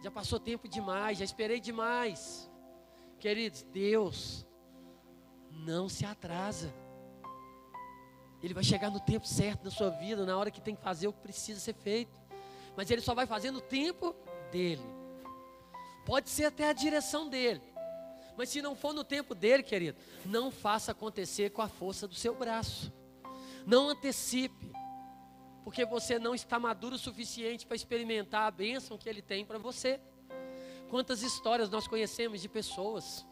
já 0.03 0.11
passou 0.11 0.41
tempo 0.41 0.67
demais, 0.67 1.19
já 1.19 1.25
esperei 1.25 1.61
demais. 1.61 2.51
Queridos, 3.19 3.63
Deus 3.63 4.47
não 5.51 5.89
se 5.89 6.07
atrasa. 6.07 6.73
Ele 8.43 8.55
vai 8.55 8.65
chegar 8.65 8.91
no 8.91 9.01
tempo 9.01 9.27
certo 9.27 9.65
na 9.65 9.71
sua 9.71 9.91
vida, 9.91 10.25
na 10.25 10.37
hora 10.37 10.51
que 10.51 10.61
tem 10.61 10.75
que 10.75 10.83
fazer 10.83 11.07
o 11.07 11.13
que 11.13 11.21
precisa 11.21 11.61
ser 11.61 11.75
feito. 11.75 12.19
Mas 12.75 12.91
ele 12.91 13.03
só 13.03 13.15
vai 13.15 13.27
fazer 13.27 13.51
no 13.51 13.61
tempo 13.61 14.15
dele. 14.51 14.83
Pode 16.07 16.31
ser 16.31 16.47
até 16.47 16.69
a 16.69 16.73
direção 16.73 17.29
dele. 17.29 17.61
Mas 18.37 18.49
se 18.49 18.63
não 18.63 18.75
for 18.75 18.95
no 18.95 19.05
tempo 19.05 19.35
dele, 19.35 19.63
querido, 19.63 19.99
não 20.25 20.51
faça 20.51 20.93
acontecer 20.93 21.51
com 21.51 21.61
a 21.61 21.69
força 21.69 22.09
do 22.09 22.15
seu 22.15 22.35
braço. 22.35 22.91
Não 23.67 23.89
antecipe, 23.89 24.73
porque 25.65 25.85
você 25.85 26.19
não 26.19 26.35
está 26.35 26.59
maduro 26.59 26.97
o 26.97 26.99
suficiente 26.99 27.67
para 27.67 27.77
experimentar 27.77 28.47
a 28.47 28.51
bênção 28.51 28.99
que 28.99 29.09
Ele 29.09 29.23
tem 29.23 29.45
para 29.45 29.59
você. 29.59 30.01
Quantas 30.89 31.23
histórias 31.23 31.71
nós 31.71 31.87
conhecemos 31.87 32.41
de 32.41 32.49
pessoas 32.49 33.25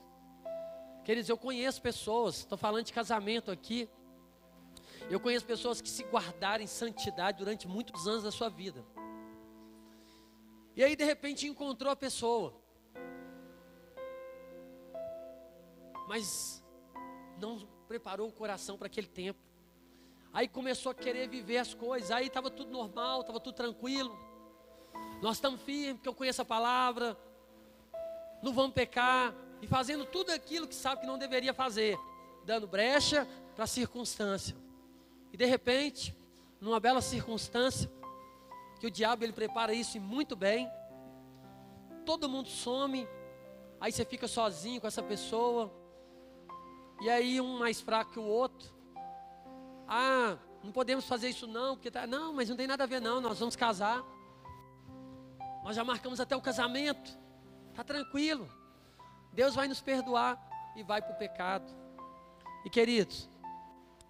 Queridos, 1.09 1.31
eu 1.31 1.39
conheço 1.39 1.81
pessoas, 1.81 2.41
estou 2.41 2.59
falando 2.59 2.85
de 2.85 2.93
casamento 2.93 3.51
aqui. 3.51 3.89
Eu 5.09 5.19
conheço 5.19 5.47
pessoas 5.47 5.81
que 5.81 5.89
se 5.89 6.05
guardaram 6.05 6.63
em 6.63 6.67
santidade 6.67 7.39
durante 7.39 7.67
muitos 7.67 8.07
anos 8.07 8.25
da 8.25 8.31
sua 8.31 8.51
vida. 8.51 8.85
E 10.77 10.85
aí, 10.85 10.95
de 10.95 11.05
repente, 11.05 11.47
encontrou 11.47 11.91
a 11.91 11.97
pessoa. 11.97 12.55
Mas 16.07 16.63
não 17.41 17.67
preparou 17.87 18.29
o 18.29 18.33
coração 18.33 18.77
para 18.77 18.89
aquele 18.89 19.09
tempo. 19.09 19.41
Aí 20.33 20.47
começou 20.47 20.93
a 20.93 20.95
querer 20.95 21.29
viver 21.29 21.59
as 21.59 21.75
coisas. 21.75 22.11
Aí 22.11 22.27
estava 22.27 22.51
tudo 22.51 22.71
normal, 22.71 23.23
estava 23.23 23.41
tudo 23.41 23.55
tranquilo. 23.55 24.17
Nós 25.21 25.37
estamos 25.37 25.61
firmes, 25.63 25.95
porque 25.95 26.09
eu 26.09 26.15
conheço 26.15 26.43
a 26.43 26.45
palavra. 26.45 27.17
Não 28.43 28.53
vamos 28.53 28.73
pecar. 28.73 29.35
E 29.61 29.67
fazendo 29.67 30.05
tudo 30.05 30.31
aquilo 30.31 30.69
que 30.69 30.75
sabe 30.75 31.01
que 31.01 31.07
não 31.07 31.19
deveria 31.19 31.53
fazer. 31.53 31.99
Dando 32.45 32.67
brecha 32.67 33.27
para 33.55 33.65
a 33.65 33.67
circunstância. 33.67 34.57
E 35.33 35.37
de 35.37 35.45
repente, 35.45 36.17
numa 36.61 36.79
bela 36.79 37.01
circunstância, 37.01 37.91
que 38.79 38.87
o 38.87 38.91
diabo 38.91 39.25
ele 39.25 39.33
prepara 39.33 39.73
isso 39.73 39.97
e 39.97 40.01
muito 40.01 40.37
bem. 40.37 40.71
Todo 42.05 42.29
mundo 42.29 42.49
some. 42.49 43.09
Aí 43.81 43.91
você 43.91 44.05
fica 44.05 44.29
sozinho 44.29 44.81
com 44.81 44.87
essa 44.87 45.03
pessoa. 45.03 45.73
E 47.01 47.11
aí 47.11 47.41
um 47.41 47.59
mais 47.59 47.81
fraco 47.81 48.13
que 48.13 48.19
o 48.19 48.25
outro. 48.25 48.78
Ah, 49.89 50.37
não 50.63 50.71
podemos 50.71 51.07
fazer 51.07 51.31
isso 51.31 51.47
não, 51.47 51.75
porque 51.75 51.91
tá, 51.91 52.07
não, 52.07 52.33
mas 52.33 52.49
não 52.49 52.57
tem 52.57 52.67
nada 52.67 52.85
a 52.85 52.87
ver 52.87 53.01
não, 53.01 53.21
nós 53.21 53.39
vamos 53.39 53.57
casar. 53.57 54.03
Nós 55.65 55.75
já 55.75 55.83
marcamos 55.83 56.21
até 56.21 56.37
o 56.37 56.43
casamento. 56.43 57.19
Tá 57.75 57.83
tranquilo. 57.83 58.51
Deus 59.33 59.55
vai 59.55 59.67
nos 59.67 59.81
perdoar 59.81 60.39
e 60.77 60.83
vai 60.83 61.01
para 61.01 61.13
o 61.13 61.19
pecado. 61.19 61.73
E 62.65 62.71
queridos, 62.71 63.29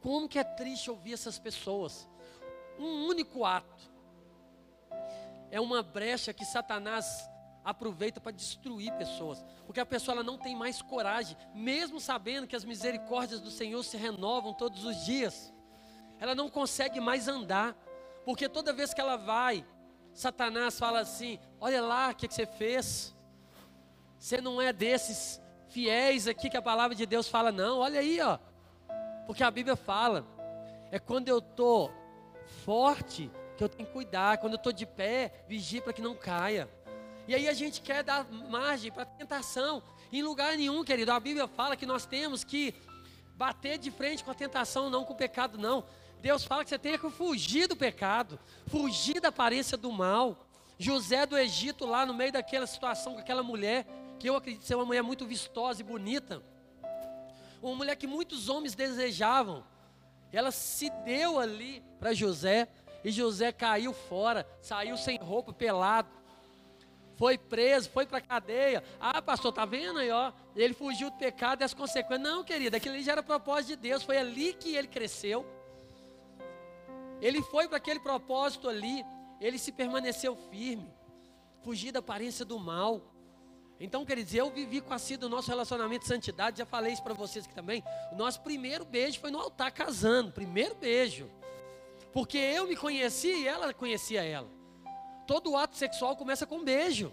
como 0.01 0.29
que 0.29 0.39
é 0.39 0.45
triste 0.45 0.91
ouvir 0.91 1.13
essas 1.13 1.39
pessoas. 1.39 2.09
Um 2.79 3.07
único 3.07 3.45
ato 3.45 3.93
é 5.51 5.61
uma 5.61 5.83
brecha 5.83 6.33
que 6.33 6.45
Satanás 6.45 7.29
aproveita 7.65 8.21
para 8.21 8.33
destruir 8.33 8.93
pessoas, 8.95 9.45
porque 9.67 9.81
a 9.81 9.87
pessoa 9.87 10.15
ela 10.15 10.23
não 10.23 10.39
tem 10.39 10.57
mais 10.57 10.81
coragem, 10.81 11.37
mesmo 11.55 12.01
sabendo 12.01 12.47
que 12.47 12.57
as 12.57 12.65
misericórdias 12.65 13.41
do 13.41 13.51
Senhor 13.51 13.83
se 13.83 13.97
renovam 13.97 14.55
todos 14.55 14.85
os 14.85 15.05
dias. 15.05 15.53
Ela 16.21 16.35
não 16.35 16.49
consegue 16.49 17.01
mais 17.01 17.29
andar, 17.29 17.77
porque 18.25 18.49
toda 18.49 18.73
vez 18.73 18.93
que 18.93 19.01
ela 19.01 19.17
vai, 19.17 19.65
Satanás 20.13 20.79
fala 20.79 21.01
assim: 21.01 21.39
Olha 21.61 21.81
lá 21.83 22.11
o 22.11 22.15
que, 22.15 22.29
que 22.29 22.35
você 22.35 22.47
fez. 22.47 23.15
Você 24.19 24.41
não 24.41 24.61
é 24.61 24.73
desses 24.73 25.41
fiéis 25.69 26.27
aqui 26.27 26.51
que 26.51 26.57
a 26.57 26.63
palavra 26.63 26.95
de 26.95 27.07
Deus 27.07 27.29
fala, 27.29 27.53
não. 27.53 27.79
Olha 27.79 28.01
aí, 28.01 28.21
ó. 28.21 28.39
Porque 29.27 29.45
a 29.45 29.51
Bíblia 29.51 29.77
fala, 29.77 30.27
é 30.91 30.99
quando 30.99 31.29
eu 31.29 31.39
estou 31.39 31.93
forte 32.65 33.31
que 33.57 33.63
eu 33.63 33.69
tenho 33.69 33.87
que 33.87 33.93
cuidar, 33.93 34.39
quando 34.39 34.55
eu 34.55 34.59
estou 34.59 34.73
de 34.73 34.87
pé, 34.87 35.45
vigie 35.47 35.81
para 35.81 35.93
que 35.93 36.03
não 36.03 36.15
caia. 36.15 36.69
E 37.27 37.35
aí 37.35 37.49
a 37.49 37.53
gente 37.53 37.83
quer 37.83 38.03
dar 38.03 38.27
margem 38.31 38.91
para 38.91 39.05
tentação. 39.05 39.83
Em 40.11 40.23
lugar 40.23 40.57
nenhum, 40.57 40.83
querido, 40.83 41.13
a 41.13 41.21
Bíblia 41.21 41.47
fala 41.47 41.77
que 41.77 41.85
nós 41.85 42.07
temos 42.07 42.43
que 42.43 42.75
bater 43.37 43.79
de 43.79 43.91
frente 43.91 44.25
com 44.25 44.31
a 44.31 44.35
tentação, 44.35 44.89
não 44.89 45.05
com 45.05 45.13
o 45.13 45.17
pecado, 45.17 45.59
não. 45.59 45.85
Deus 46.21 46.45
fala 46.45 46.65
que 46.65 46.71
você 46.71 46.79
tem 46.79 46.99
que 46.99 47.11
fugir 47.11 47.69
do 47.69 47.77
pecado, 47.77 48.39
fugir 48.67 49.21
da 49.21 49.29
aparência 49.29 49.77
do 49.77 49.93
mal. 49.93 50.37
José 50.79 51.27
do 51.27 51.37
Egito, 51.37 51.85
lá 51.85 52.07
no 52.07 52.15
meio 52.15 52.33
daquela 52.33 52.67
situação 52.67 53.15
com 53.15 53.19
aquela 53.19 53.43
mulher, 53.43 53.85
que 54.19 54.29
eu 54.29 54.37
acredito 54.37 54.65
ser 54.65 54.77
uma 54.77 54.85
mulher 54.85 55.03
muito 55.03 55.27
vistosa 55.27 55.81
e 55.81 55.85
bonita, 55.85 56.41
uma 57.61 57.75
mulher 57.75 57.97
que 57.97 58.07
muitos 58.07 58.49
homens 58.49 58.77
desejavam, 58.77 59.65
ela 60.33 60.53
se 60.53 60.89
deu 61.05 61.41
ali 61.41 61.83
para 61.99 62.15
José, 62.15 62.69
e 63.03 63.11
José 63.11 63.51
caiu 63.51 63.93
fora, 63.93 64.47
saiu 64.61 64.97
sem 64.97 65.19
roupa, 65.19 65.53
pelado, 65.53 66.09
foi 67.17 67.37
preso, 67.37 67.91
foi 67.91 68.07
para 68.07 68.19
a 68.19 68.21
cadeia. 68.21 68.85
Ah, 69.01 69.21
pastor, 69.21 69.53
tá 69.53 69.65
vendo 69.65 69.99
aí, 69.99 70.11
ó? 70.11 70.33
Ele 70.55 70.73
fugiu 70.73 71.11
do 71.11 71.17
pecado 71.17 71.63
e 71.63 71.65
as 71.65 71.75
consequências. 71.75 72.21
Não, 72.21 72.45
querida, 72.45 72.77
aquilo 72.77 72.95
ali 72.95 73.03
já 73.03 73.13
era 73.13 73.23
propósito 73.25 73.71
de 73.71 73.77
Deus, 73.77 74.05
foi 74.05 74.17
ali 74.17 74.53
que 74.53 74.77
ele 74.77 74.87
cresceu. 74.87 75.45
Ele 77.21 77.43
foi 77.43 77.69
para 77.69 77.77
aquele 77.77 78.01
propósito 78.01 78.69
ali, 78.69 79.05
ele 79.41 79.59
se 79.59 79.73
permaneceu 79.73 80.37
firme, 80.51 80.93
fugir 81.63 81.93
da 81.93 81.99
aparência 81.99 82.45
do 82.45 82.59
mal. 82.59 83.03
Então, 83.81 84.05
quer 84.05 84.17
dizer, 84.17 84.41
eu 84.41 84.51
vivi 84.51 84.81
com 84.81 84.93
a 84.93 84.99
Cida 84.99 85.27
o 85.27 85.29
nosso 85.29 85.49
relacionamento 85.49 86.03
de 86.03 86.09
santidade, 86.09 86.59
já 86.59 86.67
falei 86.67 86.93
isso 86.93 87.03
para 87.03 87.15
vocês 87.15 87.45
aqui 87.45 87.55
também. 87.55 87.83
O 88.13 88.17
nosso 88.17 88.41
primeiro 88.41 88.85
beijo 88.85 89.21
foi 89.21 89.31
no 89.31 89.39
altar 89.39 89.71
casando, 89.71 90.33
primeiro 90.33 90.75
beijo. 90.75 91.31
Porque 92.13 92.39
eu 92.39 92.67
me 92.67 92.75
conheci 92.75 93.29
e 93.29 93.47
ela 93.47 93.73
conhecia 93.73 94.25
ela. 94.25 94.49
Todo 95.27 95.57
ato 95.57 95.77
sexual 95.77 96.17
começa 96.17 96.47
com 96.47 96.57
um 96.57 96.65
beijo. 96.65 97.13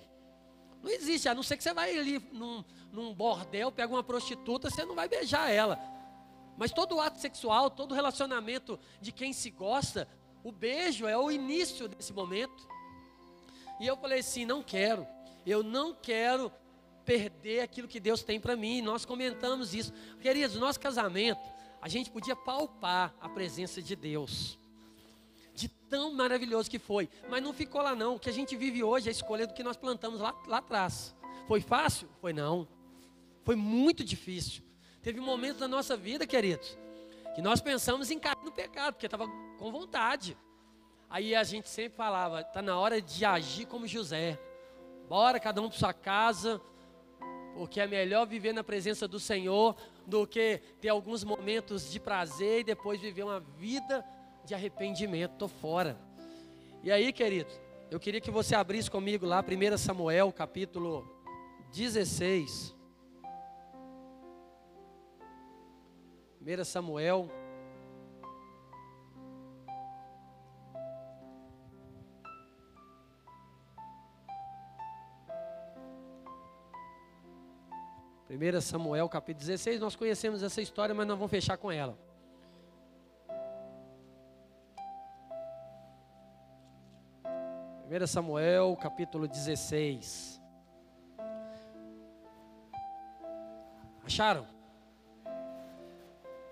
Não 0.82 0.90
existe, 0.90 1.28
a 1.28 1.34
não 1.34 1.44
ser 1.44 1.58
que 1.58 1.64
você 1.64 1.74
vai 1.74 1.98
ali 1.98 2.20
num, 2.32 2.64
num 2.92 3.14
bordel, 3.14 3.72
pega 3.72 3.92
uma 3.92 4.04
prostituta, 4.04 4.70
você 4.70 4.86
não 4.86 4.96
vai 4.96 5.08
beijar 5.08 5.50
ela. 5.50 5.80
Mas 6.58 6.72
todo 6.72 7.00
ato 7.00 7.20
sexual, 7.20 7.70
todo 7.70 7.94
relacionamento 7.94 8.80
de 9.02 9.12
quem 9.12 9.34
se 9.34 9.50
gosta, 9.50 10.08
o 10.44 10.52
beijo 10.52 11.08
é 11.08 11.18
o 11.18 11.32
início 11.32 11.88
desse 11.88 12.14
momento. 12.14 12.68
E 13.80 13.88
eu 13.88 13.98
falei 13.98 14.20
assim: 14.20 14.46
não 14.46 14.64
quero, 14.64 15.06
eu 15.46 15.64
não 15.64 15.94
quero 15.94 16.52
perder 17.06 17.62
aquilo 17.62 17.88
que 17.88 18.00
Deus 18.00 18.24
tem 18.24 18.40
para 18.40 18.56
mim. 18.56 18.82
Nós 18.82 19.06
comentamos 19.06 19.74
isso. 19.74 19.94
Queridos, 20.20 20.56
nosso 20.58 20.80
casamento, 20.80 21.42
a 21.82 21.88
gente 21.88 22.10
podia 22.10 22.36
palpar 22.36 23.14
a 23.22 23.30
presença 23.30 23.82
de 23.82 23.96
Deus. 23.96 24.58
De 25.54 25.70
tão 25.70 26.14
maravilhoso 26.14 26.70
que 26.70 26.80
foi. 26.80 27.08
Mas 27.30 27.44
não 27.44 27.54
ficou 27.54 27.82
lá 27.82 27.96
não. 27.96 28.16
O 28.16 28.20
que 28.20 28.30
a 28.30 28.34
gente 28.34 28.56
vive 28.56 28.84
hoje 28.84 29.08
é 29.08 29.10
a 29.10 29.12
escolha 29.12 29.46
do 29.46 29.54
que 29.54 29.64
nós 29.64 29.78
plantamos 29.78 30.20
lá, 30.20 30.34
lá 30.48 30.58
atrás. 30.58 31.16
Foi 31.48 31.62
fácil? 31.62 32.10
Foi 32.20 32.34
não. 32.34 32.68
Foi 33.44 33.56
muito 33.56 34.04
difícil. 34.04 34.65
Teve 35.06 35.20
momentos 35.20 35.60
da 35.60 35.68
nossa 35.68 35.96
vida, 35.96 36.26
queridos, 36.26 36.76
que 37.36 37.42
nós 37.42 37.62
pensamos 37.62 38.10
em 38.10 38.18
cair 38.18 38.44
no 38.44 38.52
pecado, 38.52 38.94
porque 38.94 39.06
estava 39.06 39.28
com 39.60 39.72
vontade. 39.72 40.36
Aí 41.08 41.36
a 41.36 41.44
gente 41.44 41.70
sempre 41.70 41.96
falava, 41.96 42.42
está 42.42 42.60
na 42.60 42.76
hora 42.80 43.00
de 43.00 43.24
agir 43.24 43.68
como 43.68 43.86
José. 43.86 44.40
Bora 45.08 45.40
cada 45.40 45.62
um 45.62 45.70
para 45.70 45.78
sua 45.78 45.94
casa, 45.94 46.60
porque 47.54 47.80
é 47.80 47.86
melhor 47.86 48.26
viver 48.26 48.52
na 48.52 48.64
presença 48.64 49.08
do 49.08 49.20
Senhor 49.20 49.76
do 50.08 50.26
que 50.26 50.60
ter 50.82 50.90
alguns 50.90 51.24
momentos 51.24 51.92
de 51.92 52.00
prazer 52.00 52.62
e 52.62 52.64
depois 52.64 53.00
viver 53.00 53.22
uma 53.22 53.40
vida 53.40 54.04
de 54.44 54.56
arrependimento. 54.56 55.34
Estou 55.34 55.48
fora. 55.48 55.96
E 56.82 56.92
aí, 56.92 57.14
querido, 57.14 57.52
eu 57.92 58.00
queria 58.00 58.20
que 58.20 58.32
você 58.32 58.56
abrisse 58.56 58.90
comigo 58.90 59.24
lá 59.24 59.46
1 59.46 59.78
Samuel, 59.78 60.32
capítulo 60.32 61.08
16. 61.72 62.74
1 66.46 66.64
Samuel. 66.64 67.28
Primeira 78.28 78.62
Samuel 78.62 79.10
capítulo 79.10 79.40
16, 79.40 79.80
nós 79.80 79.96
conhecemos 79.96 80.44
essa 80.44 80.62
história, 80.62 80.94
mas 80.94 81.08
nós 81.08 81.18
vamos 81.18 81.32
fechar 81.32 81.58
com 81.58 81.72
ela. 81.72 81.98
Primeira 87.80 88.06
Samuel 88.06 88.78
capítulo 88.80 89.28
16. 89.28 90.40
Acharam? 94.06 94.55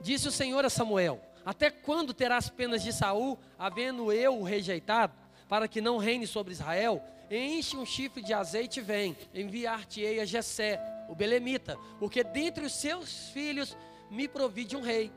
Disse 0.03 0.27
o 0.27 0.31
Senhor 0.31 0.65
a 0.65 0.69
Samuel: 0.69 1.21
Até 1.45 1.71
quando 1.71 2.13
terás 2.13 2.49
penas 2.49 2.83
de 2.83 2.91
Saul, 2.91 3.39
havendo 3.57 4.11
eu 4.11 4.37
o 4.37 4.43
rejeitado, 4.43 5.13
para 5.47 5.67
que 5.67 5.79
não 5.79 5.97
reine 5.97 6.27
sobre 6.27 6.51
Israel? 6.51 7.01
Enche 7.31 7.77
um 7.77 7.85
chifre 7.85 8.21
de 8.21 8.33
azeite 8.33 8.81
e 8.81 8.83
vem, 8.83 9.17
enviar-te-ei 9.33 10.19
a 10.19 10.25
Jessé, 10.25 10.79
o 11.09 11.15
belemita, 11.15 11.77
porque 11.99 12.21
dentre 12.21 12.65
os 12.65 12.73
seus 12.73 13.29
filhos 13.29 13.77
me 14.11 14.27
provide 14.27 14.75
um 14.75 14.81
rei. 14.81 15.09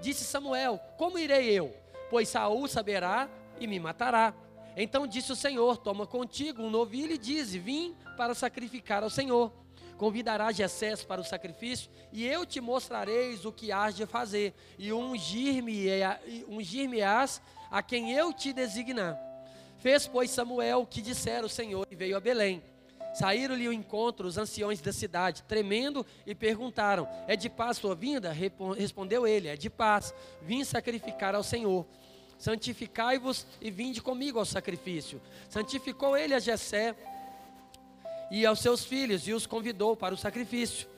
Disse 0.00 0.24
Samuel: 0.24 0.80
Como 0.98 1.16
irei 1.16 1.48
eu? 1.50 1.72
Pois 2.10 2.28
Saul 2.28 2.66
saberá 2.66 3.30
e 3.60 3.68
me 3.68 3.78
matará. 3.78 4.34
Então 4.76 5.06
disse 5.06 5.30
o 5.30 5.36
Senhor: 5.36 5.76
Toma 5.76 6.08
contigo 6.08 6.60
um 6.60 6.70
novilho 6.70 7.12
e 7.12 7.18
dize: 7.18 7.56
Vim 7.56 7.94
para 8.16 8.34
sacrificar 8.34 9.04
ao 9.04 9.10
Senhor 9.10 9.52
convidarás 9.96 10.56
Jessés 10.56 11.04
para 11.04 11.20
o 11.20 11.24
sacrifício, 11.24 11.90
e 12.12 12.26
eu 12.26 12.44
te 12.44 12.60
mostrareis 12.60 13.44
o 13.44 13.52
que 13.52 13.72
hás 13.72 13.94
de 13.94 14.06
fazer, 14.06 14.54
e 14.78 14.92
ungir-me-ás 14.92 15.82
a 17.70 17.82
quem 17.82 18.12
eu 18.12 18.32
te 18.32 18.52
designar. 18.52 19.18
Fez, 19.78 20.06
pois, 20.06 20.30
Samuel 20.30 20.82
o 20.82 20.86
que 20.86 21.02
dissera 21.02 21.44
o 21.44 21.48
Senhor, 21.48 21.86
e 21.90 21.96
veio 21.96 22.16
a 22.16 22.20
Belém. 22.20 22.62
Saíram-lhe 23.14 23.66
ao 23.66 23.72
encontro 23.72 24.26
os 24.26 24.36
anciões 24.36 24.80
da 24.80 24.92
cidade, 24.92 25.44
tremendo, 25.44 26.04
e 26.26 26.34
perguntaram: 26.34 27.08
É 27.28 27.36
de 27.36 27.48
paz 27.48 27.76
sua 27.76 27.94
vinda? 27.94 28.32
Respondeu 28.76 29.24
ele: 29.24 29.46
É 29.46 29.56
de 29.56 29.70
paz. 29.70 30.12
Vim 30.42 30.64
sacrificar 30.64 31.32
ao 31.32 31.44
Senhor. 31.44 31.86
Santificai-vos 32.38 33.46
e 33.60 33.70
vinde 33.70 34.02
comigo 34.02 34.40
ao 34.40 34.44
sacrifício. 34.44 35.22
Santificou 35.48 36.16
ele 36.16 36.34
a 36.34 36.40
Jessé 36.40 36.96
e 38.30 38.44
aos 38.44 38.60
seus 38.60 38.84
filhos 38.84 39.26
e 39.28 39.32
os 39.32 39.46
convidou 39.46 39.96
para 39.96 40.14
o 40.14 40.18
sacrifício. 40.18 40.88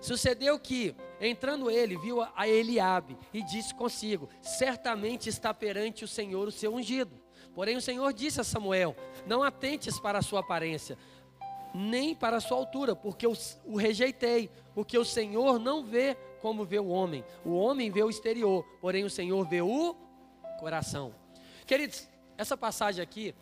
Sucedeu 0.00 0.58
que, 0.58 0.94
entrando 1.20 1.70
ele, 1.70 1.96
viu 1.98 2.20
a 2.22 2.46
Eliabe 2.48 3.16
e 3.32 3.42
disse 3.42 3.74
consigo: 3.74 4.28
Certamente 4.40 5.28
está 5.28 5.52
perante 5.54 6.04
o 6.04 6.08
Senhor 6.08 6.48
o 6.48 6.52
seu 6.52 6.74
ungido. 6.74 7.12
Porém 7.54 7.76
o 7.76 7.80
Senhor 7.80 8.12
disse 8.12 8.40
a 8.40 8.44
Samuel: 8.44 8.94
Não 9.26 9.42
atentes 9.42 9.98
para 9.98 10.18
a 10.18 10.22
sua 10.22 10.40
aparência, 10.40 10.98
nem 11.74 12.14
para 12.14 12.36
a 12.36 12.40
sua 12.40 12.58
altura, 12.58 12.94
porque 12.94 13.26
o, 13.26 13.76
rejeitei, 13.76 14.50
porque 14.74 14.98
o 14.98 15.04
Senhor 15.04 15.58
não 15.58 15.84
vê 15.84 16.16
como 16.40 16.64
vê 16.64 16.78
o 16.78 16.88
homem. 16.88 17.24
O 17.44 17.54
homem 17.54 17.90
vê 17.90 18.02
o 18.02 18.10
exterior, 18.10 18.64
porém 18.80 19.04
o 19.04 19.10
Senhor 19.10 19.46
vê 19.48 19.62
o 19.62 19.96
coração. 20.58 21.14
Queridos, 21.66 22.08
essa 22.38 22.56
passagem 22.56 23.02
aqui, 23.02 23.34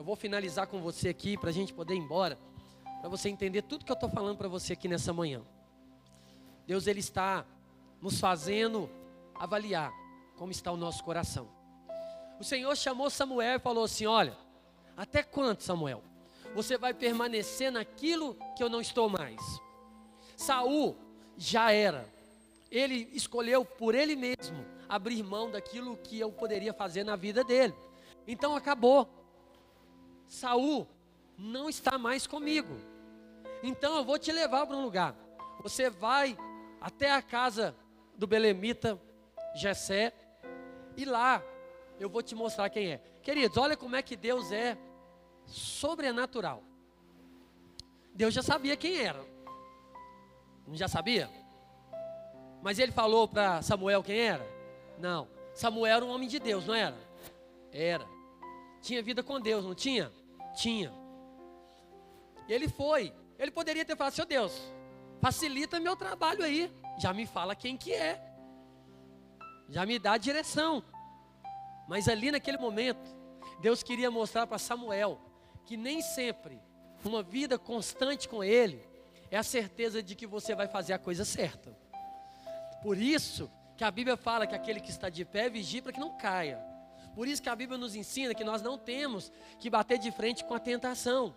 eu 0.00 0.04
vou 0.04 0.16
finalizar 0.16 0.66
com 0.66 0.80
você 0.80 1.10
aqui 1.10 1.36
para 1.36 1.50
a 1.50 1.52
gente 1.52 1.74
poder 1.74 1.92
ir 1.92 1.98
embora 1.98 2.38
para 3.00 3.10
você 3.10 3.28
entender 3.28 3.60
tudo 3.60 3.84
que 3.84 3.92
eu 3.92 3.94
estou 3.94 4.08
falando 4.08 4.38
para 4.38 4.48
você 4.48 4.72
aqui 4.72 4.88
nessa 4.88 5.12
manhã. 5.12 5.42
Deus 6.66 6.86
ele 6.86 7.00
está 7.00 7.44
nos 8.00 8.18
fazendo 8.18 8.88
avaliar 9.34 9.92
como 10.38 10.50
está 10.52 10.72
o 10.72 10.76
nosso 10.78 11.04
coração. 11.04 11.50
O 12.40 12.44
Senhor 12.44 12.74
chamou 12.78 13.10
Samuel 13.10 13.56
e 13.56 13.58
falou 13.58 13.84
assim: 13.84 14.06
Olha, 14.06 14.34
até 14.96 15.22
quanto, 15.22 15.64
Samuel? 15.64 16.02
Você 16.54 16.78
vai 16.78 16.94
permanecer 16.94 17.70
naquilo 17.70 18.38
que 18.56 18.62
eu 18.62 18.70
não 18.70 18.80
estou 18.80 19.06
mais. 19.06 19.38
Saul 20.34 20.96
já 21.36 21.72
era. 21.72 22.08
Ele 22.70 23.06
escolheu 23.12 23.66
por 23.66 23.94
ele 23.94 24.16
mesmo 24.16 24.64
abrir 24.88 25.22
mão 25.22 25.50
daquilo 25.50 25.94
que 25.98 26.18
eu 26.18 26.32
poderia 26.32 26.72
fazer 26.72 27.04
na 27.04 27.16
vida 27.16 27.44
dele. 27.44 27.74
Então 28.26 28.56
acabou. 28.56 29.19
Saul 30.30 30.86
não 31.36 31.68
está 31.68 31.98
mais 31.98 32.24
comigo. 32.24 32.72
Então 33.64 33.96
eu 33.96 34.04
vou 34.04 34.16
te 34.16 34.30
levar 34.30 34.64
para 34.64 34.76
um 34.76 34.82
lugar. 34.82 35.14
Você 35.60 35.90
vai 35.90 36.38
até 36.80 37.10
a 37.10 37.20
casa 37.20 37.74
do 38.16 38.28
belemita 38.28 38.98
Jessé 39.56 40.14
e 40.96 41.04
lá 41.04 41.42
eu 41.98 42.08
vou 42.08 42.22
te 42.22 42.36
mostrar 42.36 42.70
quem 42.70 42.92
é. 42.92 42.98
Queridos, 43.22 43.58
olha 43.58 43.76
como 43.76 43.96
é 43.96 44.02
que 44.02 44.14
Deus 44.14 44.52
é 44.52 44.78
sobrenatural. 45.46 46.62
Deus 48.14 48.32
já 48.32 48.42
sabia 48.42 48.76
quem 48.76 48.98
era. 48.98 49.26
Não 50.64 50.76
já 50.76 50.86
sabia? 50.86 51.28
Mas 52.62 52.78
ele 52.78 52.92
falou 52.92 53.26
para 53.26 53.62
Samuel 53.62 54.02
quem 54.02 54.20
era? 54.20 54.46
Não. 54.96 55.26
Samuel 55.54 55.96
era 55.96 56.04
um 56.04 56.10
homem 56.10 56.28
de 56.28 56.38
Deus, 56.38 56.64
não 56.66 56.74
era? 56.74 56.96
Era. 57.72 58.06
Tinha 58.80 59.02
vida 59.02 59.24
com 59.24 59.40
Deus, 59.40 59.64
não 59.64 59.74
tinha? 59.74 60.12
Tinha. 60.54 60.92
Ele 62.48 62.68
foi. 62.68 63.12
Ele 63.38 63.50
poderia 63.50 63.84
ter 63.84 63.96
falado, 63.96 64.12
seu 64.12 64.26
Deus, 64.26 64.52
facilita 65.20 65.80
meu 65.80 65.96
trabalho 65.96 66.44
aí. 66.44 66.70
Já 66.98 67.12
me 67.12 67.26
fala 67.26 67.54
quem 67.54 67.76
que 67.76 67.92
é. 67.92 68.20
Já 69.68 69.86
me 69.86 69.98
dá 69.98 70.12
a 70.12 70.18
direção. 70.18 70.84
Mas 71.88 72.08
ali 72.08 72.30
naquele 72.30 72.58
momento, 72.58 73.16
Deus 73.60 73.82
queria 73.82 74.10
mostrar 74.10 74.46
para 74.46 74.58
Samuel 74.58 75.20
que 75.64 75.76
nem 75.76 76.02
sempre 76.02 76.60
uma 77.04 77.22
vida 77.22 77.58
constante 77.58 78.28
com 78.28 78.44
Ele 78.44 78.84
é 79.30 79.36
a 79.36 79.42
certeza 79.42 80.02
de 80.02 80.14
que 80.14 80.26
você 80.26 80.54
vai 80.54 80.66
fazer 80.66 80.92
a 80.92 80.98
coisa 80.98 81.24
certa. 81.24 81.76
Por 82.82 82.98
isso 82.98 83.50
que 83.76 83.84
a 83.84 83.90
Bíblia 83.90 84.16
fala 84.16 84.46
que 84.46 84.54
aquele 84.54 84.80
que 84.80 84.90
está 84.90 85.08
de 85.08 85.24
pé 85.24 85.48
vigia 85.48 85.80
para 85.80 85.92
que 85.92 86.00
não 86.00 86.16
caia. 86.16 86.69
Por 87.14 87.26
isso 87.26 87.42
que 87.42 87.48
a 87.48 87.56
Bíblia 87.56 87.78
nos 87.78 87.94
ensina 87.94 88.34
que 88.34 88.44
nós 88.44 88.62
não 88.62 88.78
temos 88.78 89.32
que 89.58 89.68
bater 89.68 89.98
de 89.98 90.10
frente 90.10 90.44
com 90.44 90.54
a 90.54 90.60
tentação 90.60 91.34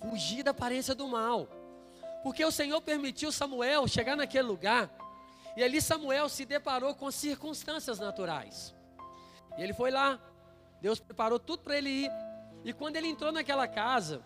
fugir 0.00 0.42
da 0.42 0.50
aparência 0.50 0.94
do 0.94 1.06
mal. 1.06 1.48
Porque 2.22 2.44
o 2.44 2.50
Senhor 2.50 2.80
permitiu 2.80 3.30
Samuel 3.30 3.86
chegar 3.86 4.16
naquele 4.16 4.48
lugar, 4.48 4.90
e 5.56 5.62
ali 5.62 5.80
Samuel 5.80 6.28
se 6.28 6.44
deparou 6.44 6.94
com 6.94 7.10
circunstâncias 7.10 7.98
naturais. 7.98 8.74
E 9.58 9.62
ele 9.62 9.72
foi 9.72 9.90
lá, 9.90 10.18
Deus 10.80 10.98
preparou 10.98 11.38
tudo 11.38 11.62
para 11.62 11.76
ele 11.76 11.90
ir. 11.90 12.10
E 12.64 12.72
quando 12.72 12.96
ele 12.96 13.08
entrou 13.08 13.32
naquela 13.32 13.66
casa, 13.66 14.22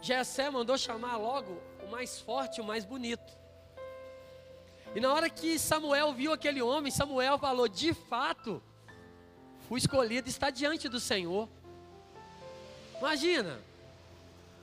Jessé 0.00 0.50
mandou 0.50 0.76
chamar 0.76 1.16
logo 1.16 1.60
o 1.84 1.90
mais 1.90 2.20
forte, 2.20 2.60
o 2.60 2.64
mais 2.64 2.84
bonito. 2.84 3.36
E 4.94 5.00
na 5.00 5.12
hora 5.12 5.28
que 5.28 5.58
Samuel 5.58 6.12
viu 6.12 6.32
aquele 6.32 6.62
homem, 6.62 6.90
Samuel 6.90 7.38
falou: 7.38 7.68
De 7.68 7.94
fato, 7.94 8.62
o 9.68 9.76
escolhido 9.76 10.28
está 10.28 10.50
diante 10.50 10.88
do 10.88 11.00
Senhor. 11.00 11.48
Imagina, 12.98 13.58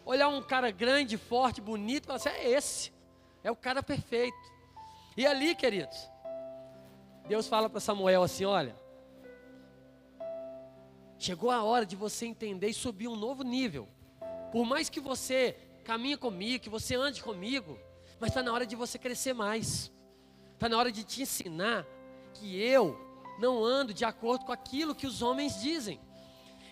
olhar 0.05 0.27
um 0.29 0.41
cara 0.41 0.71
grande, 0.71 1.17
forte, 1.17 1.61
bonito, 1.61 2.05
falar 2.07 2.17
assim: 2.17 2.29
é 2.29 2.49
esse, 2.49 2.91
é 3.43 3.51
o 3.51 3.55
cara 3.55 3.83
perfeito. 3.83 4.37
E 5.15 5.25
ali, 5.25 5.53
queridos, 5.53 6.09
Deus 7.27 7.47
fala 7.47 7.69
para 7.69 7.79
Samuel 7.79 8.23
assim: 8.23 8.45
olha, 8.45 8.75
chegou 11.17 11.51
a 11.51 11.63
hora 11.63 11.85
de 11.85 11.95
você 11.95 12.25
entender 12.25 12.67
e 12.67 12.73
subir 12.73 13.07
um 13.07 13.15
novo 13.15 13.43
nível. 13.43 13.87
Por 14.51 14.65
mais 14.65 14.89
que 14.89 14.99
você 14.99 15.57
caminhe 15.83 16.15
comigo, 16.15 16.63
que 16.63 16.69
você 16.69 16.95
ande 16.95 17.21
comigo, 17.21 17.77
mas 18.19 18.29
está 18.29 18.41
na 18.41 18.53
hora 18.53 18.65
de 18.65 18.75
você 18.75 18.97
crescer 18.97 19.33
mais. 19.33 19.91
Está 20.53 20.69
na 20.69 20.77
hora 20.77 20.91
de 20.91 21.03
te 21.03 21.21
ensinar 21.23 21.85
que 22.33 22.59
eu 22.61 23.12
não 23.37 23.63
ando 23.63 23.93
de 23.93 24.05
acordo 24.05 24.45
com 24.45 24.51
aquilo 24.51 24.95
que 24.95 25.07
os 25.07 25.21
homens 25.21 25.61
dizem. 25.61 25.99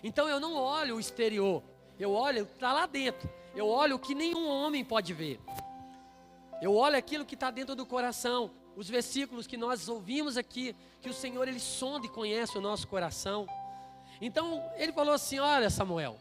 Então 0.02 0.28
eu 0.28 0.40
não 0.40 0.54
olho 0.54 0.96
o 0.96 1.00
exterior, 1.00 1.62
eu 1.98 2.12
olho, 2.12 2.42
está 2.44 2.72
lá 2.72 2.86
dentro. 2.86 3.28
Eu 3.54 3.68
olho 3.68 3.96
o 3.96 3.98
que 3.98 4.14
nenhum 4.14 4.48
homem 4.48 4.84
pode 4.84 5.12
ver. 5.12 5.38
Eu 6.60 6.74
olho 6.74 6.96
aquilo 6.96 7.24
que 7.24 7.34
está 7.34 7.50
dentro 7.50 7.74
do 7.74 7.84
coração. 7.84 8.50
Os 8.74 8.88
versículos 8.88 9.46
que 9.46 9.58
nós 9.58 9.88
ouvimos 9.88 10.38
aqui, 10.38 10.74
que 11.00 11.10
o 11.10 11.12
Senhor 11.12 11.46
ele 11.46 11.60
sonda 11.60 12.06
e 12.06 12.08
conhece 12.08 12.56
o 12.56 12.60
nosso 12.60 12.88
coração. 12.88 13.46
Então 14.20 14.64
ele 14.76 14.92
falou 14.92 15.12
assim: 15.12 15.38
Olha, 15.38 15.68
Samuel, 15.68 16.16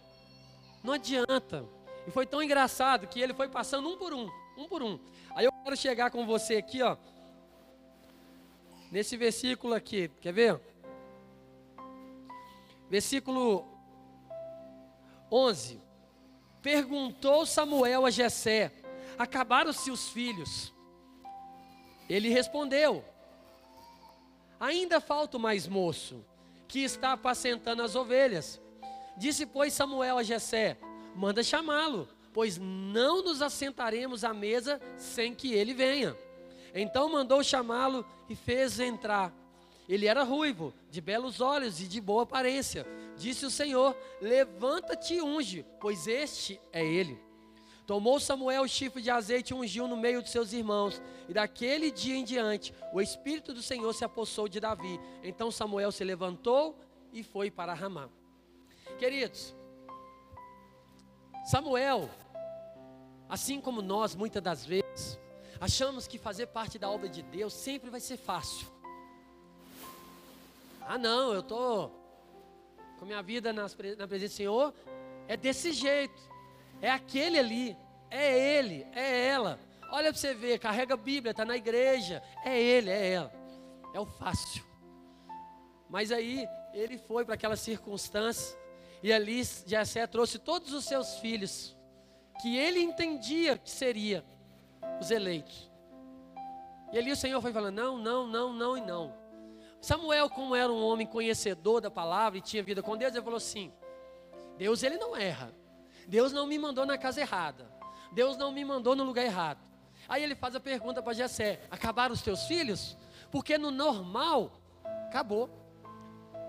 não 0.83 0.93
adianta. 0.93 1.65
E 2.05 2.11
foi 2.11 2.25
tão 2.25 2.43
engraçado 2.43 3.07
que 3.07 3.21
ele 3.21 3.33
foi 3.33 3.47
passando 3.47 3.87
um 3.87 3.97
por 3.97 4.13
um, 4.13 4.29
um 4.57 4.67
por 4.67 4.83
um. 4.83 4.99
Aí 5.35 5.45
eu 5.45 5.51
quero 5.63 5.77
chegar 5.77 6.11
com 6.11 6.25
você 6.25 6.55
aqui, 6.55 6.81
ó, 6.81 6.97
nesse 8.91 9.15
versículo 9.15 9.73
aqui, 9.73 10.11
quer 10.19 10.33
ver? 10.33 10.59
Versículo 12.89 13.65
11. 15.31 15.81
Perguntou 16.61 17.45
Samuel 17.45 18.05
a 18.05 18.11
Jessé: 18.11 18.71
Acabaram-se 19.17 19.89
os 19.89 20.09
filhos? 20.09 20.73
Ele 22.09 22.27
respondeu: 22.27 23.03
Ainda 24.59 24.99
falta 24.99 25.37
o 25.37 25.39
mais 25.39 25.67
moço, 25.67 26.25
que 26.67 26.83
está 26.83 27.13
apacentando 27.13 27.81
as 27.81 27.95
ovelhas. 27.95 28.61
Disse, 29.17 29.45
pois, 29.45 29.73
Samuel 29.73 30.17
a 30.17 30.23
Jessé: 30.23 30.77
Manda 31.15 31.41
chamá-lo, 31.41 32.09
pois 32.33 32.57
não 32.57 33.23
nos 33.23 33.41
assentaremos 33.41 34.25
à 34.25 34.33
mesa 34.33 34.81
sem 34.97 35.33
que 35.33 35.53
ele 35.53 35.73
venha. 35.73 36.15
Então 36.73 37.09
mandou 37.09 37.43
chamá-lo 37.43 38.05
e 38.29 38.35
fez 38.35 38.79
entrar. 38.79 39.33
Ele 39.87 40.07
era 40.07 40.23
ruivo, 40.23 40.73
de 40.89 41.01
belos 41.01 41.41
olhos 41.41 41.81
e 41.81 41.87
de 41.87 41.99
boa 41.99 42.23
aparência. 42.23 42.85
Disse 43.17 43.45
o 43.45 43.51
Senhor: 43.51 43.95
Levanta-te 44.21 45.15
e 45.15 45.21
unge, 45.21 45.65
pois 45.79 46.07
este 46.07 46.59
é 46.71 46.85
ele. 46.85 47.19
Tomou 47.85 48.19
Samuel 48.19 48.61
o 48.61 48.67
chifre 48.69 49.01
de 49.01 49.09
azeite 49.09 49.51
e 49.51 49.53
ungiu 49.53 49.87
no 49.87 49.97
meio 49.97 50.23
de 50.23 50.29
seus 50.29 50.53
irmãos. 50.53 51.01
E 51.27 51.33
daquele 51.33 51.91
dia 51.91 52.15
em 52.15 52.23
diante, 52.23 52.73
o 52.93 53.01
Espírito 53.01 53.53
do 53.53 53.61
Senhor 53.61 53.91
se 53.93 54.05
apossou 54.05 54.47
de 54.47 54.59
Davi. 54.59 54.99
Então 55.23 55.51
Samuel 55.51 55.91
se 55.91 56.03
levantou 56.03 56.79
e 57.11 57.21
foi 57.21 57.51
para 57.51 57.73
Ramá. 57.73 58.07
Queridos, 58.97 59.53
Samuel, 61.43 62.09
assim 63.27 63.59
como 63.59 63.81
nós, 63.81 64.15
muitas 64.15 64.41
das 64.41 64.65
vezes, 64.65 64.80
achamos 65.61 66.07
que 66.07 66.17
fazer 66.17 66.47
parte 66.47 66.79
da 66.79 66.89
obra 66.89 67.07
de 67.07 67.21
Deus 67.21 67.53
sempre 67.53 67.91
vai 67.91 67.99
ser 67.99 68.17
fácil. 68.17 68.67
Ah, 70.81 70.97
não, 70.97 71.31
eu 71.31 71.41
estou 71.41 71.91
com 72.97 73.05
minha 73.05 73.21
vida 73.21 73.53
na 73.53 73.69
presença 73.69 74.07
do 74.07 74.29
Senhor. 74.29 74.73
É 75.27 75.37
desse 75.37 75.71
jeito. 75.71 76.19
É 76.81 76.89
aquele 76.89 77.37
ali. 77.37 77.77
É 78.09 78.57
ele. 78.57 78.87
É 78.93 79.27
ela. 79.27 79.59
Olha 79.91 80.11
para 80.11 80.19
você 80.19 80.33
ver, 80.33 80.57
carrega 80.57 80.95
a 80.95 80.97
Bíblia, 80.97 81.31
está 81.31 81.45
na 81.45 81.55
igreja. 81.55 82.23
É 82.43 82.59
ele, 82.59 82.89
é 82.89 83.13
ela. 83.13 83.33
É 83.93 83.99
o 83.99 84.05
fácil. 84.05 84.63
Mas 85.87 86.11
aí 86.11 86.47
ele 86.73 86.97
foi 86.97 87.23
para 87.23 87.35
aquela 87.35 87.55
circunstância. 87.55 88.57
E 89.03 89.13
ali 89.13 89.43
Jessé 89.67 90.07
trouxe 90.07 90.39
todos 90.39 90.73
os 90.73 90.85
seus 90.85 91.19
filhos 91.19 91.75
que 92.41 92.57
ele 92.57 92.79
entendia 92.79 93.57
que 93.57 93.69
seria 93.69 94.25
os 94.99 95.11
eleitos. 95.11 95.71
E 96.91 96.97
ali 96.97 97.11
o 97.11 97.15
Senhor 97.15 97.41
foi 97.41 97.53
falando: 97.53 97.75
não, 97.75 97.97
não, 97.97 98.27
não, 98.27 98.53
não 98.53 98.77
e 98.77 98.81
não. 98.81 99.13
Samuel, 99.79 100.29
como 100.29 100.55
era 100.55 100.71
um 100.71 100.83
homem 100.83 101.07
conhecedor 101.07 101.81
da 101.81 101.89
palavra 101.89 102.37
e 102.37 102.41
tinha 102.41 102.61
vida 102.61 102.83
com 102.83 102.95
Deus, 102.95 103.13
ele 103.13 103.23
falou 103.23 103.37
assim: 103.37 103.73
Deus 104.57 104.83
ele 104.83 104.97
não 104.97 105.15
erra. 105.15 105.53
Deus 106.07 106.31
não 106.31 106.45
me 106.45 106.57
mandou 106.59 106.85
na 106.85 106.97
casa 106.97 107.21
errada. 107.21 107.71
Deus 108.11 108.37
não 108.37 108.51
me 108.51 108.63
mandou 108.65 108.95
no 108.95 109.03
lugar 109.03 109.25
errado. 109.25 109.59
Aí 110.07 110.23
ele 110.23 110.35
faz 110.35 110.55
a 110.55 110.59
pergunta 110.59 111.01
para 111.01 111.13
Jessé: 111.13 111.61
acabaram 111.71 112.13
os 112.13 112.21
teus 112.21 112.43
filhos? 112.43 112.97
Porque 113.31 113.57
no 113.57 113.71
normal 113.71 114.51
acabou. 115.07 115.49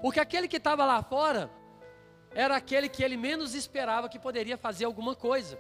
Porque 0.03 0.19
aquele 0.19 0.49
que 0.49 0.57
estava 0.57 0.85
lá 0.85 1.03
fora 1.03 1.51
era 2.35 2.57
aquele 2.57 2.89
que 2.89 3.05
ele 3.05 3.17
menos 3.17 3.55
esperava 3.55 4.09
que 4.09 4.19
poderia 4.19 4.57
fazer 4.57 4.85
alguma 4.85 5.15
coisa. 5.15 5.59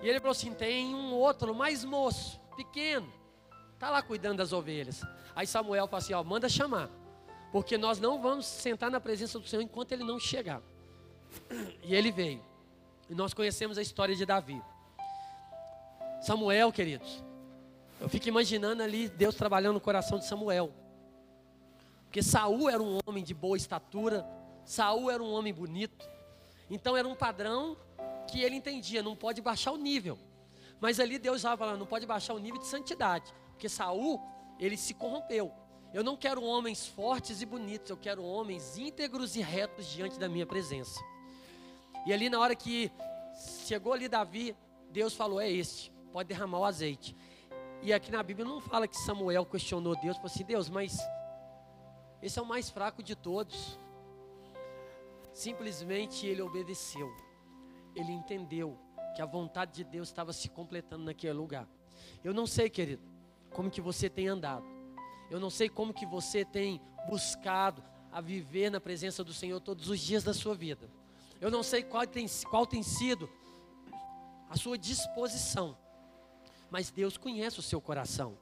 E 0.00 0.08
ele 0.08 0.20
falou 0.20 0.32
assim: 0.32 0.52
tem 0.52 0.94
um 0.94 1.12
outro 1.14 1.54
mais 1.54 1.84
moço, 1.84 2.40
pequeno, 2.56 3.12
está 3.74 3.90
lá 3.90 4.02
cuidando 4.02 4.38
das 4.38 4.52
ovelhas. 4.52 5.02
Aí 5.34 5.46
Samuel 5.46 5.86
falou 5.86 5.98
assim: 5.98 6.12
ó, 6.14 6.22
manda 6.22 6.48
chamar, 6.48 6.90
porque 7.52 7.76
nós 7.76 7.98
não 7.98 8.20
vamos 8.20 8.46
sentar 8.46 8.90
na 8.90 9.00
presença 9.00 9.38
do 9.38 9.46
Senhor 9.46 9.62
enquanto 9.62 9.92
ele 9.92 10.04
não 10.04 10.18
chegar. 10.18 10.62
E 11.82 11.94
ele 11.94 12.10
veio. 12.10 12.42
E 13.08 13.14
nós 13.14 13.32
conhecemos 13.34 13.78
a 13.78 13.82
história 13.82 14.14
de 14.14 14.24
Davi. 14.24 14.62
Samuel, 16.20 16.72
queridos, 16.72 17.22
eu 18.00 18.08
fico 18.08 18.28
imaginando 18.28 18.82
ali 18.82 19.08
Deus 19.08 19.34
trabalhando 19.34 19.74
no 19.74 19.80
coração 19.80 20.18
de 20.18 20.26
Samuel. 20.26 20.72
Porque 22.04 22.22
Saul 22.22 22.70
era 22.70 22.82
um 22.82 22.98
homem 23.06 23.22
de 23.22 23.34
boa 23.34 23.56
estatura, 23.56 24.26
Saul 24.64 25.10
era 25.10 25.22
um 25.22 25.32
homem 25.32 25.52
bonito. 25.52 26.08
Então 26.70 26.96
era 26.96 27.06
um 27.06 27.14
padrão 27.14 27.76
que 28.28 28.42
ele 28.42 28.54
entendia, 28.54 29.02
não 29.02 29.16
pode 29.16 29.40
baixar 29.40 29.72
o 29.72 29.76
nível. 29.76 30.18
Mas 30.80 31.00
ali 31.00 31.18
Deus 31.18 31.38
estava 31.38 31.56
falando, 31.56 31.80
não 31.80 31.86
pode 31.86 32.06
baixar 32.06 32.34
o 32.34 32.38
nível 32.38 32.60
de 32.60 32.66
santidade, 32.66 33.32
porque 33.50 33.68
Saul, 33.68 34.20
ele 34.60 34.76
se 34.76 34.94
corrompeu. 34.94 35.52
Eu 35.92 36.04
não 36.04 36.16
quero 36.16 36.42
homens 36.44 36.86
fortes 36.86 37.40
e 37.40 37.46
bonitos, 37.46 37.90
eu 37.90 37.96
quero 37.96 38.22
homens 38.22 38.76
íntegros 38.76 39.34
e 39.34 39.40
retos 39.40 39.86
diante 39.86 40.18
da 40.18 40.28
minha 40.28 40.46
presença. 40.46 41.00
E 42.06 42.12
ali 42.12 42.28
na 42.28 42.38
hora 42.38 42.54
que 42.54 42.92
chegou 43.64 43.94
ali 43.94 44.06
Davi, 44.06 44.54
Deus 44.90 45.14
falou: 45.14 45.40
"É 45.40 45.50
este, 45.50 45.90
pode 46.12 46.28
derramar 46.28 46.58
o 46.58 46.64
azeite". 46.64 47.16
E 47.82 47.92
aqui 47.92 48.10
na 48.10 48.22
Bíblia 48.22 48.46
não 48.46 48.60
fala 48.60 48.86
que 48.86 48.96
Samuel 48.96 49.46
questionou 49.46 49.96
Deus, 49.98 50.16
falou 50.16 50.30
assim: 50.30 50.44
"Deus, 50.44 50.68
mas 50.68 50.98
esse 52.22 52.38
é 52.38 52.42
o 52.42 52.46
mais 52.46 52.68
fraco 52.68 53.02
de 53.02 53.16
todos". 53.16 53.78
Simplesmente 55.32 56.26
ele 56.26 56.42
obedeceu 56.42 57.08
ele 57.98 58.12
entendeu 58.12 58.78
que 59.14 59.22
a 59.22 59.26
vontade 59.26 59.72
de 59.72 59.84
Deus 59.84 60.08
estava 60.08 60.32
se 60.32 60.48
completando 60.48 61.04
naquele 61.04 61.32
lugar. 61.32 61.68
Eu 62.22 62.32
não 62.32 62.46
sei, 62.46 62.70
querido, 62.70 63.02
como 63.50 63.70
que 63.70 63.80
você 63.80 64.08
tem 64.08 64.28
andado. 64.28 64.64
Eu 65.30 65.40
não 65.40 65.50
sei 65.50 65.68
como 65.68 65.92
que 65.92 66.06
você 66.06 66.44
tem 66.44 66.80
buscado 67.08 67.82
a 68.12 68.20
viver 68.20 68.70
na 68.70 68.80
presença 68.80 69.22
do 69.22 69.32
Senhor 69.32 69.60
todos 69.60 69.88
os 69.88 70.00
dias 70.00 70.22
da 70.22 70.32
sua 70.32 70.54
vida. 70.54 70.88
Eu 71.40 71.50
não 71.50 71.62
sei 71.62 71.82
qual 71.82 72.06
tem, 72.06 72.26
qual 72.48 72.66
tem 72.66 72.82
sido 72.82 73.28
a 74.48 74.56
sua 74.56 74.78
disposição. 74.78 75.76
Mas 76.70 76.90
Deus 76.90 77.16
conhece 77.16 77.58
o 77.58 77.62
seu 77.62 77.80
coração. 77.80 78.38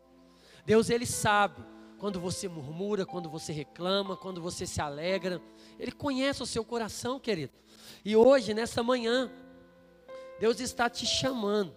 Deus 0.65 0.91
ele 0.91 1.07
sabe 1.07 1.63
quando 1.99 2.21
você 2.21 2.49
murmura, 2.49 3.07
quando 3.07 3.31
você 3.31 3.53
reclama, 3.53 4.17
quando 4.17 4.41
você 4.41 4.67
se 4.67 4.81
alegra. 4.81 5.41
Ele 5.79 5.93
conhece 5.93 6.43
o 6.43 6.47
seu 6.47 6.65
coração, 6.65 7.19
querido. 7.19 7.53
E 8.05 8.17
hoje, 8.17 8.55
nessa 8.55 8.83
manhã, 8.83 9.31
Deus 10.39 10.61
está 10.61 10.91
te 10.91 11.07
chamando 11.07 11.75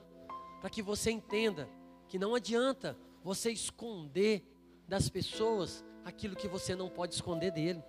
para 0.60 0.70
que 0.70 0.82
você 0.82 1.12
entenda 1.12 1.70
que 2.08 2.20
não 2.20 2.36
adianta 2.36 2.98
você 3.24 3.52
esconder 3.52 4.44
das 4.88 5.08
pessoas 5.08 5.86
aquilo 6.04 6.36
que 6.36 6.48
você 6.48 6.76
não 6.76 6.90
pode 6.90 7.14
esconder 7.14 7.52
dele. 7.52 7.84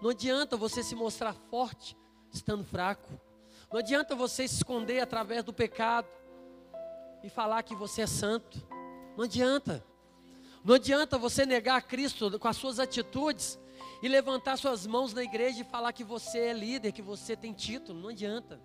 Não 0.00 0.10
adianta 0.10 0.56
você 0.56 0.82
se 0.82 0.94
mostrar 0.94 1.34
forte 1.34 1.96
estando 2.32 2.64
fraco. 2.64 3.08
Não 3.70 3.78
adianta 3.78 4.16
você 4.16 4.48
se 4.48 4.56
esconder 4.56 5.00
através 5.00 5.44
do 5.44 5.52
pecado 5.52 6.08
e 7.22 7.28
falar 7.28 7.62
que 7.62 7.74
você 7.74 8.02
é 8.02 8.06
santo. 8.06 8.66
Não 9.16 9.24
adianta. 9.24 9.84
Não 10.64 10.74
adianta 10.74 11.18
você 11.18 11.46
negar 11.46 11.76
a 11.76 11.82
Cristo 11.82 12.38
com 12.38 12.48
as 12.48 12.56
suas 12.56 12.78
atitudes 12.78 13.58
e 14.02 14.08
levantar 14.08 14.56
suas 14.56 14.86
mãos 14.86 15.12
na 15.12 15.22
igreja 15.22 15.60
e 15.60 15.64
falar 15.64 15.92
que 15.92 16.04
você 16.04 16.38
é 16.38 16.52
líder, 16.52 16.92
que 16.92 17.02
você 17.02 17.36
tem 17.36 17.52
título. 17.52 18.00
Não 18.00 18.08
adianta. 18.08 18.60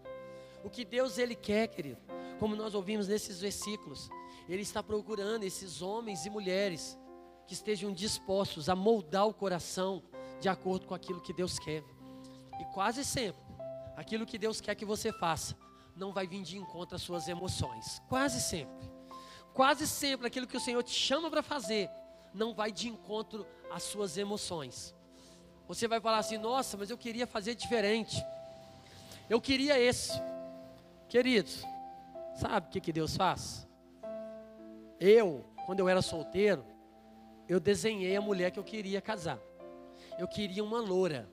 O 0.64 0.70
que 0.70 0.84
Deus 0.84 1.18
ele 1.18 1.36
quer, 1.36 1.68
querido, 1.68 2.02
como 2.40 2.56
nós 2.56 2.74
ouvimos 2.74 3.08
nesses 3.08 3.40
versículos, 3.40 4.10
ele 4.48 4.62
está 4.62 4.82
procurando 4.82 5.44
esses 5.44 5.82
homens 5.82 6.26
e 6.26 6.30
mulheres 6.30 6.98
que 7.46 7.54
estejam 7.54 7.94
dispostos 7.94 8.70
a 8.70 8.76
moldar 8.76 9.28
o 9.28 9.34
coração 9.34 10.04
de 10.40 10.50
acordo 10.50 10.86
com 10.86 10.94
aquilo 10.94 11.22
que 11.22 11.34
Deus 11.34 11.58
quer. 11.58 11.84
E 12.60 12.66
quase 12.74 13.04
sempre, 13.04 13.42
aquilo 13.96 14.26
que 14.26 14.38
Deus 14.38 14.60
quer 14.60 14.76
que 14.76 14.86
você 14.86 15.12
faça 15.12 15.56
não 15.96 16.14
vai 16.14 16.28
vir 16.28 16.44
de 16.44 16.58
encontro 16.58 16.96
às 16.96 17.02
suas 17.02 17.28
emoções. 17.28 18.02
Quase 18.08 18.40
sempre. 18.40 18.90
Quase 19.54 19.88
sempre 19.88 20.28
aquilo 20.28 20.46
que 20.46 20.58
o 20.58 20.60
Senhor 20.60 20.84
te 20.84 20.92
chama 20.92 21.30
para 21.30 21.42
fazer 21.42 21.90
não 22.34 22.54
vai 22.54 22.72
de 22.72 22.88
encontro 22.88 23.48
às 23.72 23.84
suas 23.84 24.18
emoções. 24.18 24.94
Você 25.68 25.88
vai 25.88 26.00
falar 26.00 26.20
assim: 26.20 26.38
"Nossa, 26.38 26.78
mas 26.78 26.90
eu 26.90 26.98
queria 26.98 27.26
fazer 27.26 27.56
diferente. 27.56 28.24
Eu 29.30 29.42
queria 29.42 29.80
esse. 29.80 30.12
Queridos, 31.10 31.64
sabe 32.36 32.68
o 32.68 32.70
que, 32.70 32.82
que 32.82 32.92
Deus 32.92 33.16
faz? 33.16 33.66
Eu, 35.00 35.46
quando 35.66 35.80
eu 35.80 35.88
era 35.88 36.02
solteiro, 36.02 36.66
eu 37.48 37.62
desenhei 37.62 38.16
a 38.16 38.22
mulher 38.22 38.52
que 38.52 38.60
eu 38.60 38.64
queria 38.64 39.00
casar. 39.00 39.40
Eu 40.20 40.28
queria 40.28 40.64
uma 40.64 40.82
loura. 40.82 41.30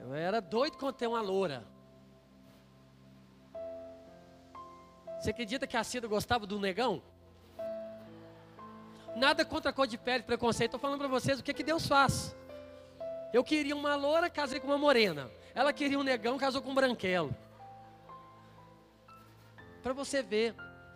Eu 0.00 0.14
era 0.14 0.40
doido 0.40 0.76
com 0.76 0.92
ter 0.92 1.08
uma 1.08 1.20
loura. 1.20 1.66
Você 5.18 5.30
acredita 5.30 5.66
que 5.66 5.76
a 5.76 5.82
Cida 5.82 6.06
gostava 6.06 6.46
do 6.46 6.60
negão? 6.60 7.02
Nada 9.16 9.44
contra 9.44 9.70
a 9.70 9.72
cor 9.72 9.86
de 9.86 9.98
pele, 9.98 10.22
preconceito. 10.22 10.68
Estou 10.68 10.80
falando 10.80 10.98
para 10.98 11.08
vocês 11.08 11.40
o 11.40 11.42
que, 11.42 11.54
que 11.54 11.64
Deus 11.64 11.88
faz. 11.88 12.36
Eu 13.32 13.42
queria 13.42 13.74
uma 13.74 13.96
loura, 13.96 14.30
casei 14.30 14.60
com 14.60 14.68
uma 14.68 14.78
morena. 14.78 15.28
Ela 15.54 15.72
queria 15.72 15.98
um 15.98 16.04
negão, 16.04 16.38
casou 16.38 16.62
com 16.62 16.70
um 16.70 16.74
branquelo 16.74 17.34
para 19.84 19.92
você 19.92 20.22
ver. 20.22 20.54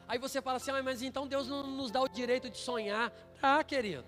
Aí 0.08 0.18
você 0.18 0.40
fala 0.40 0.56
assim, 0.56 0.70
ah, 0.70 0.82
mas 0.82 1.02
então 1.02 1.26
Deus 1.26 1.46
não 1.46 1.62
nos 1.62 1.90
dá 1.90 2.00
o 2.00 2.08
direito 2.08 2.48
de 2.48 2.56
sonhar. 2.56 3.12
Tá, 3.38 3.62
querido. 3.62 4.06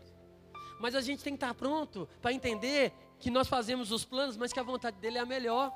Mas 0.80 0.94
a 0.94 1.02
gente 1.02 1.22
tem 1.22 1.34
que 1.34 1.36
estar 1.36 1.52
pronto 1.52 2.08
para 2.22 2.32
entender 2.32 2.90
que 3.18 3.30
nós 3.30 3.46
fazemos 3.46 3.92
os 3.92 4.06
planos, 4.06 4.38
mas 4.38 4.50
que 4.50 4.58
a 4.58 4.62
vontade 4.62 4.96
dele 4.96 5.18
é 5.18 5.20
a 5.20 5.26
melhor. 5.26 5.70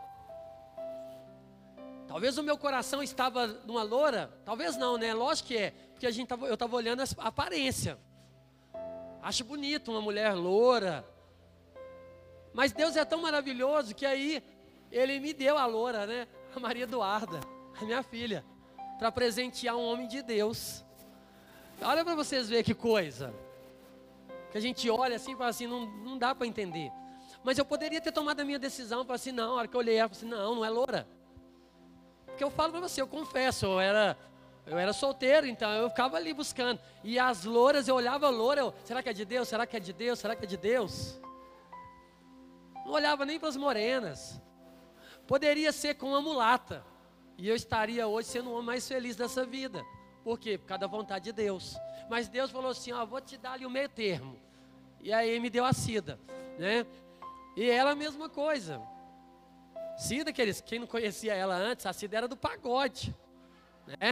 Talvez 2.08 2.38
o 2.38 2.42
meu 2.42 2.56
coração 2.56 3.02
estava 3.02 3.46
numa 3.46 3.82
loura, 3.82 4.32
talvez 4.42 4.74
não, 4.78 4.96
né? 4.96 5.12
Lógico 5.12 5.48
que 5.48 5.56
é, 5.58 5.70
porque 5.92 6.06
a 6.06 6.10
gente 6.10 6.28
tava, 6.28 6.46
eu 6.46 6.54
estava 6.54 6.74
olhando 6.74 7.02
a 7.02 7.28
aparência. 7.28 7.98
Acho 9.20 9.44
bonito 9.44 9.90
uma 9.90 10.00
mulher 10.00 10.32
loura. 10.32 11.06
Mas 12.54 12.72
Deus 12.72 12.96
é 12.96 13.04
tão 13.04 13.20
maravilhoso 13.20 13.94
que 13.94 14.06
aí 14.06 14.42
ele 14.90 15.20
me 15.20 15.34
deu 15.34 15.58
a 15.58 15.66
loura, 15.66 16.06
né? 16.06 16.26
A 16.56 16.60
Maria 16.60 16.84
Eduarda, 16.84 17.40
a 17.78 17.84
minha 17.84 18.02
filha 18.02 18.42
para 19.04 19.12
presentear 19.12 19.76
um 19.76 19.84
homem 19.84 20.08
de 20.08 20.22
Deus. 20.22 20.82
Olha 21.82 22.02
para 22.02 22.14
vocês 22.14 22.48
verem 22.48 22.64
que 22.64 22.72
coisa. 22.72 23.34
Que 24.50 24.56
a 24.56 24.60
gente 24.62 24.88
olha 24.88 25.16
assim 25.16 25.34
e 25.34 25.36
fala 25.36 25.50
assim, 25.50 25.66
não, 25.66 25.84
não 25.84 26.16
dá 26.16 26.34
para 26.34 26.46
entender. 26.46 26.90
Mas 27.42 27.58
eu 27.58 27.66
poderia 27.66 28.00
ter 28.00 28.12
tomado 28.12 28.40
a 28.40 28.44
minha 28.46 28.58
decisão, 28.58 29.04
para 29.04 29.16
assim, 29.16 29.30
não, 29.30 29.50
a 29.50 29.54
hora 29.56 29.68
que 29.68 29.76
eu 29.76 29.80
olhei 29.80 29.96
ela, 29.96 30.10
assim, 30.10 30.24
não, 30.24 30.54
não 30.54 30.64
é 30.64 30.70
loura. 30.70 31.06
Porque 32.24 32.42
eu 32.42 32.50
falo 32.50 32.72
para 32.72 32.80
você, 32.80 33.02
eu 33.02 33.06
confesso, 33.06 33.66
eu 33.66 33.78
era, 33.78 34.16
eu 34.64 34.78
era 34.78 34.94
solteiro, 34.94 35.46
então 35.46 35.70
eu 35.70 35.90
ficava 35.90 36.16
ali 36.16 36.32
buscando. 36.32 36.80
E 37.02 37.18
as 37.18 37.44
louras, 37.44 37.86
eu 37.86 37.96
olhava 37.96 38.28
a 38.28 38.30
loura, 38.30 38.62
eu, 38.62 38.74
será 38.86 39.02
que 39.02 39.10
é 39.10 39.12
de 39.12 39.26
Deus? 39.26 39.48
Será 39.48 39.66
que 39.66 39.76
é 39.76 39.80
de 39.80 39.92
Deus? 39.92 40.18
Será 40.18 40.34
que 40.34 40.44
é 40.44 40.48
de 40.48 40.56
Deus? 40.56 41.20
Não 42.86 42.92
olhava 42.92 43.26
nem 43.26 43.38
para 43.38 43.50
as 43.50 43.56
morenas. 43.58 44.40
Poderia 45.26 45.72
ser 45.72 45.92
com 45.96 46.08
uma 46.08 46.22
mulata. 46.22 46.93
E 47.36 47.48
eu 47.48 47.56
estaria 47.56 48.06
hoje 48.06 48.28
sendo 48.28 48.50
o 48.50 48.52
homem 48.52 48.66
mais 48.66 48.86
feliz 48.86 49.16
dessa 49.16 49.44
vida. 49.44 49.84
Por 50.22 50.38
quê? 50.38 50.56
Por 50.56 50.66
causa 50.66 50.80
da 50.80 50.86
vontade 50.86 51.26
de 51.26 51.32
Deus. 51.32 51.76
Mas 52.08 52.28
Deus 52.28 52.50
falou 52.50 52.70
assim: 52.70 52.92
ó, 52.92 53.04
vou 53.04 53.20
te 53.20 53.36
dar 53.36 53.52
ali 53.52 53.66
o 53.66 53.70
meio 53.70 53.88
termo. 53.88 54.38
E 55.00 55.12
aí 55.12 55.38
me 55.38 55.50
deu 55.50 55.64
a 55.64 55.72
Cida, 55.72 56.18
né? 56.58 56.86
E 57.56 57.68
ela 57.68 57.90
a 57.90 57.94
mesma 57.94 58.28
coisa. 58.28 58.80
Cida, 59.96 60.32
queridos, 60.32 60.60
quem 60.60 60.78
não 60.78 60.86
conhecia 60.86 61.34
ela 61.34 61.54
antes, 61.54 61.86
a 61.86 61.92
Cida 61.92 62.16
era 62.16 62.28
do 62.28 62.36
pagode, 62.36 63.14
né? 63.86 64.10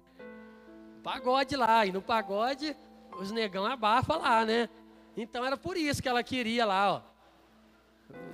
Pagode 1.03 1.57
lá, 1.57 1.85
e 1.85 1.93
no 1.93 2.01
pagode 2.01 2.77
os 3.19 3.33
negão 3.33 3.67
abafa 3.67 4.17
lá, 4.17 4.45
né? 4.45 4.69
Então 5.17 5.45
era 5.45 5.57
por 5.57 5.77
isso 5.77 6.03
que 6.03 6.09
ela 6.09 6.23
queria 6.23 6.65
lá, 6.65 6.93
ó. 6.95 7.03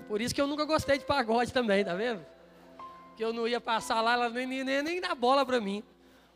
Por 0.07 0.20
isso 0.20 0.34
que 0.34 0.41
eu 0.41 0.47
nunca 0.47 0.64
gostei 0.64 0.99
de 0.99 1.05
pagode 1.05 1.53
também, 1.53 1.84
tá 1.84 1.95
vendo? 1.95 2.24
Que 3.19 3.25
eu 3.25 3.33
não 3.33 3.49
ia 3.49 3.61
passar 3.61 4.01
lá, 4.01 4.12
ela 4.12 4.31
nem, 4.31 4.47
nem, 4.47 4.81
nem 4.81 5.01
dá 5.01 5.12
bola 5.12 5.45
para 5.45 5.61
mim. 5.61 5.83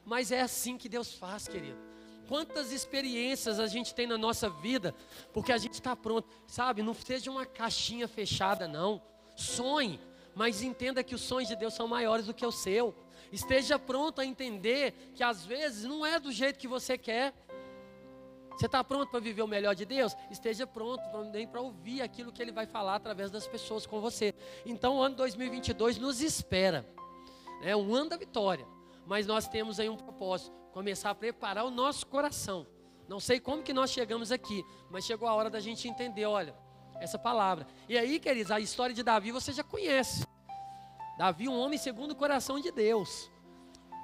Mas 0.05 0.33
é 0.33 0.41
assim 0.41 0.77
que 0.77 0.89
Deus 0.89 1.15
faz, 1.15 1.47
querido. 1.47 1.79
Quantas 2.27 2.73
experiências 2.73 3.61
a 3.61 3.69
gente 3.69 3.95
tem 3.95 4.05
na 4.05 4.19
nossa 4.19 4.51
vida, 4.51 4.93
porque 5.33 5.53
a 5.53 5.59
gente 5.59 5.75
está 5.75 5.95
pronto, 5.95 6.29
sabe? 6.45 6.83
Não 6.83 6.93
seja 6.93 7.31
uma 7.31 7.47
caixinha 7.47 8.09
fechada, 8.09 8.67
não. 8.67 9.01
Sonhe, 9.37 10.01
mas 10.35 10.61
entenda 10.61 11.05
que 11.05 11.15
os 11.15 11.21
sonhos 11.21 11.49
de 11.49 11.55
Deus 11.55 11.73
são 11.73 11.87
maiores 11.87 12.27
do 12.27 12.35
que 12.35 12.45
o 12.45 12.51
seu. 12.51 12.93
Esteja 13.31 13.79
pronto 13.79 14.21
a 14.21 14.27
entender 14.27 15.13
que 15.15 15.23
às 15.23 15.47
vezes 15.47 15.85
não 15.85 16.05
é 16.05 16.19
do 16.19 16.33
jeito 16.33 16.59
que 16.59 16.67
você 16.67 16.99
quer. 16.99 17.33
Você 18.57 18.67
está 18.67 18.83
pronto 18.85 19.11
para 19.11 19.21
viver 19.21 19.43
o 19.43 19.49
melhor 19.49 19.75
de 19.75 19.85
Deus? 19.85 20.17
Esteja 20.31 20.67
pronto 20.67 21.03
também 21.11 21.47
para 21.47 21.61
ouvir 21.61 22.03
aquilo 22.03 22.33
que 22.33 22.43
Ele 22.43 22.53
vai 22.53 22.67
falar 22.67 22.97
através 22.97 23.31
das 23.31 23.47
pessoas 23.47 23.87
com 23.87 24.01
você. 24.01 24.35
Então, 24.65 24.97
o 24.97 25.03
ano 25.03 25.17
2022 25.17 25.99
nos 25.99 26.21
espera. 26.21 26.87
É 27.63 27.77
um 27.77 27.95
ano 27.95 28.11
da 28.11 28.17
vitória. 28.17 28.67
Mas 29.07 29.27
nós 29.27 29.49
temos 29.49 29.81
aí 29.81 29.89
um 29.89 29.97
propósito: 29.97 30.53
começar 30.73 31.11
a 31.11 31.15
preparar 31.15 31.65
o 31.65 31.71
nosso 31.71 32.07
coração. 32.07 32.67
Não 33.09 33.21
sei 33.21 33.41
como 33.41 33.63
que 33.63 33.73
nós 33.73 33.91
chegamos 33.91 34.31
aqui, 34.31 34.65
mas 34.91 35.05
chegou 35.05 35.29
a 35.29 35.35
hora 35.35 35.51
da 35.51 35.61
gente 35.61 35.89
entender, 35.89 36.25
olha, 36.25 36.55
essa 37.01 37.19
palavra. 37.19 37.67
E 37.89 37.99
aí, 37.99 38.19
queridos, 38.19 38.51
a 38.51 38.61
história 38.61 38.95
de 38.95 39.03
Davi 39.03 39.33
você 39.33 39.53
já 39.53 39.63
conhece. 39.63 40.27
Davi, 41.19 41.49
um 41.49 41.59
homem 41.59 41.79
segundo 41.79 42.13
o 42.13 42.17
coração 42.17 42.59
de 42.59 42.71
Deus, 42.71 43.31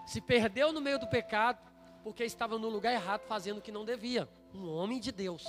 se 0.07 0.20
perdeu 0.20 0.72
no 0.72 0.80
meio 0.80 0.99
do 0.99 1.07
pecado, 1.07 1.59
porque 2.03 2.24
estava 2.24 2.59
no 2.59 2.68
lugar 2.68 2.92
errado, 2.92 3.22
fazendo 3.22 3.59
o 3.59 3.62
que 3.62 3.72
não 3.72 3.84
devia. 3.84 4.28
Um 4.55 4.68
homem 4.70 4.99
de 4.99 5.12
Deus, 5.12 5.44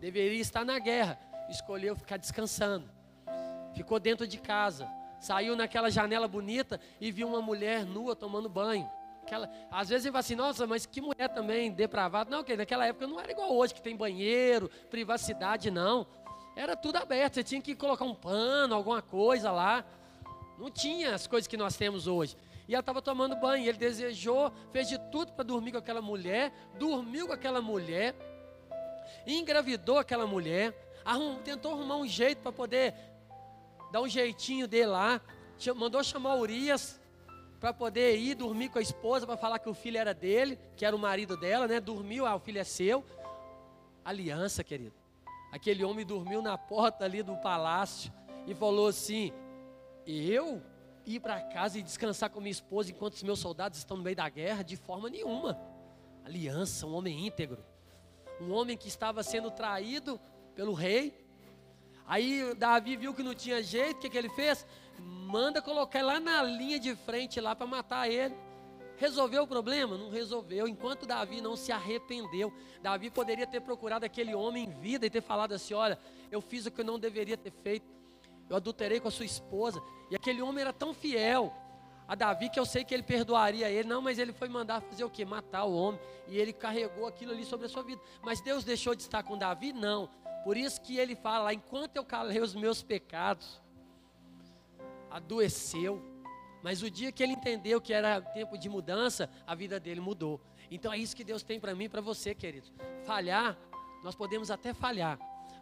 deveria 0.00 0.40
estar 0.40 0.64
na 0.64 0.78
guerra, 0.78 1.18
escolheu 1.48 1.94
ficar 1.94 2.16
descansando, 2.16 2.88
ficou 3.74 3.98
dentro 4.00 4.26
de 4.26 4.38
casa, 4.38 4.88
saiu 5.20 5.56
naquela 5.56 5.90
janela 5.90 6.28
bonita 6.28 6.80
e 7.00 7.10
viu 7.10 7.28
uma 7.28 7.40
mulher 7.40 7.84
nua 7.84 8.14
tomando 8.14 8.48
banho. 8.48 8.90
Aquela, 9.22 9.50
às 9.70 9.88
vezes 9.88 10.04
ele 10.04 10.12
fala 10.12 10.20
assim, 10.20 10.34
nossa, 10.34 10.66
mas 10.66 10.84
que 10.84 11.00
mulher 11.00 11.28
também 11.30 11.72
depravada. 11.72 12.30
Não, 12.30 12.44
que 12.44 12.54
naquela 12.56 12.86
época 12.86 13.06
não 13.06 13.18
era 13.18 13.32
igual 13.32 13.50
hoje, 13.54 13.72
que 13.72 13.80
tem 13.80 13.96
banheiro, 13.96 14.70
privacidade, 14.90 15.70
não. 15.70 16.06
Era 16.54 16.76
tudo 16.76 16.96
aberto, 16.96 17.34
você 17.34 17.42
tinha 17.42 17.60
que 17.60 17.74
colocar 17.74 18.04
um 18.04 18.14
pano, 18.14 18.74
alguma 18.74 19.00
coisa 19.00 19.50
lá. 19.50 19.82
Não 20.58 20.70
tinha 20.70 21.14
as 21.14 21.26
coisas 21.26 21.48
que 21.48 21.56
nós 21.56 21.74
temos 21.74 22.06
hoje. 22.06 22.36
E 22.66 22.74
ela 22.74 22.80
estava 22.80 23.02
tomando 23.02 23.36
banho. 23.36 23.68
Ele 23.68 23.78
desejou, 23.78 24.52
fez 24.72 24.88
de 24.88 24.98
tudo 25.10 25.32
para 25.32 25.44
dormir 25.44 25.72
com 25.72 25.78
aquela 25.78 26.02
mulher, 26.02 26.52
dormiu 26.78 27.26
com 27.26 27.32
aquela 27.32 27.60
mulher, 27.60 28.14
engravidou 29.26 29.98
aquela 29.98 30.26
mulher, 30.26 30.74
arrum, 31.04 31.36
tentou 31.42 31.72
arrumar 31.72 31.96
um 31.96 32.06
jeito 32.06 32.40
para 32.42 32.52
poder 32.52 32.94
dar 33.92 34.00
um 34.00 34.08
jeitinho 34.08 34.66
dele 34.66 34.86
lá. 34.86 35.20
Mandou 35.76 36.02
chamar 36.02 36.36
Urias 36.36 37.00
para 37.60 37.72
poder 37.72 38.18
ir 38.18 38.34
dormir 38.34 38.68
com 38.68 38.78
a 38.78 38.82
esposa 38.82 39.26
para 39.26 39.36
falar 39.36 39.58
que 39.58 39.68
o 39.68 39.74
filho 39.74 39.96
era 39.96 40.12
dele, 40.12 40.58
que 40.76 40.84
era 40.84 40.94
o 40.94 40.98
marido 40.98 41.36
dela, 41.36 41.66
né? 41.66 41.80
Dormiu, 41.80 42.26
ah, 42.26 42.34
o 42.34 42.40
filho 42.40 42.58
é 42.58 42.64
seu. 42.64 43.04
Aliança, 44.04 44.62
querido. 44.62 44.94
Aquele 45.50 45.84
homem 45.84 46.04
dormiu 46.04 46.42
na 46.42 46.58
porta 46.58 47.04
ali 47.04 47.22
do 47.22 47.36
palácio 47.36 48.12
e 48.46 48.54
falou 48.54 48.88
assim: 48.88 49.32
Eu 50.06 50.60
ir 51.06 51.20
para 51.20 51.40
casa 51.40 51.78
e 51.78 51.82
descansar 51.82 52.30
com 52.30 52.40
minha 52.40 52.50
esposa 52.50 52.90
enquanto 52.90 53.14
os 53.14 53.22
meus 53.22 53.38
soldados 53.38 53.78
estão 53.78 53.96
no 53.96 54.02
meio 54.02 54.16
da 54.16 54.28
guerra? 54.28 54.62
De 54.62 54.76
forma 54.76 55.10
nenhuma. 55.10 55.58
Aliança, 56.24 56.86
um 56.86 56.94
homem 56.94 57.26
íntegro. 57.26 57.64
Um 58.40 58.52
homem 58.52 58.76
que 58.76 58.88
estava 58.88 59.22
sendo 59.22 59.50
traído 59.50 60.18
pelo 60.54 60.72
rei. 60.72 61.14
Aí 62.06 62.54
Davi 62.54 62.96
viu 62.96 63.14
que 63.14 63.22
não 63.22 63.34
tinha 63.34 63.62
jeito, 63.62 63.98
o 63.98 64.00
que, 64.00 64.10
que 64.10 64.18
ele 64.18 64.28
fez? 64.30 64.66
Manda 64.98 65.62
colocar 65.62 66.02
lá 66.02 66.20
na 66.20 66.42
linha 66.42 66.78
de 66.78 66.94
frente 66.94 67.40
lá 67.40 67.54
para 67.54 67.66
matar 67.66 68.10
ele. 68.10 68.34
Resolveu 68.96 69.42
o 69.42 69.46
problema? 69.46 69.98
Não 69.98 70.10
resolveu. 70.10 70.68
Enquanto 70.68 71.06
Davi 71.06 71.40
não 71.40 71.56
se 71.56 71.72
arrependeu, 71.72 72.52
Davi 72.80 73.10
poderia 73.10 73.46
ter 73.46 73.60
procurado 73.60 74.04
aquele 74.04 74.34
homem 74.34 74.64
em 74.64 74.70
vida 74.70 75.04
e 75.04 75.10
ter 75.10 75.20
falado 75.20 75.52
assim: 75.52 75.74
Olha, 75.74 75.98
eu 76.30 76.40
fiz 76.40 76.66
o 76.66 76.70
que 76.70 76.80
eu 76.80 76.84
não 76.84 76.98
deveria 76.98 77.36
ter 77.36 77.50
feito 77.50 77.86
eu 78.48 78.56
adulterei 78.56 79.00
com 79.00 79.08
a 79.08 79.10
sua 79.10 79.24
esposa. 79.24 79.82
E 80.10 80.16
aquele 80.16 80.42
homem 80.42 80.62
era 80.62 80.72
tão 80.72 80.92
fiel 80.92 81.52
a 82.06 82.14
Davi 82.14 82.50
que 82.50 82.60
eu 82.60 82.66
sei 82.66 82.84
que 82.84 82.92
ele 82.92 83.02
perdoaria 83.02 83.70
ele. 83.70 83.88
Não, 83.88 84.02
mas 84.02 84.18
ele 84.18 84.32
foi 84.32 84.48
mandar 84.48 84.80
fazer 84.82 85.04
o 85.04 85.10
que? 85.10 85.24
Matar 85.24 85.64
o 85.64 85.74
homem. 85.74 86.00
E 86.28 86.38
ele 86.38 86.52
carregou 86.52 87.06
aquilo 87.06 87.32
ali 87.32 87.44
sobre 87.44 87.66
a 87.66 87.68
sua 87.68 87.82
vida. 87.82 88.00
Mas 88.22 88.40
Deus 88.40 88.64
deixou 88.64 88.94
de 88.94 89.02
estar 89.02 89.22
com 89.22 89.38
Davi? 89.38 89.72
Não. 89.72 90.08
Por 90.44 90.56
isso 90.56 90.80
que 90.80 90.98
ele 90.98 91.16
fala: 91.16 91.54
enquanto 91.54 91.96
eu 91.96 92.04
calei 92.04 92.40
os 92.40 92.54
meus 92.54 92.82
pecados, 92.82 93.62
adoeceu. 95.10 96.02
Mas 96.62 96.82
o 96.82 96.90
dia 96.90 97.12
que 97.12 97.22
ele 97.22 97.32
entendeu 97.32 97.80
que 97.80 97.92
era 97.92 98.20
tempo 98.20 98.56
de 98.56 98.68
mudança, 98.68 99.30
a 99.46 99.54
vida 99.54 99.78
dele 99.78 100.00
mudou. 100.00 100.40
Então 100.70 100.92
é 100.92 100.98
isso 100.98 101.14
que 101.14 101.24
Deus 101.24 101.42
tem 101.42 101.60
para 101.60 101.74
mim 101.74 101.84
e 101.84 101.88
para 101.88 102.00
você, 102.00 102.34
querido. 102.34 102.68
Falhar, 103.04 103.56
nós 104.02 104.14
podemos 104.14 104.50
até 104.50 104.72
falhar, 104.72 105.18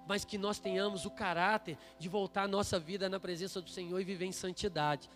mas 0.06 0.24
que 0.24 0.38
nós 0.38 0.58
tenhamos 0.58 1.04
o 1.04 1.10
caráter 1.10 1.78
de 1.98 2.08
voltar 2.08 2.44
a 2.44 2.48
nossa 2.48 2.78
vida 2.78 3.08
na 3.08 3.20
presença 3.20 3.60
do 3.60 3.70
Senhor 3.70 4.00
e 4.00 4.04
viver 4.04 4.26
em 4.26 4.32
santidade. 4.32 5.08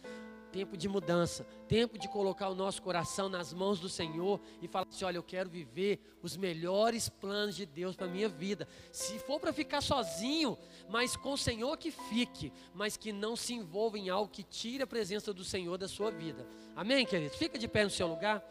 Tempo 0.53 0.76
de 0.76 0.89
mudança, 0.89 1.45
tempo 1.68 1.99
de 1.99 2.09
colocar 2.09 2.49
o 2.49 2.55
nosso 2.55 2.80
coração 2.80 3.28
nas 3.28 3.53
mãos 3.53 3.78
do 3.78 3.91
Senhor 3.91 4.41
e 4.62 4.68
falar 4.68 4.87
assim: 4.89 5.05
olha, 5.05 5.18
eu 5.18 5.22
quero 5.22 5.51
viver 5.51 6.01
os 6.22 6.37
melhores 6.37 7.11
planos 7.11 7.57
de 7.57 7.66
Deus 7.66 7.95
para 7.95 8.07
a 8.07 8.11
minha 8.11 8.28
vida. 8.28 8.66
Se 8.91 9.18
for 9.18 9.39
para 9.39 9.53
ficar 9.53 9.82
sozinho, 9.82 10.57
mas 10.89 11.14
com 11.14 11.32
o 11.32 11.39
Senhor 11.39 11.76
que 11.76 11.91
fique, 11.91 12.53
mas 12.72 12.97
que 12.97 13.12
não 13.12 13.37
se 13.37 13.53
envolva 13.53 13.99
em 13.99 14.09
algo 14.09 14.30
que 14.30 14.43
tire 14.43 14.82
a 14.82 14.87
presença 14.87 15.32
do 15.32 15.45
Senhor 15.45 15.76
da 15.76 15.89
sua 15.89 16.11
vida. 16.11 16.47
Amém, 16.74 17.05
queridos? 17.05 17.37
Fica 17.37 17.59
de 17.59 17.68
pé 17.68 17.84
no 17.84 17.91
seu 17.91 18.07
lugar. 18.07 18.43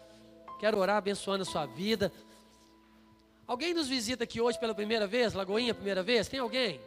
Quero 0.59 0.77
orar 0.77 0.97
abençoando 0.97 1.41
a 1.41 1.45
sua 1.45 1.65
vida. 1.65 2.11
Alguém 3.47 3.75
nos 3.75 3.87
visita 3.87 4.23
aqui 4.23 4.41
hoje 4.41 4.59
pela 4.59 4.73
primeira 4.73 5.05
vez? 5.05 5.33
Lagoinha, 5.33 5.73
primeira 5.73 6.01
vez? 6.01 6.27
Tem 6.27 6.39
alguém? 6.39 6.81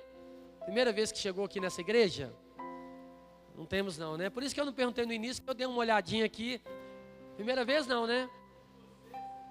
Primeira 0.64 0.92
vez 0.92 1.12
que 1.12 1.18
chegou 1.18 1.44
aqui 1.44 1.60
nessa 1.60 1.80
igreja? 1.80 2.32
Não 3.56 3.64
temos 3.64 3.96
não, 3.96 4.16
né? 4.16 4.28
Por 4.28 4.42
isso 4.42 4.52
que 4.54 4.60
eu 4.60 4.66
não 4.66 4.72
perguntei 4.72 5.06
no 5.06 5.12
início, 5.12 5.42
eu 5.46 5.54
dei 5.54 5.66
uma 5.66 5.78
olhadinha 5.78 6.24
aqui. 6.24 6.60
Primeira 7.36 7.64
vez 7.64 7.86
não, 7.86 8.08
né? 8.08 8.28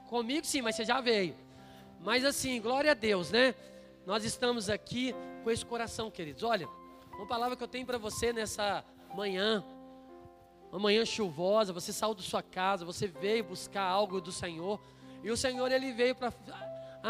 Comigo 0.09 0.45
sim, 0.45 0.61
mas 0.61 0.75
você 0.75 0.83
já 0.83 0.99
veio. 0.99 1.33
Mas 2.01 2.25
assim, 2.25 2.59
glória 2.61 2.91
a 2.91 2.93
Deus, 2.93 3.31
né? 3.31 3.55
Nós 4.05 4.25
estamos 4.25 4.69
aqui 4.69 5.15
com 5.45 5.49
esse 5.49 5.65
coração, 5.65 6.11
queridos. 6.11 6.43
Olha, 6.43 6.67
uma 7.13 7.25
palavra 7.25 7.55
que 7.55 7.63
eu 7.63 7.67
tenho 7.69 7.85
para 7.85 7.97
você 7.97 8.33
nessa 8.33 8.83
manhã, 9.15 9.63
uma 10.69 10.79
manhã 10.79 11.05
chuvosa, 11.05 11.71
você 11.71 11.93
saiu 11.93 12.13
da 12.13 12.21
sua 12.21 12.43
casa, 12.43 12.83
você 12.83 13.07
veio 13.07 13.45
buscar 13.45 13.83
algo 13.83 14.19
do 14.19 14.31
Senhor, 14.31 14.79
e 15.23 15.31
o 15.31 15.37
Senhor 15.37 15.71
ele 15.71 15.93
veio 15.93 16.13
para 16.13 16.31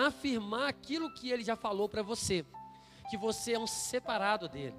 afirmar 0.05 0.69
aquilo 0.69 1.13
que 1.13 1.31
ele 1.31 1.43
já 1.43 1.55
falou 1.55 1.89
para 1.89 2.03
você, 2.03 2.45
que 3.09 3.17
você 3.17 3.53
é 3.53 3.59
um 3.59 3.67
separado 3.67 4.47
dele. 4.47 4.75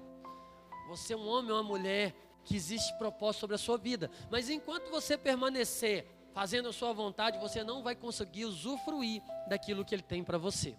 Você 0.87 1.13
é 1.13 1.17
um 1.17 1.27
homem 1.27 1.51
ou 1.51 1.57
uma 1.57 1.63
mulher 1.63 2.15
que 2.43 2.55
existe 2.55 2.97
propósito 2.97 3.41
sobre 3.41 3.55
a 3.55 3.59
sua 3.59 3.77
vida. 3.77 4.09
Mas 4.31 4.49
enquanto 4.49 4.89
você 4.89 5.17
permanecer 5.17 6.07
fazendo 6.33 6.69
a 6.69 6.73
sua 6.73 6.93
vontade, 6.93 7.37
você 7.37 7.63
não 7.63 7.83
vai 7.83 7.95
conseguir 7.95 8.45
usufruir 8.45 9.21
daquilo 9.47 9.83
que 9.83 9.93
ele 9.93 10.01
tem 10.01 10.23
para 10.23 10.37
você. 10.37 10.75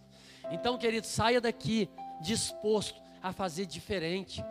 Então, 0.50 0.78
querido, 0.78 1.06
saia 1.06 1.40
daqui 1.40 1.88
disposto 2.20 3.00
a 3.22 3.32
fazer 3.32 3.66
diferente. 3.66 4.42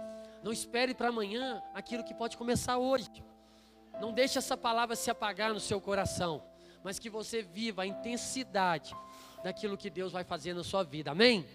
Não 0.43 0.51
espere 0.51 0.93
para 0.93 1.09
amanhã 1.09 1.61
aquilo 1.73 2.03
que 2.03 2.13
pode 2.13 2.37
começar 2.37 2.77
hoje. 2.77 3.09
Não 3.99 4.13
deixe 4.13 4.37
essa 4.37 4.55
palavra 4.55 4.95
se 4.95 5.09
apagar 5.11 5.53
no 5.53 5.59
seu 5.59 5.81
coração, 5.81 6.43
mas 6.83 6.99
que 6.99 7.09
você 7.09 7.41
viva 7.41 7.81
a 7.81 7.87
intensidade 7.87 8.95
daquilo 9.43 9.77
que 9.77 9.89
Deus 9.89 10.11
vai 10.11 10.23
fazer 10.23 10.53
na 10.53 10.63
sua 10.63 10.83
vida. 10.83 11.11
Amém? 11.11 11.45